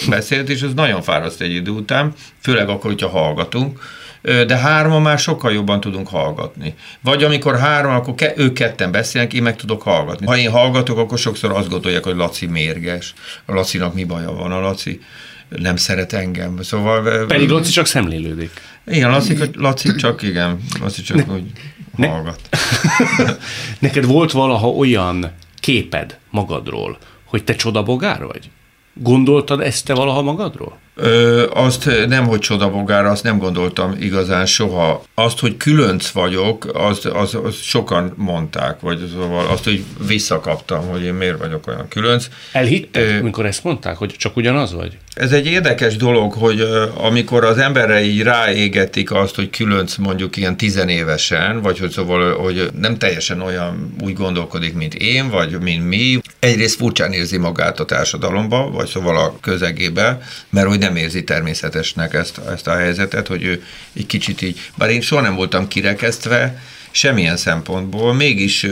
beszélt, 0.08 0.48
és 0.48 0.62
az 0.62 0.74
nagyon 0.74 1.02
fáraszt 1.02 1.40
egy 1.40 1.54
idő 1.54 1.70
után, 1.70 2.12
főleg 2.40 2.68
akkor, 2.68 2.90
hogyha 2.90 3.08
hallgatunk, 3.08 3.80
de 4.22 4.56
hárman 4.56 5.02
már 5.02 5.18
sokkal 5.18 5.52
jobban 5.52 5.80
tudunk 5.80 6.08
hallgatni. 6.08 6.74
Vagy 7.00 7.24
amikor 7.24 7.58
három, 7.58 7.94
akkor 7.94 8.14
ke- 8.14 8.38
ők 8.38 8.52
ketten 8.52 8.90
beszélnek, 8.90 9.32
én 9.32 9.42
meg 9.42 9.56
tudok 9.56 9.82
hallgatni. 9.82 10.26
Ha 10.26 10.36
én 10.36 10.50
hallgatok, 10.50 10.98
akkor 10.98 11.18
sokszor 11.18 11.50
azt 11.50 11.68
gondolják, 11.68 12.04
hogy 12.04 12.16
Laci 12.16 12.46
mérges. 12.46 13.14
A 13.44 13.52
Lacinak 13.52 13.94
mi 13.94 14.04
baja 14.04 14.32
van, 14.32 14.52
a 14.52 14.60
Laci 14.60 15.00
nem 15.48 15.76
szeret 15.76 16.12
engem. 16.12 16.62
Szóval... 16.62 17.26
Pedig 17.26 17.48
Laci 17.48 17.70
csak 17.70 17.86
szemlélődik. 17.86 18.50
Igen, 18.86 19.10
Laci, 19.10 19.36
Laci 19.52 19.94
csak, 19.94 20.22
igen, 20.22 20.60
Laci 20.80 21.02
csak 21.02 21.26
ne, 21.26 21.32
úgy 21.32 21.52
hallgat. 21.96 22.40
Ne, 23.16 23.24
neked 23.88 24.04
volt 24.04 24.32
valaha 24.32 24.68
olyan 24.68 25.32
képed 25.60 26.18
magadról, 26.30 26.98
hogy 27.24 27.44
te 27.44 27.54
csodabogár 27.54 28.24
vagy? 28.24 28.50
Gondoltad 28.94 29.60
ezt 29.60 29.84
te 29.84 29.94
valaha 29.94 30.22
magadról? 30.22 30.78
Ö, 31.01 31.46
azt 31.55 31.90
nem, 32.09 32.26
hogy 32.26 32.38
csodabogára, 32.38 33.11
azt 33.11 33.22
nem 33.22 33.38
gondoltam 33.38 33.96
igazán 34.01 34.46
soha. 34.46 35.03
Azt, 35.14 35.38
hogy 35.38 35.57
különc 35.57 36.09
vagyok, 36.09 36.70
azt, 36.74 37.07
az, 37.07 37.34
az 37.44 37.55
sokan 37.55 38.12
mondták, 38.16 38.80
vagy 38.80 39.11
szóval 39.12 39.46
azt, 39.46 39.64
hogy 39.64 39.84
visszakaptam, 40.07 40.88
hogy 40.88 41.03
én 41.03 41.14
miért 41.14 41.38
vagyok 41.38 41.66
olyan 41.66 41.88
különc. 41.88 42.28
Elhitted, 42.53 43.11
Ö, 43.11 43.18
amikor 43.18 43.46
ezt 43.46 43.64
mondták, 43.64 43.96
hogy 43.96 44.14
csak 44.18 44.36
ugyanaz 44.36 44.72
vagy? 44.72 44.99
Ez 45.18 45.32
egy 45.32 45.46
érdekes 45.46 45.96
dolog, 45.96 46.32
hogy 46.32 46.60
amikor 46.94 47.44
az 47.44 47.58
emberre 47.58 48.02
így 48.02 48.22
ráégetik 48.22 49.12
azt, 49.12 49.34
hogy 49.34 49.50
különc 49.50 49.96
mondjuk 49.96 50.36
ilyen 50.36 50.56
tizenévesen, 50.56 51.62
vagy 51.62 51.78
hogy 51.78 51.90
szóval, 51.90 52.38
hogy 52.38 52.70
nem 52.80 52.98
teljesen 52.98 53.40
olyan 53.40 53.94
úgy 54.00 54.12
gondolkodik, 54.12 54.74
mint 54.74 54.94
én, 54.94 55.30
vagy 55.30 55.60
mint 55.60 55.88
mi, 55.88 56.20
egyrészt 56.38 56.76
furcsán 56.76 57.12
érzi 57.12 57.36
magát 57.36 57.80
a 57.80 57.84
társadalomba, 57.84 58.70
vagy 58.70 58.88
szóval 58.88 59.16
a 59.16 59.36
közegébe, 59.40 60.20
mert 60.50 60.68
hogy 60.68 60.78
nem 60.78 60.96
érzi 60.96 61.24
természetesnek 61.24 62.14
ezt, 62.14 62.40
ezt 62.52 62.66
a 62.66 62.76
helyzetet, 62.76 63.26
hogy 63.26 63.42
ő 63.42 63.62
egy 63.92 64.06
kicsit 64.06 64.42
így, 64.42 64.60
bár 64.76 64.90
én 64.90 65.00
soha 65.00 65.22
nem 65.22 65.34
voltam 65.34 65.68
kirekesztve, 65.68 66.58
semmilyen 66.99 67.36
szempontból, 67.36 68.14
mégis 68.14 68.66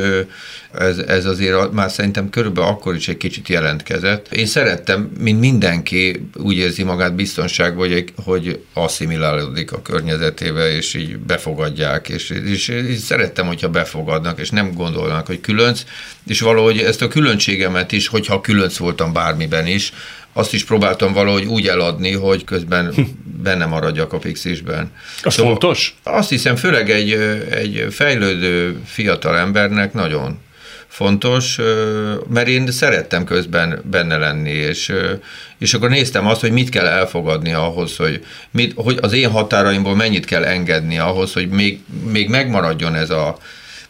ez, 0.79 0.99
ez 0.99 1.25
azért 1.25 1.73
már 1.73 1.91
szerintem 1.91 2.31
körülbelül 2.31 2.71
akkor 2.71 2.95
is 2.95 3.09
egy 3.09 3.17
kicsit 3.17 3.49
jelentkezett. 3.49 4.33
Én 4.33 4.47
szerettem, 4.47 5.11
mint 5.19 5.41
mindenki 5.41 6.29
úgy 6.35 6.57
érzi 6.57 6.83
magát 6.83 7.15
biztonságban, 7.15 7.89
hogy, 7.89 8.13
hogy 8.25 8.61
asszimilálódik 8.73 9.73
a 9.73 9.83
környezetébe, 9.83 10.77
és 10.77 10.95
így 10.95 11.19
befogadják, 11.19 12.09
és, 12.09 12.31
és, 12.31 12.69
és 12.69 12.99
szerettem, 12.99 13.47
hogyha 13.47 13.69
befogadnak, 13.69 14.41
és 14.41 14.51
nem 14.51 14.73
gondolnak, 14.75 15.27
hogy 15.27 15.41
különc, 15.41 15.85
és 16.27 16.41
valahogy 16.41 16.79
ezt 16.79 17.03
a 17.03 17.09
különbségemet 17.09 17.93
is, 17.93 18.09
hogyha 18.09 18.41
különc 18.41 18.77
voltam 18.77 19.13
bármiben 19.13 19.67
is, 19.67 19.93
azt 20.37 20.53
is 20.53 20.65
próbáltam 20.65 21.13
valahogy 21.13 21.45
úgy 21.45 21.69
eladni, 21.69 22.13
hogy 22.13 22.45
közben 22.45 22.95
benne 23.43 23.67
maradjak 23.67 24.13
a 24.13 24.19
pixisben. 24.19 24.93
Az 25.23 25.35
szóval 25.35 25.51
fontos? 25.51 25.95
Azt 26.03 26.29
hiszem, 26.29 26.57
főleg 26.57 26.91
egy, 26.91 27.13
egy 27.51 27.87
fejlődő 27.91 28.81
fiatal 28.85 29.39
embernek 29.39 29.93
nagyon 29.93 30.39
fontos, 30.89 31.59
mert 32.29 32.49
én 32.49 32.71
szerettem 32.71 33.25
közben 33.25 33.83
benne 33.91 34.17
lenni, 34.17 34.51
és, 34.51 34.93
és 35.59 35.75
akkor 35.75 35.89
néztem 35.89 36.27
azt, 36.27 36.41
hogy 36.41 36.53
mit 36.53 36.69
kell 36.69 36.87
elfogadni 36.87 37.53
ahhoz, 37.53 37.97
hogy, 37.97 38.25
mit, 38.51 38.73
hogy 38.77 38.99
az 39.03 39.13
én 39.13 39.31
határaimból 39.31 39.97
mennyit 39.97 40.25
kell 40.25 40.45
engedni 40.45 40.99
ahhoz, 40.99 41.33
hogy 41.33 41.49
még, 41.49 41.81
még 42.11 42.29
megmaradjon 42.29 42.95
ez 42.95 43.11
a, 43.11 43.39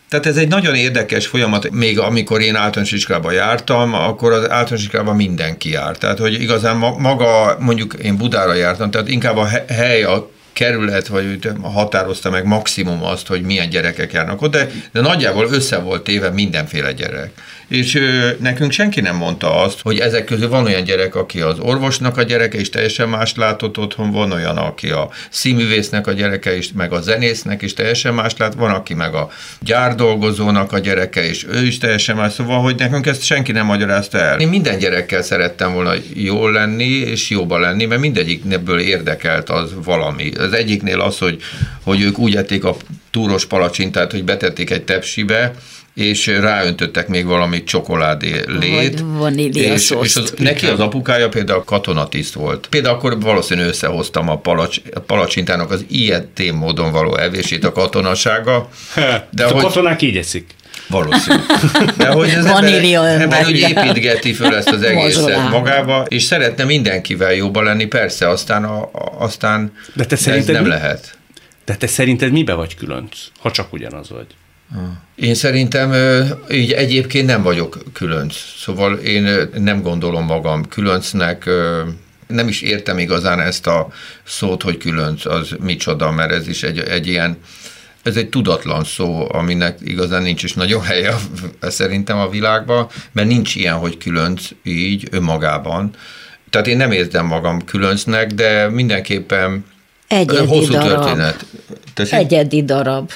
tehát 0.09 0.26
ez 0.26 0.36
egy 0.36 0.48
nagyon 0.48 0.74
érdekes 0.74 1.26
folyamat, 1.26 1.70
még 1.70 1.98
amikor 1.98 2.40
én 2.40 2.54
általános 2.54 2.92
iskolában 2.92 3.32
jártam, 3.32 3.94
akkor 3.94 4.32
az 4.32 4.42
általános 4.42 4.82
iskolában 4.82 5.16
mindenki 5.16 5.70
járt. 5.70 5.98
Tehát, 5.98 6.18
hogy 6.18 6.40
igazán 6.40 6.76
maga, 6.76 7.57
mondjuk 7.61 7.94
én 8.02 8.16
Budára 8.16 8.54
jártam, 8.54 8.90
tehát 8.90 9.09
inkább 9.09 9.36
a 9.36 9.48
hely, 9.68 10.02
a 10.02 10.30
kerület, 10.52 11.07
vagy 11.07 11.50
határozta 11.62 12.30
meg 12.30 12.44
maximum 12.44 13.02
azt, 13.04 13.26
hogy 13.26 13.42
milyen 13.42 13.68
gyerekek 13.68 14.12
járnak 14.12 14.42
oda, 14.42 14.59
de 14.92 15.00
nagyjából 15.00 15.46
össze 15.50 15.78
volt 15.78 16.02
téve 16.02 16.30
mindenféle 16.30 16.92
gyerek 16.92 17.30
és 17.68 17.94
ö, 17.94 18.30
nekünk 18.40 18.72
senki 18.72 19.00
nem 19.00 19.16
mondta 19.16 19.62
azt, 19.62 19.80
hogy 19.82 19.98
ezek 19.98 20.24
közül 20.24 20.48
van 20.48 20.64
olyan 20.64 20.84
gyerek, 20.84 21.14
aki 21.14 21.40
az 21.40 21.58
orvosnak 21.58 22.16
a 22.16 22.22
gyereke, 22.22 22.58
és 22.58 22.70
teljesen 22.70 23.08
más 23.08 23.34
látott 23.34 23.78
otthon, 23.78 24.10
van 24.10 24.32
olyan, 24.32 24.56
aki 24.56 24.90
a 24.90 25.10
színművésznek 25.30 26.06
a 26.06 26.12
gyereke, 26.12 26.56
és 26.56 26.68
meg 26.74 26.92
a 26.92 27.00
zenésznek 27.00 27.62
is 27.62 27.74
teljesen 27.74 28.14
más 28.14 28.36
lát, 28.36 28.54
van, 28.54 28.70
aki 28.70 28.94
meg 28.94 29.14
a 29.14 29.30
gyárdolgozónak 29.60 30.72
a 30.72 30.78
gyereke, 30.78 31.28
és 31.28 31.46
ő 31.50 31.66
is 31.66 31.78
teljesen 31.78 32.16
más, 32.16 32.32
szóval, 32.32 32.60
hogy 32.60 32.74
nekünk 32.78 33.06
ezt 33.06 33.24
senki 33.24 33.52
nem 33.52 33.66
magyarázta 33.66 34.18
el. 34.18 34.40
Én 34.40 34.48
minden 34.48 34.78
gyerekkel 34.78 35.22
szerettem 35.22 35.72
volna 35.72 35.92
jól 36.14 36.52
lenni, 36.52 36.84
és 36.84 37.30
jóba 37.30 37.58
lenni, 37.58 37.84
mert 37.84 38.00
mindegyikből 38.00 38.78
érdekelt 38.78 39.50
az 39.50 39.70
valami. 39.84 40.30
Az 40.38 40.52
egyiknél 40.52 41.00
az, 41.00 41.18
hogy, 41.18 41.42
hogy 41.82 42.00
ők 42.00 42.18
úgy 42.18 42.36
ették 42.36 42.64
a 42.64 42.76
túros 43.10 43.46
palacsintát, 43.46 44.10
hogy 44.10 44.24
betették 44.24 44.70
egy 44.70 44.82
tepsibe, 44.82 45.54
és 45.97 46.26
ráöntöttek 46.26 47.09
még 47.09 47.26
valami 47.26 47.64
csokoládé 47.64 48.42
lét. 48.47 49.05
És, 49.53 49.94
és 50.03 50.16
az, 50.16 50.34
neki 50.38 50.66
az 50.66 50.80
apukája 50.80 51.28
például 51.28 51.64
katonatiszt 51.64 52.34
volt. 52.34 52.66
Például 52.70 52.94
akkor 52.94 53.20
valószínűleg 53.20 53.68
összehoztam 53.68 54.28
a, 54.28 54.38
palacs, 54.38 54.80
a 54.94 55.01
palacsintának 55.01 55.70
az 55.70 55.84
ilyetén 55.88 56.55
módon 56.55 56.92
való 56.92 57.16
evését 57.16 57.64
a 57.64 57.72
katonasága. 57.72 58.68
De 59.30 59.44
a 59.44 59.53
hogy, 59.53 59.62
katonák 59.62 60.03
így 60.03 60.16
eszik. 60.16 60.55
Valószínű. 60.88 61.38
De 61.97 62.09
hogy 62.09 62.30
az 62.30 62.44
ember, 62.44 63.20
ember 63.20 63.44
hogy 63.44 63.59
építgeti 63.59 64.32
föl 64.32 64.55
ezt 64.55 64.70
az 64.70 64.82
egészet 64.82 65.51
magába, 65.51 66.05
és 66.09 66.22
szeretne 66.22 66.64
mindenkivel 66.64 67.34
jóba 67.34 67.62
lenni, 67.62 67.84
persze, 67.84 68.28
aztán, 68.28 68.64
a, 68.64 68.82
a, 68.82 69.12
aztán 69.18 69.72
de 69.92 70.05
te 70.05 70.16
ez 70.32 70.47
nem 70.47 70.62
mi? 70.62 70.68
lehet. 70.68 71.18
De 71.64 71.76
te 71.76 71.86
szerinted 71.86 72.32
mibe 72.32 72.55
vagy 72.55 72.74
különc, 72.74 73.18
ha 73.38 73.51
csak 73.51 73.72
ugyanaz 73.72 74.11
vagy? 74.11 74.26
Én 75.14 75.34
szerintem 75.34 75.92
így 76.50 76.72
egyébként 76.72 77.26
nem 77.26 77.42
vagyok 77.42 77.78
különc. 77.92 78.34
Szóval 78.58 78.94
én 78.94 79.48
nem 79.58 79.82
gondolom 79.82 80.24
magam 80.24 80.68
különcnek, 80.68 81.50
nem 82.26 82.48
is 82.48 82.60
értem 82.60 82.98
igazán 82.98 83.40
ezt 83.40 83.66
a 83.66 83.88
szót, 84.24 84.62
hogy 84.62 84.76
különc, 84.76 85.24
az 85.26 85.48
micsoda, 85.60 86.10
mert 86.10 86.32
ez 86.32 86.48
is 86.48 86.62
egy, 86.62 86.78
egy 86.78 87.06
ilyen, 87.06 87.36
ez 88.02 88.16
egy 88.16 88.28
tudatlan 88.28 88.84
szó, 88.84 89.26
aminek 89.32 89.78
igazán 89.84 90.22
nincs 90.22 90.42
is 90.42 90.52
nagyon 90.52 90.82
helye 90.82 91.14
szerintem 91.60 92.18
a 92.18 92.28
világban, 92.28 92.88
mert 93.12 93.28
nincs 93.28 93.54
ilyen, 93.54 93.74
hogy 93.74 93.98
különc 93.98 94.48
így 94.62 95.08
önmagában. 95.10 95.90
Tehát 96.50 96.66
én 96.66 96.76
nem 96.76 96.90
érzem 96.92 97.26
magam 97.26 97.64
különcnek, 97.64 98.32
de 98.34 98.68
mindenképpen 98.68 99.64
Egyedi 100.08 100.46
hosszú 100.46 100.72
darab. 100.72 100.88
történet. 100.88 101.46
Tessék? 101.94 102.18
Egyedi 102.18 102.64
darab. 102.64 103.10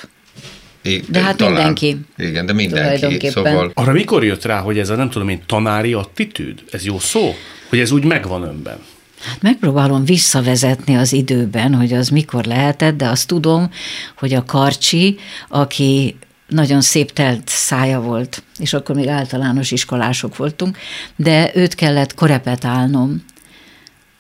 É, 0.83 1.03
de 1.09 1.21
hát 1.21 1.37
talán, 1.37 1.53
mindenki. 1.53 1.97
Igen, 2.17 2.47
de 2.47 2.53
mindenki. 2.53 3.29
Szóval... 3.29 3.71
Arra 3.75 3.93
mikor 3.93 4.25
jött 4.25 4.45
rá, 4.45 4.61
hogy 4.61 4.79
ez 4.79 4.89
a 4.89 4.95
nem 4.97 5.11
tudom 5.11 5.29
én 5.29 5.43
tanári 5.47 5.93
attitűd? 5.93 6.63
Ez 6.71 6.85
jó 6.85 6.99
szó? 6.99 7.35
Hogy 7.69 7.79
ez 7.79 7.91
úgy 7.91 8.05
megvan 8.05 8.43
önben? 8.43 8.79
Hát 9.21 9.43
megpróbálom 9.43 10.05
visszavezetni 10.05 10.97
az 10.97 11.13
időben, 11.13 11.75
hogy 11.75 11.93
az 11.93 12.09
mikor 12.09 12.45
lehetett, 12.45 12.97
de 12.97 13.09
azt 13.09 13.27
tudom, 13.27 13.71
hogy 14.19 14.35
a 14.35 14.45
Karcsi, 14.45 15.19
aki 15.49 16.17
nagyon 16.47 16.81
szép 16.81 17.13
telt 17.13 17.43
szája 17.49 18.01
volt, 18.01 18.43
és 18.59 18.73
akkor 18.73 18.95
még 18.95 19.09
általános 19.09 19.71
iskolások 19.71 20.37
voltunk, 20.37 20.79
de 21.17 21.51
őt 21.55 21.75
kellett 21.75 22.15
korepetálnom, 22.15 23.25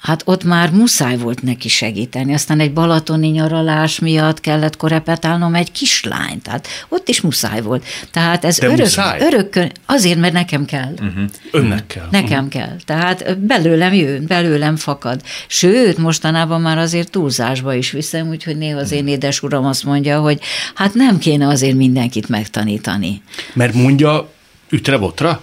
hát 0.00 0.22
ott 0.24 0.44
már 0.44 0.70
muszáj 0.70 1.16
volt 1.16 1.42
neki 1.42 1.68
segíteni. 1.68 2.34
Aztán 2.34 2.60
egy 2.60 2.72
balatoni 2.72 3.28
nyaralás 3.28 3.98
miatt 3.98 4.40
kellett 4.40 4.76
korepetálnom 4.76 5.54
egy 5.54 5.72
kislányt, 5.72 6.42
tehát 6.42 6.66
ott 6.88 7.08
is 7.08 7.20
muszáj 7.20 7.62
volt. 7.62 7.84
Tehát 8.10 8.44
ez 8.44 8.58
örök, 8.58 8.88
örök, 9.18 9.72
azért, 9.86 10.18
mert 10.18 10.32
nekem 10.32 10.64
kell. 10.64 10.92
Uh-huh. 10.92 11.24
Önnek 11.50 11.86
kell. 11.86 12.08
Nekem 12.10 12.44
uh-huh. 12.44 12.48
kell. 12.48 12.76
Tehát 12.84 13.38
belőlem 13.38 13.92
jön, 13.92 14.26
belőlem 14.26 14.76
fakad. 14.76 15.20
Sőt, 15.46 15.98
mostanában 15.98 16.60
már 16.60 16.78
azért 16.78 17.10
túlzásba 17.10 17.74
is 17.74 17.90
viszem, 17.90 18.28
úgyhogy 18.28 18.56
néha 18.56 18.78
az 18.78 18.92
én 18.92 19.08
édes 19.08 19.42
uram 19.42 19.64
azt 19.64 19.84
mondja, 19.84 20.20
hogy 20.20 20.40
hát 20.74 20.94
nem 20.94 21.18
kéne 21.18 21.46
azért 21.46 21.76
mindenkit 21.76 22.28
megtanítani. 22.28 23.22
Mert 23.52 23.74
mondja 23.74 24.30
ütre-botra? 24.70 25.42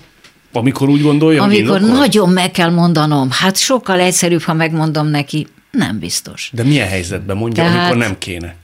Amikor 0.58 0.90
úgy 0.90 1.02
gondolja, 1.02 1.44
Amikor 1.44 1.80
hogy 1.80 1.90
nagyon 1.90 2.30
meg 2.30 2.52
kell 2.52 2.70
mondanom, 2.70 3.32
hát 3.32 3.58
sokkal 3.58 4.00
egyszerűbb, 4.00 4.42
ha 4.42 4.54
megmondom 4.54 5.08
neki, 5.08 5.48
nem 5.72 6.00
biztos. 6.00 6.50
De 6.54 6.64
milyen 6.64 6.88
helyzetben 6.88 7.38
mondja, 7.38 7.64
Tehát, 7.64 7.80
amikor 7.80 7.98
nem 7.98 8.18
kéne? 8.18 8.56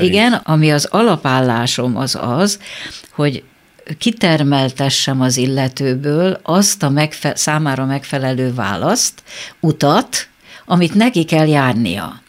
Igen, 0.00 0.32
ami 0.32 0.70
az 0.70 0.84
alapállásom 0.84 1.96
az 1.96 2.18
az, 2.20 2.58
hogy 3.12 3.42
kitermeltessem 3.98 5.20
az 5.20 5.36
illetőből 5.36 6.40
azt 6.42 6.82
a 6.82 6.88
megfe- 6.90 7.36
számára 7.36 7.84
megfelelő 7.84 8.54
választ, 8.54 9.22
utat, 9.60 10.28
amit 10.66 10.94
neki 10.94 11.24
kell 11.24 11.46
járnia. 11.48 12.22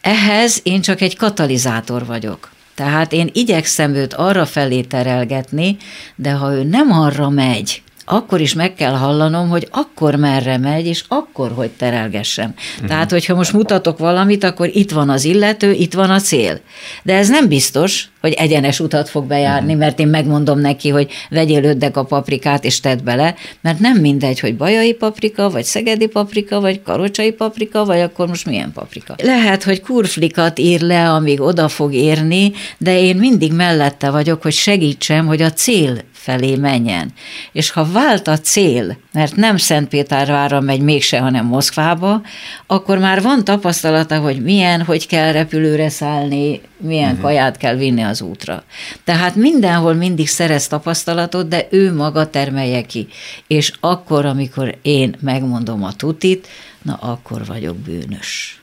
Ehhez 0.00 0.60
én 0.62 0.80
csak 0.80 1.00
egy 1.00 1.16
katalizátor 1.16 2.06
vagyok. 2.06 2.50
Tehát 2.74 3.12
én 3.12 3.30
igyekszem 3.32 3.94
őt 3.94 4.14
arra 4.14 4.46
felé 4.46 4.80
terelgetni, 4.80 5.76
de 6.16 6.30
ha 6.30 6.52
ő 6.52 6.62
nem 6.62 6.92
arra 6.92 7.28
megy, 7.28 7.82
akkor 8.08 8.40
is 8.40 8.54
meg 8.54 8.74
kell 8.74 8.92
hallanom, 8.92 9.48
hogy 9.48 9.68
akkor 9.70 10.14
merre 10.14 10.58
megy, 10.58 10.86
és 10.86 11.04
akkor 11.08 11.52
hogy 11.54 11.70
terelgessem. 11.70 12.54
Uh-huh. 12.74 12.88
Tehát, 12.88 13.10
hogyha 13.10 13.34
most 13.34 13.52
mutatok 13.52 13.98
valamit, 13.98 14.44
akkor 14.44 14.70
itt 14.72 14.90
van 14.90 15.10
az 15.10 15.24
illető, 15.24 15.72
itt 15.72 15.94
van 15.94 16.10
a 16.10 16.20
cél. 16.20 16.60
De 17.02 17.14
ez 17.14 17.28
nem 17.28 17.48
biztos, 17.48 18.08
hogy 18.20 18.32
egyenes 18.32 18.80
utat 18.80 19.08
fog 19.08 19.26
bejárni, 19.26 19.66
uh-huh. 19.66 19.78
mert 19.78 19.98
én 19.98 20.08
megmondom 20.08 20.58
neki, 20.58 20.88
hogy 20.88 21.10
vegyél 21.30 21.64
öddek 21.64 21.96
a 21.96 22.04
paprikát, 22.04 22.64
és 22.64 22.80
tedd 22.80 23.04
bele, 23.04 23.34
mert 23.60 23.78
nem 23.78 23.96
mindegy, 23.96 24.40
hogy 24.40 24.56
bajai 24.56 24.92
paprika, 24.92 25.50
vagy 25.50 25.64
szegedi 25.64 26.06
paprika, 26.06 26.60
vagy 26.60 26.82
karocsai 26.82 27.32
paprika, 27.32 27.84
vagy 27.84 28.00
akkor 28.00 28.28
most 28.28 28.46
milyen 28.46 28.72
paprika. 28.72 29.14
Lehet, 29.22 29.62
hogy 29.62 29.80
kurflikat 29.80 30.58
ír 30.58 30.80
le, 30.80 31.10
amíg 31.10 31.40
oda 31.40 31.68
fog 31.68 31.94
érni, 31.94 32.52
de 32.78 33.00
én 33.00 33.16
mindig 33.16 33.52
mellette 33.52 34.10
vagyok, 34.10 34.42
hogy 34.42 34.52
segítsem, 34.52 35.26
hogy 35.26 35.42
a 35.42 35.52
cél 35.52 35.98
felé 36.28 36.56
menjen. 36.56 37.12
És 37.52 37.70
ha 37.70 37.92
vált 37.92 38.28
a 38.28 38.38
cél, 38.38 38.96
mert 39.12 39.36
nem 39.36 39.56
Szentpétervárra 39.56 40.60
megy 40.60 40.80
mégse, 40.80 41.18
hanem 41.18 41.46
Moszkvába, 41.46 42.22
akkor 42.66 42.98
már 42.98 43.22
van 43.22 43.44
tapasztalata, 43.44 44.18
hogy 44.18 44.42
milyen, 44.42 44.82
hogy 44.82 45.06
kell 45.06 45.32
repülőre 45.32 45.88
szállni, 45.88 46.60
milyen 46.76 47.08
uh-huh. 47.08 47.22
kaját 47.22 47.56
kell 47.56 47.76
vinni 47.76 48.02
az 48.02 48.20
útra. 48.22 48.64
Tehát 49.04 49.34
mindenhol 49.34 49.94
mindig 49.94 50.28
szerez 50.28 50.66
tapasztalatot, 50.66 51.48
de 51.48 51.66
ő 51.70 51.94
maga 51.94 52.30
termelje 52.30 52.82
ki. 52.82 53.08
És 53.46 53.72
akkor, 53.80 54.26
amikor 54.26 54.78
én 54.82 55.14
megmondom 55.20 55.84
a 55.84 55.92
tutit, 55.92 56.48
na 56.82 56.94
akkor 56.94 57.46
vagyok 57.46 57.76
bűnös. 57.76 58.62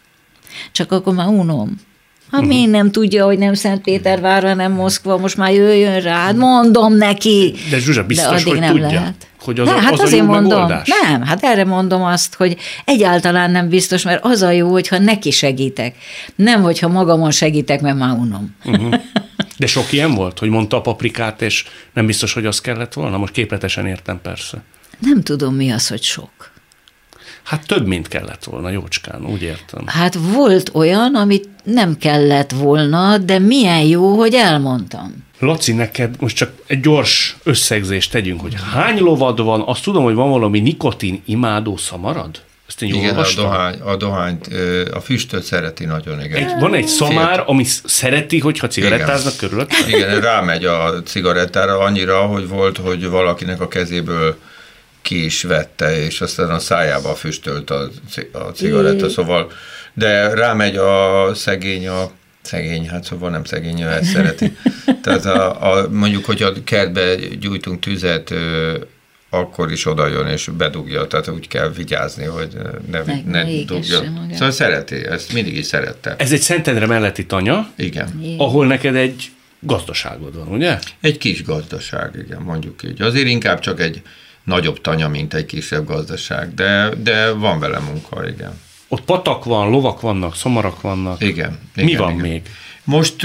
Csak 0.71 0.91
akkor 0.91 1.13
már 1.13 1.27
unom. 1.27 1.75
Ha 2.35 2.41
uh-huh. 2.41 2.55
miért 2.55 2.71
nem 2.71 2.91
tudja, 2.91 3.25
hogy 3.25 3.37
nem 3.37 3.53
Szentpétervár, 3.53 4.43
hanem 4.43 4.71
Moszkva, 4.71 5.17
most 5.17 5.37
már 5.37 5.53
jöjjön 5.53 5.99
rá, 5.99 6.15
hát 6.15 6.35
mondom 6.35 6.93
neki. 6.93 7.53
De 7.69 7.79
Zsuzsa 7.79 8.03
biztos, 8.03 8.43
de 8.43 8.49
hogy 8.49 8.59
nem 8.59 8.71
tudja. 8.71 8.87
Lehet. 8.87 9.27
Hogy 9.39 9.59
az, 9.59 9.67
nem, 9.67 9.77
hát 9.77 9.93
az 9.93 9.99
azért 9.99 10.21
a 10.21 10.25
mondom, 10.25 10.59
megoldás? 10.59 10.89
nem, 11.01 11.23
hát 11.23 11.43
erre 11.43 11.65
mondom 11.65 12.03
azt, 12.03 12.35
hogy 12.35 12.57
egyáltalán 12.85 13.51
nem 13.51 13.69
biztos, 13.69 14.03
mert 14.03 14.25
az 14.25 14.41
a 14.41 14.51
jó, 14.51 14.71
hogyha 14.71 14.97
neki 14.97 15.31
segítek. 15.31 15.95
Nem, 16.35 16.61
hogyha 16.61 16.87
magamon 16.87 17.31
segítek, 17.31 17.81
mert 17.81 17.97
már 17.97 18.11
unom. 18.11 18.55
Uh-huh. 18.65 18.93
De 19.57 19.67
sok 19.67 19.91
ilyen 19.91 20.13
volt, 20.13 20.39
hogy 20.39 20.49
mondta 20.49 20.77
a 20.77 20.81
paprikát, 20.81 21.41
és 21.41 21.65
nem 21.93 22.05
biztos, 22.05 22.33
hogy 22.33 22.45
az 22.45 22.61
kellett 22.61 22.93
volna? 22.93 23.17
Most 23.17 23.33
képletesen 23.33 23.87
értem 23.87 24.21
persze. 24.21 24.63
Nem 24.99 25.21
tudom, 25.21 25.55
mi 25.55 25.71
az, 25.71 25.87
hogy 25.87 26.01
sok. 26.01 26.53
Hát 27.45 27.67
több, 27.67 27.87
mint 27.87 28.07
kellett 28.07 28.43
volna, 28.43 28.69
jócskán, 28.69 29.25
úgy 29.25 29.41
értem. 29.41 29.83
Hát 29.85 30.17
volt 30.33 30.69
olyan, 30.73 31.15
amit 31.15 31.49
nem 31.63 31.97
kellett 31.97 32.51
volna, 32.51 33.17
de 33.17 33.39
milyen 33.39 33.81
jó, 33.81 34.17
hogy 34.17 34.33
elmondtam. 34.33 35.23
Laci, 35.39 35.73
neked 35.73 36.15
most 36.19 36.35
csak 36.35 36.51
egy 36.67 36.79
gyors 36.79 37.37
összegzést 37.43 38.11
tegyünk, 38.11 38.41
hogy 38.41 38.55
hány 38.73 38.99
lovad 38.99 39.43
van, 39.43 39.63
azt 39.65 39.83
tudom, 39.83 40.03
hogy 40.03 40.13
van 40.13 40.29
valami 40.29 40.59
nikotin 40.59 41.21
imádó 41.25 41.77
szamarad? 41.77 42.41
Ezt 42.67 42.81
én 42.81 42.89
jól 42.89 42.97
Igen, 42.97 43.09
a, 43.09 43.17
olvastam? 43.17 43.43
dohány, 43.43 43.79
a 43.79 43.95
dohányt, 43.95 44.49
a 44.93 44.99
füstöt 44.99 45.43
szereti 45.43 45.85
nagyon, 45.85 46.23
igen. 46.23 46.43
Egy, 46.43 46.59
van 46.59 46.73
egy 46.73 46.87
szamár, 46.87 47.43
ami 47.47 47.63
szereti, 47.83 48.39
hogyha 48.39 48.67
cigarettáznak 48.67 49.37
körülött. 49.37 49.71
Igen, 49.87 50.21
rámegy 50.21 50.65
a 50.65 51.01
cigarettára 51.03 51.79
annyira, 51.79 52.21
hogy 52.21 52.47
volt, 52.47 52.77
hogy 52.77 53.09
valakinek 53.09 53.61
a 53.61 53.67
kezéből 53.67 54.37
ki 55.05 55.25
is 55.25 55.43
vette, 55.43 56.05
és 56.05 56.21
aztán 56.21 56.49
a 56.49 56.59
szájába 56.59 57.15
füstölt 57.15 57.69
a, 57.69 57.89
a 58.31 58.39
cigaretta, 58.39 59.09
szóval, 59.09 59.51
de 59.93 60.33
rámegy 60.33 60.75
a 60.75 61.31
szegény, 61.35 61.87
a 61.87 62.11
szegény, 62.41 62.89
hát 62.89 63.03
szóval 63.03 63.29
nem 63.29 63.43
szegény, 63.43 63.81
ő 63.81 63.87
ezt 63.87 64.11
szereti. 64.11 64.57
Tehát 65.03 65.25
a, 65.25 65.71
a, 65.71 65.89
mondjuk, 65.89 66.25
hogy 66.25 66.41
a 66.41 66.53
kertbe 66.63 67.15
gyújtunk 67.15 67.79
tüzet, 67.79 68.33
akkor 69.29 69.71
is 69.71 69.85
oda 69.85 70.07
jön 70.07 70.27
és 70.27 70.49
bedugja, 70.57 71.07
tehát 71.07 71.27
úgy 71.27 71.47
kell 71.47 71.69
vigyázni, 71.69 72.25
hogy 72.25 72.57
ne, 72.91 73.01
Meg 73.01 73.25
ne 73.25 73.43
dugja. 73.43 74.01
magát. 74.01 74.33
Szóval 74.33 74.51
szereti, 74.51 74.95
ezt 75.05 75.33
mindig 75.33 75.57
is 75.57 75.65
szerette. 75.65 76.15
Ez 76.17 76.31
egy 76.31 76.41
Szentendre 76.41 76.85
melletti 76.85 77.25
tanya, 77.25 77.71
Igen. 77.75 78.21
ahol 78.37 78.67
neked 78.67 78.95
egy 78.95 79.31
gazdaságod 79.59 80.35
van, 80.35 80.47
ugye? 80.47 80.79
Egy 81.01 81.17
kis 81.17 81.43
gazdaság, 81.43 82.11
igen, 82.25 82.41
mondjuk 82.41 82.83
így. 82.83 83.01
Azért 83.01 83.27
inkább 83.27 83.59
csak 83.59 83.79
egy 83.79 84.01
nagyobb 84.45 84.81
tanya, 84.81 85.07
mint 85.07 85.33
egy 85.33 85.45
kisebb 85.45 85.87
gazdaság, 85.87 86.53
de, 86.53 86.89
de 86.97 87.31
van 87.31 87.59
vele 87.59 87.79
munka, 87.79 88.27
igen. 88.27 88.59
Ott 88.87 89.01
patak 89.01 89.43
van, 89.43 89.69
lovak 89.69 90.01
vannak, 90.01 90.35
szomarak 90.35 90.81
vannak. 90.81 91.21
Igen. 91.21 91.59
Mi 91.75 91.83
igen, 91.83 92.01
van 92.01 92.13
igen. 92.13 92.21
még? 92.21 92.41
Most 92.85 93.23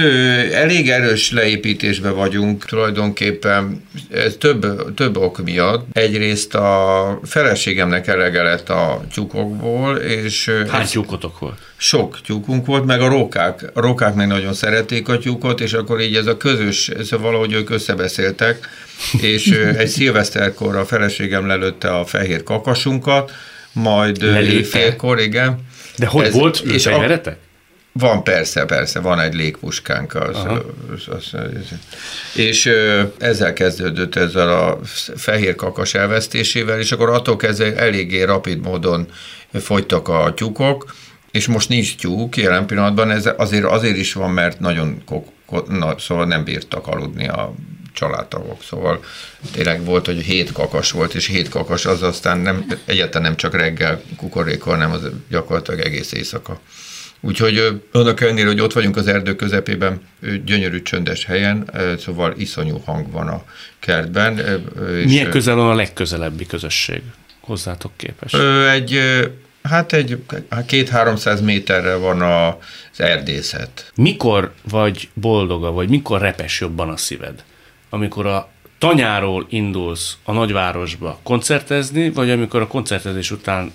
elég 0.53 0.91
erős 0.91 1.33
leépítésben 1.33 2.15
vagyunk, 2.15 2.65
tulajdonképpen 2.65 3.85
ez 4.11 4.35
több, 4.39 4.95
több 4.95 5.17
ok 5.17 5.45
miatt. 5.45 5.87
Egyrészt 5.93 6.55
a 6.55 7.21
feleségemnek 7.25 8.07
elege 8.07 8.43
lett 8.43 8.69
a 8.69 9.05
tyúkokból, 9.15 9.97
és 9.97 10.51
Hány 10.69 10.87
tyúkotok 10.87 11.39
volt? 11.39 11.59
sok 11.77 12.21
tyúkunk 12.21 12.67
volt, 12.67 12.85
meg 12.85 13.01
a 13.01 13.09
rókák. 13.09 13.71
A 13.75 13.81
rókák 13.81 14.15
meg 14.15 14.27
nagyon 14.27 14.53
szerették 14.53 15.09
a 15.09 15.19
tyúkot, 15.19 15.61
és 15.61 15.73
akkor 15.73 16.01
így 16.01 16.17
ez 16.17 16.27
a 16.27 16.37
közös, 16.37 16.91
szóval 17.03 17.27
valahogy 17.31 17.53
ők 17.53 17.71
összebeszéltek, 17.71 18.69
és 19.21 19.47
egy 19.79 19.89
szilveszterkor 19.89 20.77
a 20.77 20.85
feleségem 20.85 21.47
lelőtte 21.47 21.89
a 21.89 22.05
fehér 22.05 22.43
kakasunkat, 22.43 23.33
majd 23.73 24.23
éjfélkor, 24.23 25.21
igen. 25.21 25.59
De 25.97 26.07
hogy 26.07 26.25
Ez- 26.25 26.33
volt 26.33 26.59
és 26.59 26.87
a-? 26.87 27.19
Van, 27.93 28.24
persze, 28.24 28.64
persze, 28.64 29.01
van 29.01 29.20
egy 29.20 29.34
légpuskánk. 29.34 30.14
Az, 30.14 30.36
az, 30.36 31.09
az, 31.09 31.30
az, 31.32 31.41
és 32.34 32.70
ezzel 33.18 33.53
kezdődött 33.53 34.14
ezzel 34.14 34.49
a 34.49 34.78
fehér 35.16 35.55
kakas 35.55 35.95
elvesztésével, 35.95 36.78
és 36.78 36.93
akkor 36.93 37.09
attól 37.09 37.36
kezdve 37.36 37.76
eléggé 37.76 38.22
rapid 38.22 38.61
módon 38.61 39.07
fogytak 39.53 40.09
a 40.09 40.32
tyúkok, 40.34 40.95
és 41.30 41.47
most 41.47 41.68
nincs 41.68 41.97
tyúk 41.97 42.36
jelen 42.36 42.66
pillanatban, 42.66 43.11
ez 43.11 43.28
azért, 43.36 43.64
azért 43.64 43.97
is 43.97 44.12
van, 44.12 44.30
mert 44.30 44.61
nagyon 44.61 45.03
na, 45.68 45.99
szóval 45.99 46.26
nem 46.26 46.45
bírtak 46.45 46.86
aludni 46.86 47.28
a 47.28 47.55
családtagok, 47.93 48.62
szóval 48.62 49.05
tényleg 49.53 49.84
volt, 49.84 50.07
hogy 50.07 50.20
hét 50.20 50.53
kakas 50.53 50.91
volt, 50.91 51.14
és 51.14 51.26
hét 51.26 51.49
kakas 51.49 51.86
az 51.86 52.03
aztán 52.03 52.38
nem, 52.38 52.66
egyáltalán 52.84 53.22
nem 53.22 53.36
csak 53.36 53.55
reggel 53.55 54.03
kukorékol, 54.16 54.72
hanem 54.72 54.93
az 54.93 55.09
gyakorlatilag 55.28 55.80
egész 55.80 56.12
éjszaka. 56.12 56.61
Úgyhogy 57.21 57.83
annak 57.93 58.21
ellenére, 58.21 58.47
hogy 58.47 58.61
ott 58.61 58.73
vagyunk 58.73 58.97
az 58.97 59.07
erdő 59.07 59.37
közepében, 59.37 60.01
gyönyörű 60.45 60.83
csöndes 60.83 61.25
helyen, 61.25 61.71
szóval 61.99 62.35
iszonyú 62.37 62.83
hang 62.85 63.11
van 63.11 63.29
a 63.29 63.45
kertben. 63.79 64.39
és, 64.97 65.05
Milyen 65.05 65.31
közel 65.31 65.55
van 65.55 65.71
a 65.71 65.75
legközelebbi 65.75 66.47
közösség 66.47 67.03
hozzátok 67.41 67.93
képest? 67.97 68.35
Ö, 68.35 68.68
egy, 68.68 69.01
hát 69.62 69.93
egy 69.93 70.23
hát 70.51 70.66
két-háromszáz 70.66 71.41
méterre 71.41 71.95
van 71.95 72.21
a, 72.21 72.49
az 72.93 73.01
erdészet. 73.01 73.93
Mikor 73.95 74.53
vagy 74.71 75.09
boldoga, 75.14 75.71
vagy 75.71 75.89
mikor 75.89 76.21
repes 76.21 76.61
jobban 76.61 76.89
a 76.89 76.97
szíved? 76.97 77.45
Amikor 77.91 78.27
a 78.27 78.51
tanyáról 78.79 79.47
indulsz 79.49 80.16
a 80.25 80.33
nagyvárosba 80.33 81.18
koncertezni, 81.23 82.11
vagy 82.11 82.31
amikor 82.31 82.61
a 82.61 82.66
koncertezés 82.66 83.31
után 83.31 83.73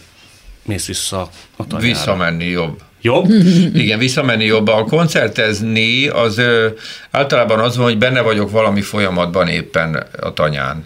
mész 0.64 0.88
vissza 0.88 1.30
a 1.56 1.68
tanyára? 1.68 1.88
Visszamenni 1.88 2.46
jobb. 2.46 2.82
Jobb? 3.06 3.30
Igen, 3.84 4.00
visszamenni 4.00 4.46
jobb. 4.46 4.68
A 4.68 4.84
koncertezni 4.84 6.08
az 6.08 6.38
ö, 6.38 6.68
általában 7.12 7.60
az 7.60 7.78
van, 7.78 7.86
hogy 7.86 7.98
benne 7.98 8.22
vagyok 8.22 8.52
valami 8.52 8.82
folyamatban 8.82 9.48
éppen 9.48 10.06
a 10.20 10.34
tanyán. 10.34 10.84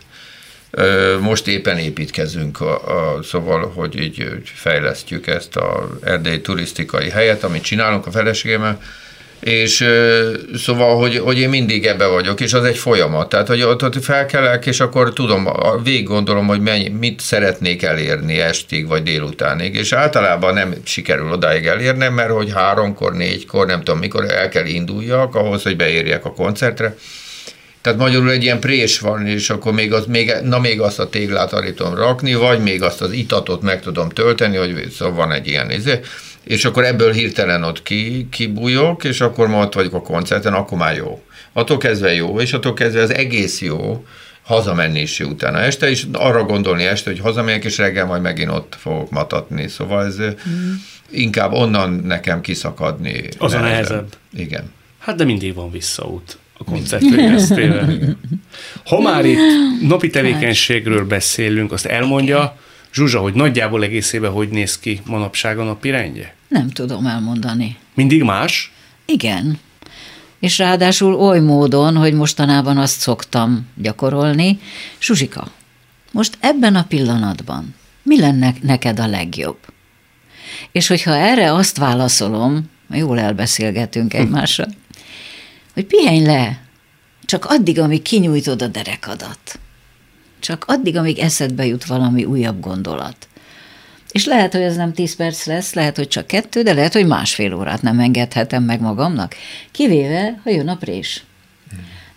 Ö, 0.71 1.17
Most 1.19 1.47
éppen 1.47 1.77
építkezünk, 1.77 2.61
a, 2.61 2.73
a, 2.73 3.23
szóval, 3.23 3.71
hogy 3.75 4.01
így 4.01 4.27
fejlesztjük 4.43 5.27
ezt 5.27 5.55
a 5.55 5.89
erdei 6.03 6.41
turisztikai 6.41 7.09
helyet, 7.09 7.43
amit 7.43 7.63
csinálunk 7.63 8.05
a 8.05 8.11
feleségemmel, 8.11 8.81
és 9.39 9.85
szóval, 10.55 10.97
hogy, 10.97 11.17
hogy 11.17 11.39
én 11.39 11.49
mindig 11.49 11.85
ebbe 11.85 12.05
vagyok, 12.05 12.39
és 12.39 12.53
az 12.53 12.63
egy 12.63 12.77
folyamat. 12.77 13.29
Tehát, 13.29 13.47
hogy 13.47 13.61
ott, 13.61 13.83
ott 13.83 14.03
felkelek, 14.03 14.65
és 14.65 14.79
akkor 14.79 15.13
tudom, 15.13 15.49
végig 15.83 16.07
gondolom, 16.07 16.47
hogy 16.47 16.61
mennyi, 16.61 16.89
mit 16.89 17.19
szeretnék 17.19 17.83
elérni 17.83 18.39
estig, 18.39 18.87
vagy 18.87 19.03
délutánig, 19.03 19.75
és 19.75 19.93
általában 19.93 20.53
nem 20.53 20.73
sikerül 20.83 21.31
odáig 21.31 21.65
elérnem, 21.65 22.13
mert 22.13 22.31
hogy 22.31 22.51
háromkor, 22.53 23.13
négykor, 23.13 23.65
nem 23.65 23.83
tudom 23.83 23.99
mikor 23.99 24.31
el 24.31 24.49
kell 24.49 24.65
induljak 24.65 25.35
ahhoz, 25.35 25.63
hogy 25.63 25.75
beérjek 25.75 26.25
a 26.25 26.33
koncertre. 26.33 26.95
Tehát 27.81 27.99
magyarul 27.99 28.31
egy 28.31 28.43
ilyen 28.43 28.59
prés 28.59 28.99
van, 28.99 29.27
és 29.27 29.49
akkor 29.49 29.73
még, 29.73 29.93
az, 29.93 30.05
még, 30.05 30.33
na 30.43 30.59
még 30.59 30.81
azt 30.81 30.99
a 30.99 31.09
téglát 31.09 31.53
arra 31.53 31.95
rakni, 31.95 32.33
vagy 32.33 32.59
még 32.59 32.83
azt 32.83 33.01
az 33.01 33.11
itatot 33.11 33.61
meg 33.61 33.81
tudom 33.81 34.09
tölteni, 34.09 34.57
hogy 34.57 34.89
szóval 34.97 35.15
van 35.15 35.31
egy 35.31 35.47
ilyen 35.47 35.71
izé, 35.71 35.99
és 36.43 36.65
akkor 36.65 36.83
ebből 36.83 37.11
hirtelen 37.11 37.63
ott 37.63 37.83
ki, 37.83 38.27
kibújok, 38.31 39.03
és 39.03 39.21
akkor 39.21 39.47
ma 39.47 39.61
ott 39.61 39.73
vagyok 39.73 39.93
a 39.93 40.01
koncerten, 40.01 40.53
akkor 40.53 40.77
már 40.77 40.95
jó. 40.95 41.23
Attól 41.53 41.77
kezdve 41.77 42.13
jó, 42.13 42.39
és 42.39 42.53
attól 42.53 42.73
kezdve 42.73 43.01
az 43.01 43.13
egész 43.13 43.61
jó, 43.61 44.05
hazamenni 44.49 44.99
is 45.01 45.19
jó 45.19 45.27
utána 45.27 45.59
este, 45.59 45.89
és 45.89 46.05
arra 46.11 46.43
gondolni 46.43 46.83
este, 46.83 47.09
hogy 47.09 47.19
hazamegyek, 47.19 47.63
és 47.63 47.77
reggel 47.77 48.05
majd 48.05 48.21
megint 48.21 48.51
ott 48.51 48.75
fogok 48.79 49.09
matatni. 49.09 49.67
Szóval 49.67 50.05
ez 50.05 50.17
mm. 50.17 50.73
inkább 51.09 51.51
onnan 51.51 51.91
nekem 52.05 52.41
kiszakadni. 52.41 53.23
Az 53.37 53.53
a 53.53 53.59
nehezebb. 53.59 54.07
Igen. 54.33 54.71
Hát 54.99 55.15
de 55.15 55.23
mindig 55.23 55.53
van 55.53 55.71
visszaút 55.71 56.37
a 56.57 56.63
koncert 56.63 57.01
végeztével. 57.01 58.17
Ha 58.85 59.01
már 59.01 59.25
itt 59.25 59.39
napi 59.87 60.09
tevékenységről 60.09 61.05
beszélünk, 61.05 61.71
azt 61.71 61.85
elmondja 61.85 62.57
Zsuzsa, 62.93 63.19
hogy 63.19 63.33
nagyjából 63.33 63.83
egészében 63.83 64.31
hogy 64.31 64.49
néz 64.49 64.79
ki 64.79 65.01
manapság 65.05 65.59
a 65.59 65.63
napi 65.63 65.89
rendje? 65.89 66.35
Nem 66.47 66.69
tudom 66.69 67.05
elmondani. 67.05 67.77
Mindig 67.93 68.23
más? 68.23 68.71
Igen. 69.05 69.59
És 70.39 70.57
ráadásul 70.57 71.13
oly 71.13 71.39
módon, 71.39 71.95
hogy 71.95 72.13
mostanában 72.13 72.77
azt 72.77 72.99
szoktam 72.99 73.67
gyakorolni. 73.75 74.59
Zsuzsika, 75.01 75.51
most 76.11 76.37
ebben 76.39 76.75
a 76.75 76.83
pillanatban 76.83 77.75
mi 78.03 78.19
lenne 78.19 78.53
neked 78.61 78.99
a 78.99 79.07
legjobb? 79.07 79.57
És 80.71 80.87
hogyha 80.87 81.15
erre 81.15 81.53
azt 81.53 81.77
válaszolom, 81.77 82.69
jól 82.89 83.19
elbeszélgetünk 83.19 84.13
egymással, 84.13 84.67
hogy 85.73 85.85
pihenj 85.85 86.25
le, 86.25 86.61
csak 87.25 87.45
addig, 87.45 87.79
amíg 87.79 88.01
kinyújtod 88.01 88.61
a 88.61 88.67
derekadat. 88.67 89.59
Csak 90.39 90.63
addig, 90.67 90.97
amíg 90.97 91.19
eszedbe 91.19 91.65
jut 91.65 91.85
valami 91.85 92.25
újabb 92.25 92.59
gondolat. 92.59 93.27
És 94.11 94.25
lehet, 94.25 94.51
hogy 94.51 94.61
ez 94.61 94.75
nem 94.75 94.93
10 94.93 95.15
perc 95.15 95.45
lesz, 95.45 95.73
lehet, 95.73 95.95
hogy 95.95 96.07
csak 96.07 96.27
kettő, 96.27 96.61
de 96.61 96.73
lehet, 96.73 96.93
hogy 96.93 97.07
másfél 97.07 97.53
órát 97.53 97.81
nem 97.81 97.99
engedhetem 97.99 98.63
meg 98.63 98.81
magamnak. 98.81 99.35
Kivéve, 99.71 100.39
ha 100.43 100.49
jön 100.49 100.67
a 100.67 100.75
prés. 100.75 101.23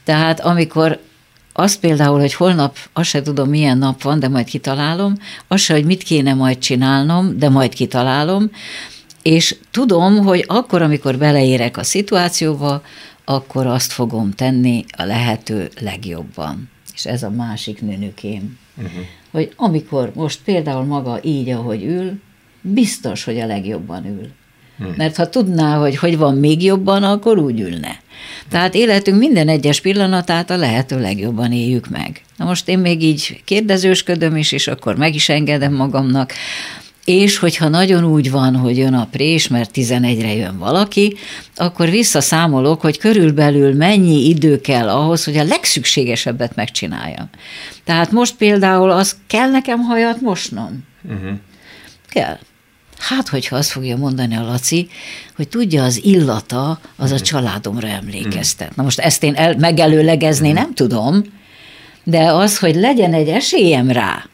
Tehát 0.04 0.40
amikor 0.40 1.00
azt 1.52 1.80
például, 1.80 2.20
hogy 2.20 2.34
holnap, 2.34 2.76
azt 2.92 3.08
se 3.08 3.22
tudom, 3.22 3.48
milyen 3.48 3.78
nap 3.78 4.02
van, 4.02 4.20
de 4.20 4.28
majd 4.28 4.46
kitalálom, 4.46 5.16
azt 5.48 5.62
se, 5.62 5.72
hogy 5.72 5.84
mit 5.84 6.02
kéne 6.02 6.34
majd 6.34 6.58
csinálnom, 6.58 7.38
de 7.38 7.48
majd 7.48 7.74
kitalálom, 7.74 8.50
és 9.22 9.56
tudom, 9.70 10.16
hogy 10.16 10.44
akkor, 10.46 10.82
amikor 10.82 11.18
beleérek 11.18 11.76
a 11.76 11.82
szituációba, 11.82 12.82
akkor 13.24 13.66
azt 13.66 13.92
fogom 13.92 14.30
tenni 14.30 14.84
a 14.96 15.04
lehető 15.04 15.70
legjobban. 15.80 16.70
És 16.94 17.06
ez 17.06 17.22
a 17.22 17.30
másik 17.30 17.80
nőnökém. 17.80 18.58
Uh-huh. 18.76 18.92
Hogy 19.30 19.52
amikor 19.56 20.12
most 20.14 20.40
például 20.44 20.84
maga 20.84 21.18
így, 21.22 21.48
ahogy 21.48 21.84
ül, 21.84 22.20
biztos, 22.60 23.24
hogy 23.24 23.38
a 23.38 23.46
legjobban 23.46 24.06
ül. 24.06 24.28
Uh-huh. 24.78 24.96
Mert 24.96 25.16
ha 25.16 25.28
tudná, 25.28 25.76
hogy 25.76 25.96
hogy 25.96 26.16
van 26.16 26.36
még 26.36 26.62
jobban, 26.62 27.02
akkor 27.02 27.38
úgy 27.38 27.60
ülne. 27.60 28.00
Tehát 28.48 28.74
életünk 28.74 29.18
minden 29.18 29.48
egyes 29.48 29.80
pillanatát 29.80 30.50
a 30.50 30.56
lehető 30.56 31.00
legjobban 31.00 31.52
éljük 31.52 31.88
meg. 31.88 32.22
Na 32.36 32.44
most 32.44 32.68
én 32.68 32.78
még 32.78 33.02
így 33.02 33.40
kérdezősködöm 33.44 34.36
is, 34.36 34.52
és 34.52 34.66
akkor 34.66 34.96
meg 34.96 35.14
is 35.14 35.28
engedem 35.28 35.74
magamnak, 35.74 36.32
és 37.04 37.38
hogyha 37.38 37.68
nagyon 37.68 38.04
úgy 38.04 38.30
van, 38.30 38.56
hogy 38.56 38.76
jön 38.76 38.94
a 38.94 39.08
prés, 39.10 39.48
mert 39.48 39.70
11-re 39.74 40.34
jön 40.34 40.58
valaki, 40.58 41.16
akkor 41.56 41.90
visszaszámolok, 41.90 42.80
hogy 42.80 42.98
körülbelül 42.98 43.74
mennyi 43.74 44.28
idő 44.28 44.60
kell 44.60 44.88
ahhoz, 44.88 45.24
hogy 45.24 45.36
a 45.36 45.44
legszükségesebbet 45.44 46.54
megcsináljam. 46.54 47.28
Tehát 47.84 48.10
most 48.10 48.34
például 48.36 48.90
az 48.90 49.16
kell 49.26 49.50
nekem 49.50 49.80
hajat 49.80 50.20
mosnom? 50.20 50.84
Uh-huh. 51.02 51.38
Kell. 52.08 52.38
Hát, 52.98 53.28
hogyha 53.28 53.56
azt 53.56 53.70
fogja 53.70 53.96
mondani 53.96 54.36
a 54.36 54.42
Laci, 54.42 54.88
hogy 55.36 55.48
tudja, 55.48 55.84
az 55.84 56.04
illata 56.04 56.80
az 56.96 57.10
a 57.10 57.14
mhm. 57.14 57.22
családomra 57.22 57.88
emlékeztet. 57.88 58.76
Na 58.76 58.82
most 58.82 58.98
ezt 58.98 59.22
én 59.22 59.34
el, 59.34 59.56
megelőlegezni 59.58 60.50
uh-huh. 60.50 60.62
nem 60.62 60.74
tudom, 60.74 61.22
de 62.04 62.32
az, 62.32 62.58
hogy 62.58 62.74
legyen 62.74 63.14
egy 63.14 63.28
esélyem 63.28 63.90
rá, 63.90 64.24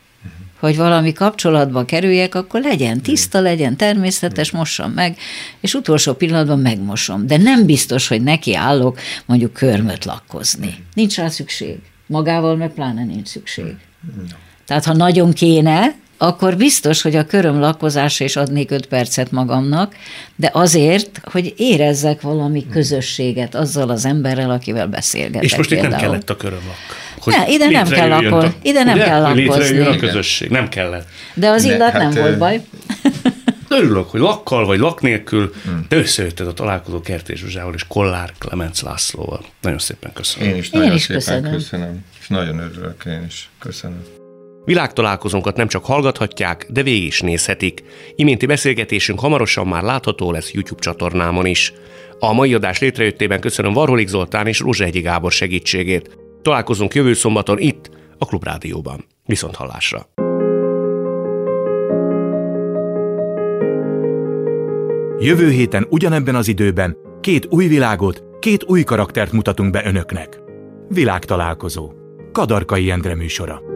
hogy 0.58 0.76
valami 0.76 1.12
kapcsolatba 1.12 1.84
kerüljek, 1.84 2.34
akkor 2.34 2.60
legyen 2.60 3.00
tiszta, 3.00 3.40
legyen 3.40 3.76
természetes, 3.76 4.50
mossam 4.50 4.90
meg, 4.90 5.16
és 5.60 5.74
utolsó 5.74 6.12
pillanatban 6.12 6.58
megmosom. 6.58 7.26
De 7.26 7.36
nem 7.36 7.66
biztos, 7.66 8.08
hogy 8.08 8.22
neki 8.22 8.54
állok 8.54 8.98
mondjuk 9.26 9.52
körmöt 9.52 10.04
lakkozni. 10.04 10.74
Nincs 10.94 11.16
rá 11.16 11.28
szükség. 11.28 11.78
Magával 12.06 12.56
meg 12.56 12.70
pláne 12.70 13.04
nincs 13.04 13.28
szükség. 13.28 13.74
Tehát 14.66 14.84
ha 14.84 14.92
nagyon 14.92 15.32
kéne, 15.32 15.94
akkor 16.18 16.56
biztos, 16.56 17.02
hogy 17.02 17.16
a 17.16 17.26
köröm 17.26 17.58
lakozásra 17.58 18.24
is 18.24 18.36
adnék 18.36 18.70
öt 18.70 18.86
percet 18.86 19.30
magamnak, 19.30 19.94
de 20.36 20.50
azért, 20.52 21.20
hogy 21.24 21.54
érezzek 21.56 22.20
valami 22.20 22.66
közösséget 22.70 23.54
azzal 23.54 23.90
az 23.90 24.04
emberrel, 24.04 24.50
akivel 24.50 24.86
beszélgetek. 24.86 25.42
És 25.42 25.56
most 25.56 25.70
itt 25.70 25.80
nem 25.80 26.00
kellett 26.00 26.30
a 26.30 26.36
körömlak. 26.36 26.76
Hogy 27.32 27.46
ne, 27.46 27.52
ide 27.52 27.68
nem 27.68 27.88
kell 27.88 28.08
lakni. 28.08 28.52
Ide 28.62 28.82
nem 28.82 28.94
ugye? 28.94 29.04
kell 29.04 29.20
lakkozni. 29.20 29.78
a 29.78 29.96
közösség, 29.96 30.50
nem 30.50 30.68
kellett. 30.68 31.08
De 31.34 31.48
az 31.48 31.64
illat 31.64 31.92
hát, 31.92 32.02
nem 32.02 32.22
volt 32.22 32.38
baj. 32.38 32.60
Örülök, 33.68 34.10
hogy 34.10 34.20
lakkal 34.20 34.66
vagy 34.66 34.78
lak 34.78 35.00
nélkül, 35.00 35.52
hmm. 35.64 35.86
de 35.88 35.96
összejötted 35.96 36.46
a 36.46 36.52
találkozó 36.52 37.00
Kertés 37.00 37.38
Zsuzsával 37.38 37.74
és 37.74 37.84
Kollár 37.88 38.32
Klemenc 38.38 38.82
Lászlóval. 38.82 39.40
Nagyon 39.60 39.78
szépen 39.78 40.12
köszönöm. 40.12 40.48
Én 40.48 40.56
is 40.56 40.70
nagyon 40.70 40.88
én 40.88 40.94
is 40.94 41.02
szépen 41.02 41.18
köszönöm. 41.18 41.52
köszönöm. 41.52 42.04
És 42.20 42.28
nagyon 42.28 42.58
örülök 42.58 43.04
én 43.06 43.24
is. 43.26 43.48
Köszönöm. 43.58 44.04
Világtalálkozónkat 44.64 45.56
nem 45.56 45.68
csak 45.68 45.84
hallgathatják, 45.84 46.66
de 46.68 46.82
végig 46.82 47.04
is 47.04 47.20
nézhetik. 47.20 47.82
Iménti 48.14 48.46
beszélgetésünk 48.46 49.20
hamarosan 49.20 49.66
már 49.66 49.82
látható 49.82 50.32
lesz 50.32 50.52
YouTube 50.52 50.80
csatornámon 50.80 51.46
is. 51.46 51.72
A 52.18 52.32
mai 52.32 52.54
adás 52.54 52.78
létrejöttében 52.78 53.40
köszönöm 53.40 53.72
Varholik 53.72 54.08
Zoltán 54.08 54.46
és 54.46 54.60
Egyi 54.60 55.00
Gábor 55.00 55.32
segítségét. 55.32 56.16
Találkozunk 56.42 56.94
jövő 56.94 57.12
szombaton 57.12 57.58
itt, 57.58 57.90
a 58.18 58.26
Klubrádióban. 58.26 59.04
Viszont 59.26 59.54
hallásra! 59.54 60.08
Jövő 65.20 65.50
héten 65.50 65.86
ugyanebben 65.90 66.34
az 66.34 66.48
időben 66.48 66.96
két 67.20 67.46
új 67.50 67.66
világot, 67.66 68.24
két 68.40 68.64
új 68.64 68.82
karaktert 68.82 69.32
mutatunk 69.32 69.70
be 69.70 69.86
önöknek. 69.86 70.40
Világtalálkozó. 70.88 71.92
Kadarkai 72.32 72.90
Endre 72.90 73.14
műsora. 73.14 73.67